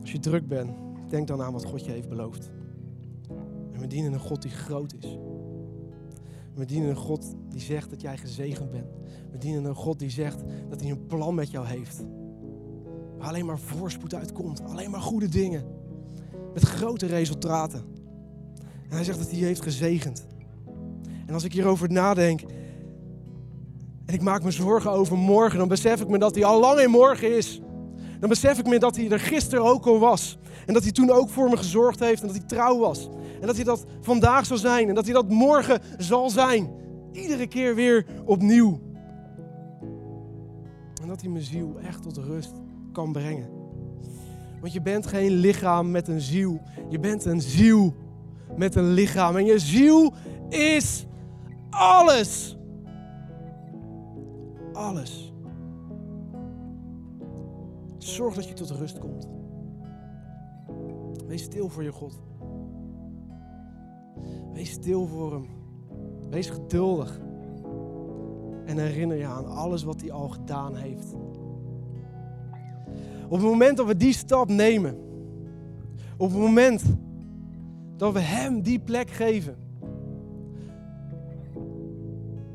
Als 0.00 0.12
je 0.12 0.18
druk 0.18 0.48
bent, 0.48 0.70
denk 1.08 1.26
dan 1.26 1.42
aan 1.42 1.52
wat 1.52 1.64
God 1.64 1.84
je 1.84 1.90
heeft 1.90 2.08
beloofd. 2.08 2.50
En 3.72 3.80
we 3.80 3.86
dienen 3.86 4.12
een 4.12 4.20
God 4.20 4.42
die 4.42 4.50
groot 4.50 4.94
is. 5.00 5.18
We 6.54 6.64
dienen 6.64 6.88
een 6.88 6.96
God 6.96 7.34
die 7.48 7.60
zegt 7.60 7.90
dat 7.90 8.00
jij 8.00 8.16
gezegend 8.16 8.70
bent. 8.70 8.92
We 9.30 9.38
dienen 9.38 9.64
een 9.64 9.74
God 9.74 9.98
die 9.98 10.10
zegt 10.10 10.42
dat 10.68 10.80
hij 10.80 10.90
een 10.90 11.06
plan 11.06 11.34
met 11.34 11.50
jou 11.50 11.66
heeft 11.66 12.04
alleen 13.24 13.46
maar 13.46 13.58
voorspoed 13.58 14.14
uitkomt. 14.14 14.62
Alleen 14.64 14.90
maar 14.90 15.00
goede 15.00 15.28
dingen. 15.28 15.64
Met 16.52 16.62
grote 16.62 17.06
resultaten. 17.06 17.84
En 18.88 18.96
hij 18.96 19.04
zegt 19.04 19.18
dat 19.18 19.30
hij 19.30 19.38
heeft 19.38 19.62
gezegend. 19.62 20.26
En 21.26 21.34
als 21.34 21.44
ik 21.44 21.52
hierover 21.52 21.92
nadenk 21.92 22.40
en 24.06 24.14
ik 24.14 24.22
maak 24.22 24.42
me 24.42 24.50
zorgen 24.50 24.90
over 24.90 25.18
morgen, 25.18 25.58
dan 25.58 25.68
besef 25.68 26.00
ik 26.00 26.08
me 26.08 26.18
dat 26.18 26.34
hij 26.34 26.44
al 26.44 26.60
lang 26.60 26.80
in 26.80 26.90
morgen 26.90 27.36
is. 27.36 27.60
Dan 28.20 28.28
besef 28.28 28.58
ik 28.58 28.66
me 28.66 28.78
dat 28.78 28.96
hij 28.96 29.10
er 29.10 29.20
gisteren 29.20 29.64
ook 29.64 29.86
al 29.86 29.98
was. 29.98 30.38
En 30.66 30.74
dat 30.74 30.82
hij 30.82 30.92
toen 30.92 31.10
ook 31.10 31.28
voor 31.28 31.48
me 31.48 31.56
gezorgd 31.56 32.00
heeft 32.00 32.20
en 32.20 32.26
dat 32.26 32.36
hij 32.36 32.46
trouw 32.46 32.78
was. 32.78 33.08
En 33.40 33.46
dat 33.46 33.56
hij 33.56 33.64
dat 33.64 33.84
vandaag 34.00 34.46
zal 34.46 34.56
zijn 34.56 34.88
en 34.88 34.94
dat 34.94 35.04
hij 35.04 35.14
dat 35.14 35.28
morgen 35.28 35.80
zal 35.98 36.30
zijn. 36.30 36.70
Iedere 37.12 37.46
keer 37.46 37.74
weer 37.74 38.06
opnieuw. 38.24 38.80
En 41.02 41.08
dat 41.08 41.20
hij 41.20 41.30
mijn 41.30 41.44
ziel 41.44 41.76
echt 41.80 42.02
tot 42.02 42.16
rust 42.16 42.63
kan 42.94 43.12
brengen. 43.12 43.48
Want 44.60 44.72
je 44.72 44.82
bent 44.82 45.06
geen 45.06 45.30
lichaam 45.30 45.90
met 45.90 46.08
een 46.08 46.20
ziel. 46.20 46.60
Je 46.88 46.98
bent 46.98 47.24
een 47.24 47.40
ziel 47.40 47.94
met 48.56 48.74
een 48.74 48.92
lichaam. 48.92 49.36
En 49.36 49.44
je 49.44 49.58
ziel 49.58 50.12
is 50.48 51.06
alles. 51.70 52.56
Alles. 54.72 55.32
Zorg 57.98 58.34
dat 58.34 58.48
je 58.48 58.54
tot 58.54 58.70
rust 58.70 58.98
komt. 58.98 59.28
Wees 61.26 61.42
stil 61.42 61.68
voor 61.68 61.82
je 61.82 61.92
God. 61.92 62.20
Wees 64.52 64.70
stil 64.70 65.06
voor 65.06 65.32
Hem. 65.32 65.46
Wees 66.30 66.50
geduldig. 66.50 67.20
En 68.64 68.78
herinner 68.78 69.16
je 69.16 69.26
aan 69.26 69.46
alles 69.46 69.82
wat 69.82 70.00
Hij 70.00 70.12
al 70.12 70.28
gedaan 70.28 70.76
heeft. 70.76 71.14
Op 73.34 73.40
het 73.40 73.48
moment 73.48 73.76
dat 73.76 73.86
we 73.86 73.96
die 73.96 74.12
stap 74.12 74.48
nemen, 74.48 74.98
op 76.16 76.30
het 76.30 76.38
moment 76.38 76.82
dat 77.96 78.12
we 78.12 78.20
Hem 78.20 78.62
die 78.62 78.78
plek 78.78 79.10
geven, 79.10 79.56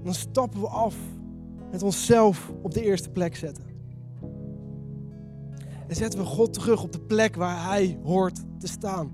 dan 0.03 0.13
stappen 0.13 0.61
we 0.61 0.67
af 0.67 0.95
met 1.71 1.84
onszelf 1.84 2.51
op 2.61 2.73
de 2.73 2.84
eerste 2.84 3.09
plek 3.09 3.36
zetten. 3.36 3.63
En 5.88 5.95
zetten 5.95 6.19
we 6.19 6.25
God 6.25 6.53
terug 6.53 6.84
op 6.84 6.91
de 6.91 7.01
plek 7.01 7.36
waar 7.36 7.69
Hij 7.69 7.99
hoort 8.03 8.39
te 8.59 8.67
staan. 8.67 9.11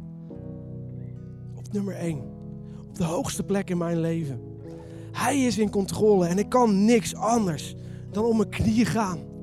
Op 1.55 1.71
nummer 1.71 1.95
1. 1.95 2.21
Op 2.87 2.97
de 2.97 3.03
hoogste 3.03 3.43
plek 3.43 3.69
in 3.69 3.77
mijn 3.77 3.99
leven. 3.99 4.41
Hij 5.11 5.39
is 5.39 5.57
in 5.57 5.69
controle 5.69 6.27
en 6.27 6.37
ik 6.37 6.49
kan 6.49 6.85
niks 6.85 7.15
anders 7.15 7.75
dan 8.11 8.25
op 8.25 8.35
mijn 8.35 8.49
knieën 8.49 8.85
gaan 8.85 9.33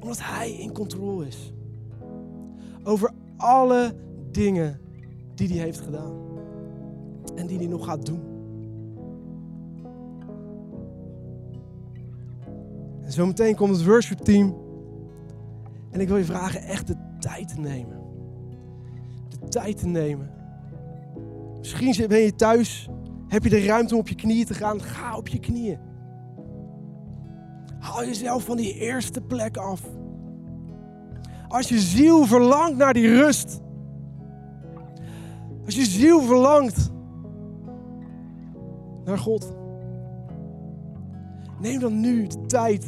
omdat 0.00 0.18
Hij 0.22 0.52
in 0.52 0.72
controle 0.72 1.26
is. 1.26 1.52
Over 2.82 3.10
alle 3.36 3.94
dingen 4.30 4.80
die 5.34 5.48
Hij 5.48 5.58
heeft 5.58 5.80
gedaan. 5.80 6.14
En 7.34 7.46
die 7.46 7.58
Hij 7.58 7.66
nog 7.66 7.84
gaat 7.84 8.06
doen. 8.06 8.20
En 13.02 13.12
zometeen 13.12 13.54
komt 13.54 13.76
het 13.76 13.84
worship 13.84 14.18
team. 14.18 14.56
En 15.90 16.00
ik 16.00 16.08
wil 16.08 16.16
je 16.16 16.24
vragen 16.24 16.62
echt 16.62 16.86
de 16.86 16.96
tijd 17.18 17.48
te 17.48 17.60
nemen. 17.60 18.00
De 19.28 19.48
tijd 19.48 19.78
te 19.78 19.86
nemen. 19.86 20.30
Misschien 21.58 22.08
ben 22.08 22.18
je 22.18 22.34
thuis. 22.34 22.88
Heb 23.28 23.42
je 23.42 23.50
de 23.50 23.64
ruimte 23.64 23.94
om 23.94 24.00
op 24.00 24.08
je 24.08 24.14
knieën 24.14 24.46
te 24.46 24.54
gaan? 24.54 24.82
Ga 24.82 25.16
op 25.16 25.28
je 25.28 25.38
knieën. 25.38 25.78
Haal 27.80 28.04
jezelf 28.04 28.44
van 28.44 28.56
die 28.56 28.74
eerste 28.74 29.20
plek 29.20 29.56
af. 29.56 29.80
Als 31.48 31.68
je 31.68 31.78
ziel 31.78 32.24
verlangt 32.26 32.76
naar 32.76 32.92
die 32.92 33.08
rust. 33.08 33.60
Als 35.64 35.74
je 35.74 35.84
ziel 35.84 36.20
verlangt 36.20 36.90
naar 39.04 39.18
God. 39.18 39.52
Neem 41.60 41.80
dan 41.80 42.00
nu 42.00 42.26
de 42.26 42.46
tijd 42.46 42.86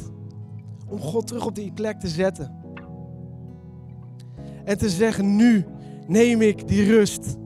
om 0.89 0.99
God 0.99 1.27
terug 1.27 1.45
op 1.45 1.55
die 1.55 1.71
plek 1.71 1.99
te 1.99 2.07
zetten. 2.07 2.61
En 4.63 4.77
te 4.77 4.89
zeggen, 4.89 5.35
nu 5.35 5.65
neem 6.07 6.41
ik 6.41 6.67
die 6.67 6.85
rust. 6.85 7.37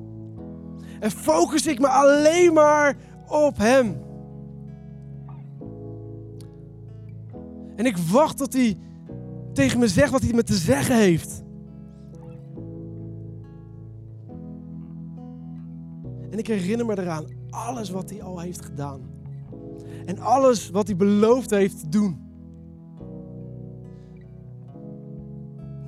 En 1.00 1.12
focus 1.12 1.68
ik 1.68 1.80
me 1.80 1.88
alleen 1.88 2.54
maar 2.54 2.96
op 3.28 3.58
Hem. 3.58 4.07
En 7.78 7.86
ik 7.86 7.98
wacht 7.98 8.38
tot 8.38 8.54
hij 8.54 8.78
tegen 9.54 9.80
me 9.80 9.88
zegt 9.88 10.12
wat 10.12 10.22
hij 10.22 10.34
me 10.34 10.44
te 10.44 10.56
zeggen 10.56 10.98
heeft. 10.98 11.44
En 16.30 16.38
ik 16.38 16.48
herinner 16.48 16.86
me 16.86 17.00
eraan 17.00 17.26
alles 17.50 17.90
wat 17.90 18.10
hij 18.10 18.24
al 18.24 18.40
heeft 18.40 18.66
gedaan. 18.66 19.02
En 20.06 20.20
alles 20.20 20.70
wat 20.70 20.88
hij 20.88 20.96
beloofd 20.96 21.50
heeft 21.50 21.80
te 21.80 21.90
doen. 21.90 22.26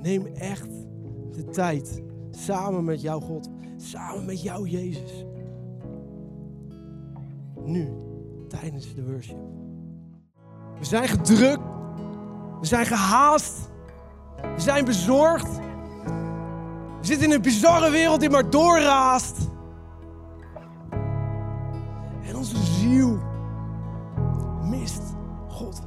Neem 0.02 0.26
echt 0.26 0.70
de 1.30 1.44
tijd 1.44 2.02
samen 2.30 2.84
met 2.84 3.00
jouw 3.00 3.20
God, 3.20 3.48
samen 3.76 4.24
met 4.24 4.42
jou 4.42 4.68
Jezus. 4.68 5.24
Nu, 7.64 7.88
tijdens 8.48 8.94
de 8.94 9.04
worship. 9.04 9.38
We 10.78 10.84
zijn 10.84 11.08
gedrukt 11.08 11.79
we 12.60 12.66
zijn 12.66 12.86
gehaast. 12.86 13.52
We 14.54 14.60
zijn 14.60 14.84
bezorgd. 14.84 15.48
We 17.00 17.06
zitten 17.06 17.26
in 17.26 17.34
een 17.34 17.42
bizarre 17.42 17.90
wereld 17.90 18.20
die 18.20 18.30
maar 18.30 18.50
doorraast. 18.50 19.36
En 22.26 22.36
onze 22.36 22.56
ziel 22.56 23.18
mist 24.62 25.02
God. 25.48 25.80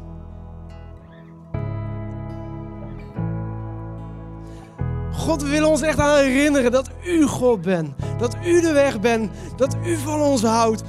God 5.11 5.43
wil 5.43 5.69
ons 5.69 5.81
echt 5.81 5.99
aan 5.99 6.17
herinneren 6.17 6.71
dat 6.71 6.89
u 7.05 7.23
God 7.23 7.61
bent. 7.61 7.95
Dat 8.17 8.35
u 8.45 8.61
de 8.61 8.71
weg 8.71 8.99
bent. 8.99 9.31
Dat 9.55 9.75
u 9.85 9.97
van 9.97 10.21
ons 10.21 10.43
houdt. 10.43 10.83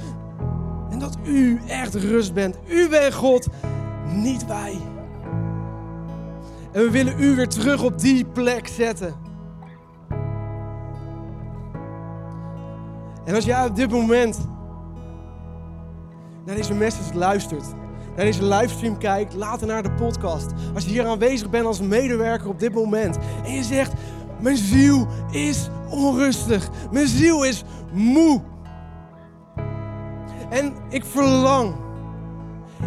En 0.89 0.99
dat 0.99 1.17
u 1.23 1.61
echt 1.67 1.95
rust 1.95 2.33
bent. 2.33 2.57
U 2.67 2.89
bent 2.89 3.13
God, 3.13 3.47
niet 4.13 4.45
wij. 4.45 4.94
En 6.75 6.81
we 6.81 6.91
willen 6.91 7.19
u 7.19 7.35
weer 7.35 7.47
terug 7.47 7.83
op 7.83 7.99
die 7.99 8.25
plek 8.25 8.67
zetten. 8.67 9.15
En 13.25 13.35
als 13.35 13.45
jij 13.45 13.65
op 13.65 13.75
dit 13.75 13.91
moment 13.91 14.47
naar 16.45 16.55
deze 16.55 16.73
message 16.73 17.17
luistert, 17.17 17.65
naar 18.15 18.25
deze 18.25 18.43
livestream 18.43 18.97
kijkt, 18.97 19.33
later 19.33 19.67
naar 19.67 19.83
de 19.83 19.91
podcast. 19.91 20.51
Als 20.73 20.83
je 20.83 20.89
hier 20.89 21.05
aanwezig 21.05 21.49
bent 21.49 21.65
als 21.65 21.81
medewerker 21.81 22.49
op 22.49 22.59
dit 22.59 22.73
moment 22.73 23.17
en 23.43 23.51
je 23.51 23.63
zegt, 23.63 23.93
mijn 24.39 24.57
ziel 24.57 25.07
is 25.31 25.69
onrustig, 25.89 26.69
mijn 26.91 27.07
ziel 27.07 27.43
is 27.45 27.63
moe. 27.93 28.41
En 30.49 30.73
ik 30.89 31.05
verlang, 31.05 31.75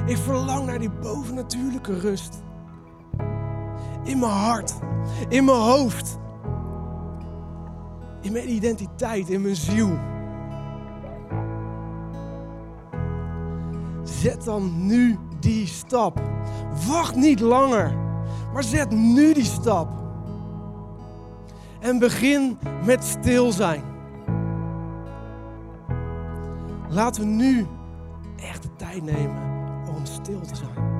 ik 0.06 0.16
verlang 0.16 0.66
naar 0.66 0.78
die 0.78 0.90
bovennatuurlijke 0.90 1.98
rust 1.98 2.46
in 4.08 4.18
mijn 4.18 4.32
hart, 4.32 4.74
in 5.28 5.44
mijn 5.44 5.58
hoofd, 5.58 6.18
in 8.20 8.32
mijn 8.32 8.50
identiteit, 8.50 9.28
in 9.28 9.42
mijn 9.42 9.56
ziel. 9.56 9.98
Zet 14.02 14.44
dan 14.44 14.86
nu 14.86 15.18
die 15.40 15.66
stap. 15.66 16.20
Wacht 16.88 17.16
niet 17.16 17.40
langer, 17.40 17.96
maar 18.52 18.62
zet 18.62 18.90
nu 18.90 19.34
die 19.34 19.44
stap. 19.44 19.88
En 21.80 21.98
begin 21.98 22.58
met 22.84 23.04
stil 23.04 23.52
zijn. 23.52 23.82
Laten 26.88 27.22
we 27.22 27.28
nu 27.28 27.66
echt 28.36 28.62
de 28.62 28.76
tijd 28.76 29.04
nemen 29.04 29.42
om 29.96 30.04
stil 30.06 30.40
te 30.40 30.56
zijn. 30.56 30.97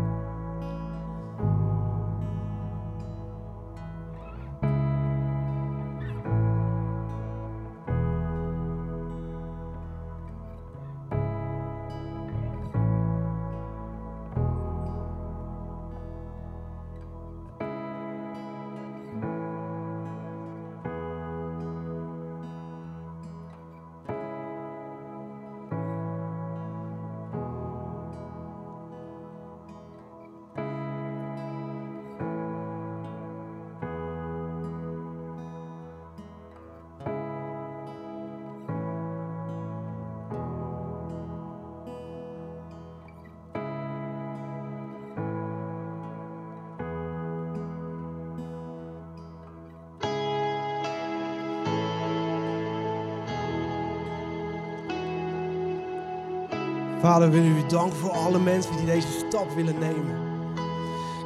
Vader, 57.01 57.31
willen 57.31 57.57
u 57.57 57.67
danken 57.69 57.99
voor 57.99 58.11
alle 58.11 58.39
mensen 58.39 58.77
die 58.77 58.87
deze 58.87 59.09
stap 59.27 59.55
willen 59.55 59.79
nemen. 59.79 60.17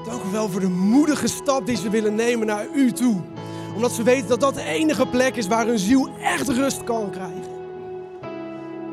Dank 0.04 0.22
u 0.22 0.30
wel 0.30 0.48
voor 0.48 0.60
de 0.60 0.68
moedige 0.68 1.28
stap 1.28 1.66
die 1.66 1.76
ze 1.76 1.90
willen 1.90 2.14
nemen 2.14 2.46
naar 2.46 2.66
u 2.74 2.92
toe. 2.92 3.20
Omdat 3.74 3.92
ze 3.92 4.02
weten 4.02 4.28
dat 4.28 4.40
dat 4.40 4.54
de 4.54 4.62
enige 4.62 5.06
plek 5.06 5.36
is 5.36 5.46
waar 5.46 5.66
hun 5.66 5.78
ziel 5.78 6.08
echt 6.20 6.48
rust 6.48 6.84
kan 6.84 7.10
krijgen. 7.10 7.50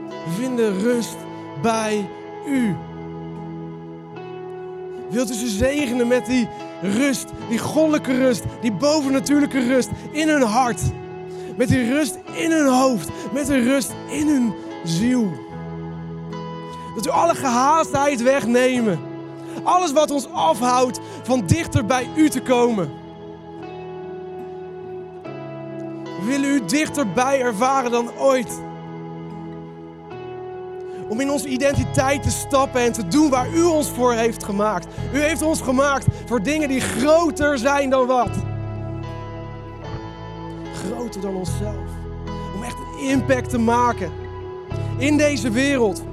We 0.07 0.31
vinden 0.39 0.79
rust 0.79 1.17
bij 1.61 2.09
u. 2.47 2.75
Wilt 5.09 5.29
u 5.29 5.33
ze 5.33 5.47
zegenen 5.47 6.07
met 6.07 6.25
die 6.25 6.47
rust, 6.81 7.27
die 7.49 7.59
goddelijke 7.59 8.17
rust, 8.17 8.43
die 8.61 8.71
bovennatuurlijke 8.71 9.67
rust 9.67 9.89
in 10.11 10.29
hun 10.29 10.41
hart. 10.41 10.81
Met 11.57 11.67
die 11.67 11.93
rust 11.93 12.19
in 12.33 12.51
hun 12.51 12.67
hoofd, 12.67 13.09
met 13.33 13.45
de 13.45 13.59
rust 13.59 13.93
in 14.09 14.27
hun 14.27 14.53
ziel. 14.83 15.48
U 17.09 17.11
alle 17.11 17.35
gehaastheid 17.35 18.21
wegnemen. 18.21 18.99
Alles 19.63 19.91
wat 19.91 20.11
ons 20.11 20.31
afhoudt 20.31 20.99
van 21.23 21.45
dichter 21.45 21.85
bij 21.85 22.07
u 22.15 22.29
te 22.29 22.41
komen. 22.41 22.91
We 26.19 26.25
willen 26.25 26.49
u 26.49 26.65
dichterbij 26.65 27.41
ervaren 27.41 27.91
dan 27.91 28.11
ooit. 28.17 28.61
Om 31.07 31.19
in 31.19 31.29
onze 31.29 31.47
identiteit 31.47 32.23
te 32.23 32.29
stappen 32.29 32.81
en 32.81 32.91
te 32.91 33.07
doen 33.07 33.29
waar 33.29 33.53
u 33.53 33.63
ons 33.63 33.89
voor 33.89 34.13
heeft 34.13 34.43
gemaakt. 34.43 34.87
U 35.13 35.19
heeft 35.19 35.41
ons 35.41 35.61
gemaakt 35.61 36.05
voor 36.25 36.43
dingen 36.43 36.67
die 36.67 36.81
groter 36.81 37.57
zijn 37.57 37.89
dan 37.89 38.07
wat. 38.07 38.31
Groter 40.73 41.21
dan 41.21 41.35
onszelf. 41.35 41.89
Om 42.55 42.63
echt 42.63 42.77
een 42.77 43.07
impact 43.09 43.49
te 43.49 43.59
maken 43.59 44.11
in 44.97 45.17
deze 45.17 45.51
wereld. 45.51 46.07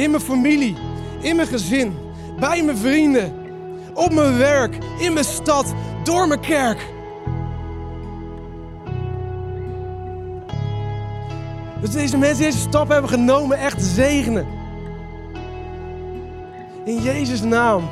In 0.00 0.10
mijn 0.10 0.22
familie, 0.22 0.76
in 1.20 1.36
mijn 1.36 1.48
gezin, 1.48 1.98
bij 2.38 2.62
mijn 2.62 2.76
vrienden, 2.76 3.32
op 3.94 4.12
mijn 4.12 4.36
werk, 4.38 4.78
in 4.98 5.12
mijn 5.12 5.24
stad, 5.24 5.74
door 6.04 6.28
mijn 6.28 6.40
kerk. 6.40 6.86
Dat 11.80 11.92
deze 11.92 12.16
mensen 12.18 12.44
deze 12.44 12.58
stap 12.58 12.88
hebben 12.88 13.10
genomen 13.10 13.58
echt 13.58 13.82
zegenen. 13.82 14.46
In 16.84 17.02
Jezus' 17.02 17.42
naam. 17.42 17.88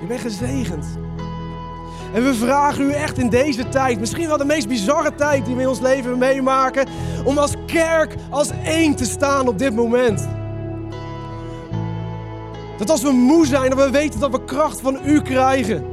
Je 0.00 0.06
bent 0.06 0.20
gezegend. 0.20 0.86
En 2.14 2.24
we 2.24 2.34
vragen 2.34 2.84
u 2.84 2.92
echt 2.92 3.18
in 3.18 3.28
deze 3.28 3.68
tijd, 3.68 4.00
misschien 4.00 4.26
wel 4.26 4.36
de 4.36 4.44
meest 4.44 4.68
bizarre 4.68 5.14
tijd 5.14 5.44
die 5.46 5.54
we 5.54 5.62
in 5.62 5.68
ons 5.68 5.80
leven 5.80 6.18
meemaken, 6.18 6.86
om 7.24 7.38
als 7.38 7.54
kerk 7.66 8.14
als 8.30 8.50
één 8.64 8.94
te 8.94 9.04
staan 9.04 9.48
op 9.48 9.58
dit 9.58 9.74
moment. 9.74 10.28
Dat 12.78 12.90
als 12.90 13.02
we 13.02 13.10
moe 13.10 13.46
zijn, 13.46 13.70
dat 13.70 13.84
we 13.84 13.90
weten 13.90 14.20
dat 14.20 14.30
we 14.30 14.44
kracht 14.44 14.80
van 14.80 14.98
u 15.04 15.22
krijgen. 15.22 15.84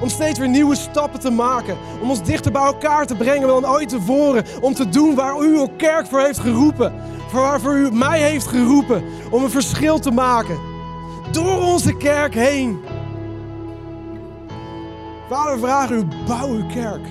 Om 0.00 0.08
steeds 0.08 0.38
weer 0.38 0.48
nieuwe 0.48 0.76
stappen 0.76 1.20
te 1.20 1.30
maken. 1.30 1.76
Om 2.02 2.10
ons 2.10 2.22
dichter 2.22 2.52
bij 2.52 2.62
elkaar 2.62 3.06
te 3.06 3.14
brengen 3.14 3.48
dan 3.48 3.66
ooit 3.66 3.88
tevoren. 3.88 4.44
Om 4.60 4.74
te 4.74 4.88
doen 4.88 5.14
waar 5.14 5.42
u 5.42 5.56
uw 5.56 5.68
kerk 5.76 6.06
voor 6.06 6.20
heeft 6.20 6.38
geroepen. 6.38 6.92
Voor 7.28 7.40
waarvoor 7.40 7.76
u 7.76 7.92
mij 7.92 8.20
heeft 8.20 8.46
geroepen. 8.46 9.04
Om 9.30 9.42
een 9.42 9.50
verschil 9.50 9.98
te 9.98 10.10
maken. 10.10 10.58
Door 11.32 11.62
onze 11.62 11.96
kerk 11.96 12.34
heen. 12.34 12.78
Vader, 15.28 15.54
we 15.54 15.60
vragen 15.60 15.96
u, 15.96 16.04
bouw 16.26 16.48
uw 16.48 16.66
kerk. 16.66 17.06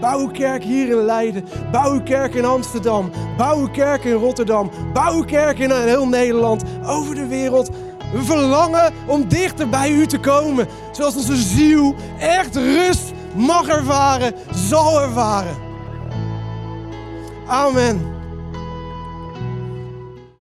Bouw 0.00 0.18
uw 0.18 0.30
kerk 0.30 0.62
hier 0.62 0.88
in 0.88 1.04
Leiden. 1.04 1.44
Bouw 1.70 1.92
uw 1.92 2.02
kerk 2.02 2.34
in 2.34 2.44
Amsterdam. 2.44 3.10
Bouw 3.36 3.58
uw 3.58 3.68
kerk 3.70 4.04
in 4.04 4.12
Rotterdam. 4.12 4.70
Bouw 4.92 5.14
uw 5.14 5.24
kerk 5.24 5.58
in 5.58 5.70
heel 5.70 6.08
Nederland. 6.08 6.64
Over 6.86 7.14
de 7.14 7.26
wereld. 7.26 7.70
We 8.12 8.22
verlangen 8.22 8.92
om 9.06 9.28
dichter 9.28 9.68
bij 9.68 9.90
u 9.90 10.06
te 10.06 10.18
komen. 10.18 10.66
Zoals 10.92 11.16
onze 11.16 11.36
ziel 11.36 11.94
echt 12.18 12.56
rust 12.56 13.12
mag 13.34 13.68
ervaren, 13.68 14.34
zal 14.54 15.02
ervaren. 15.02 15.56
Amen. 17.46 18.11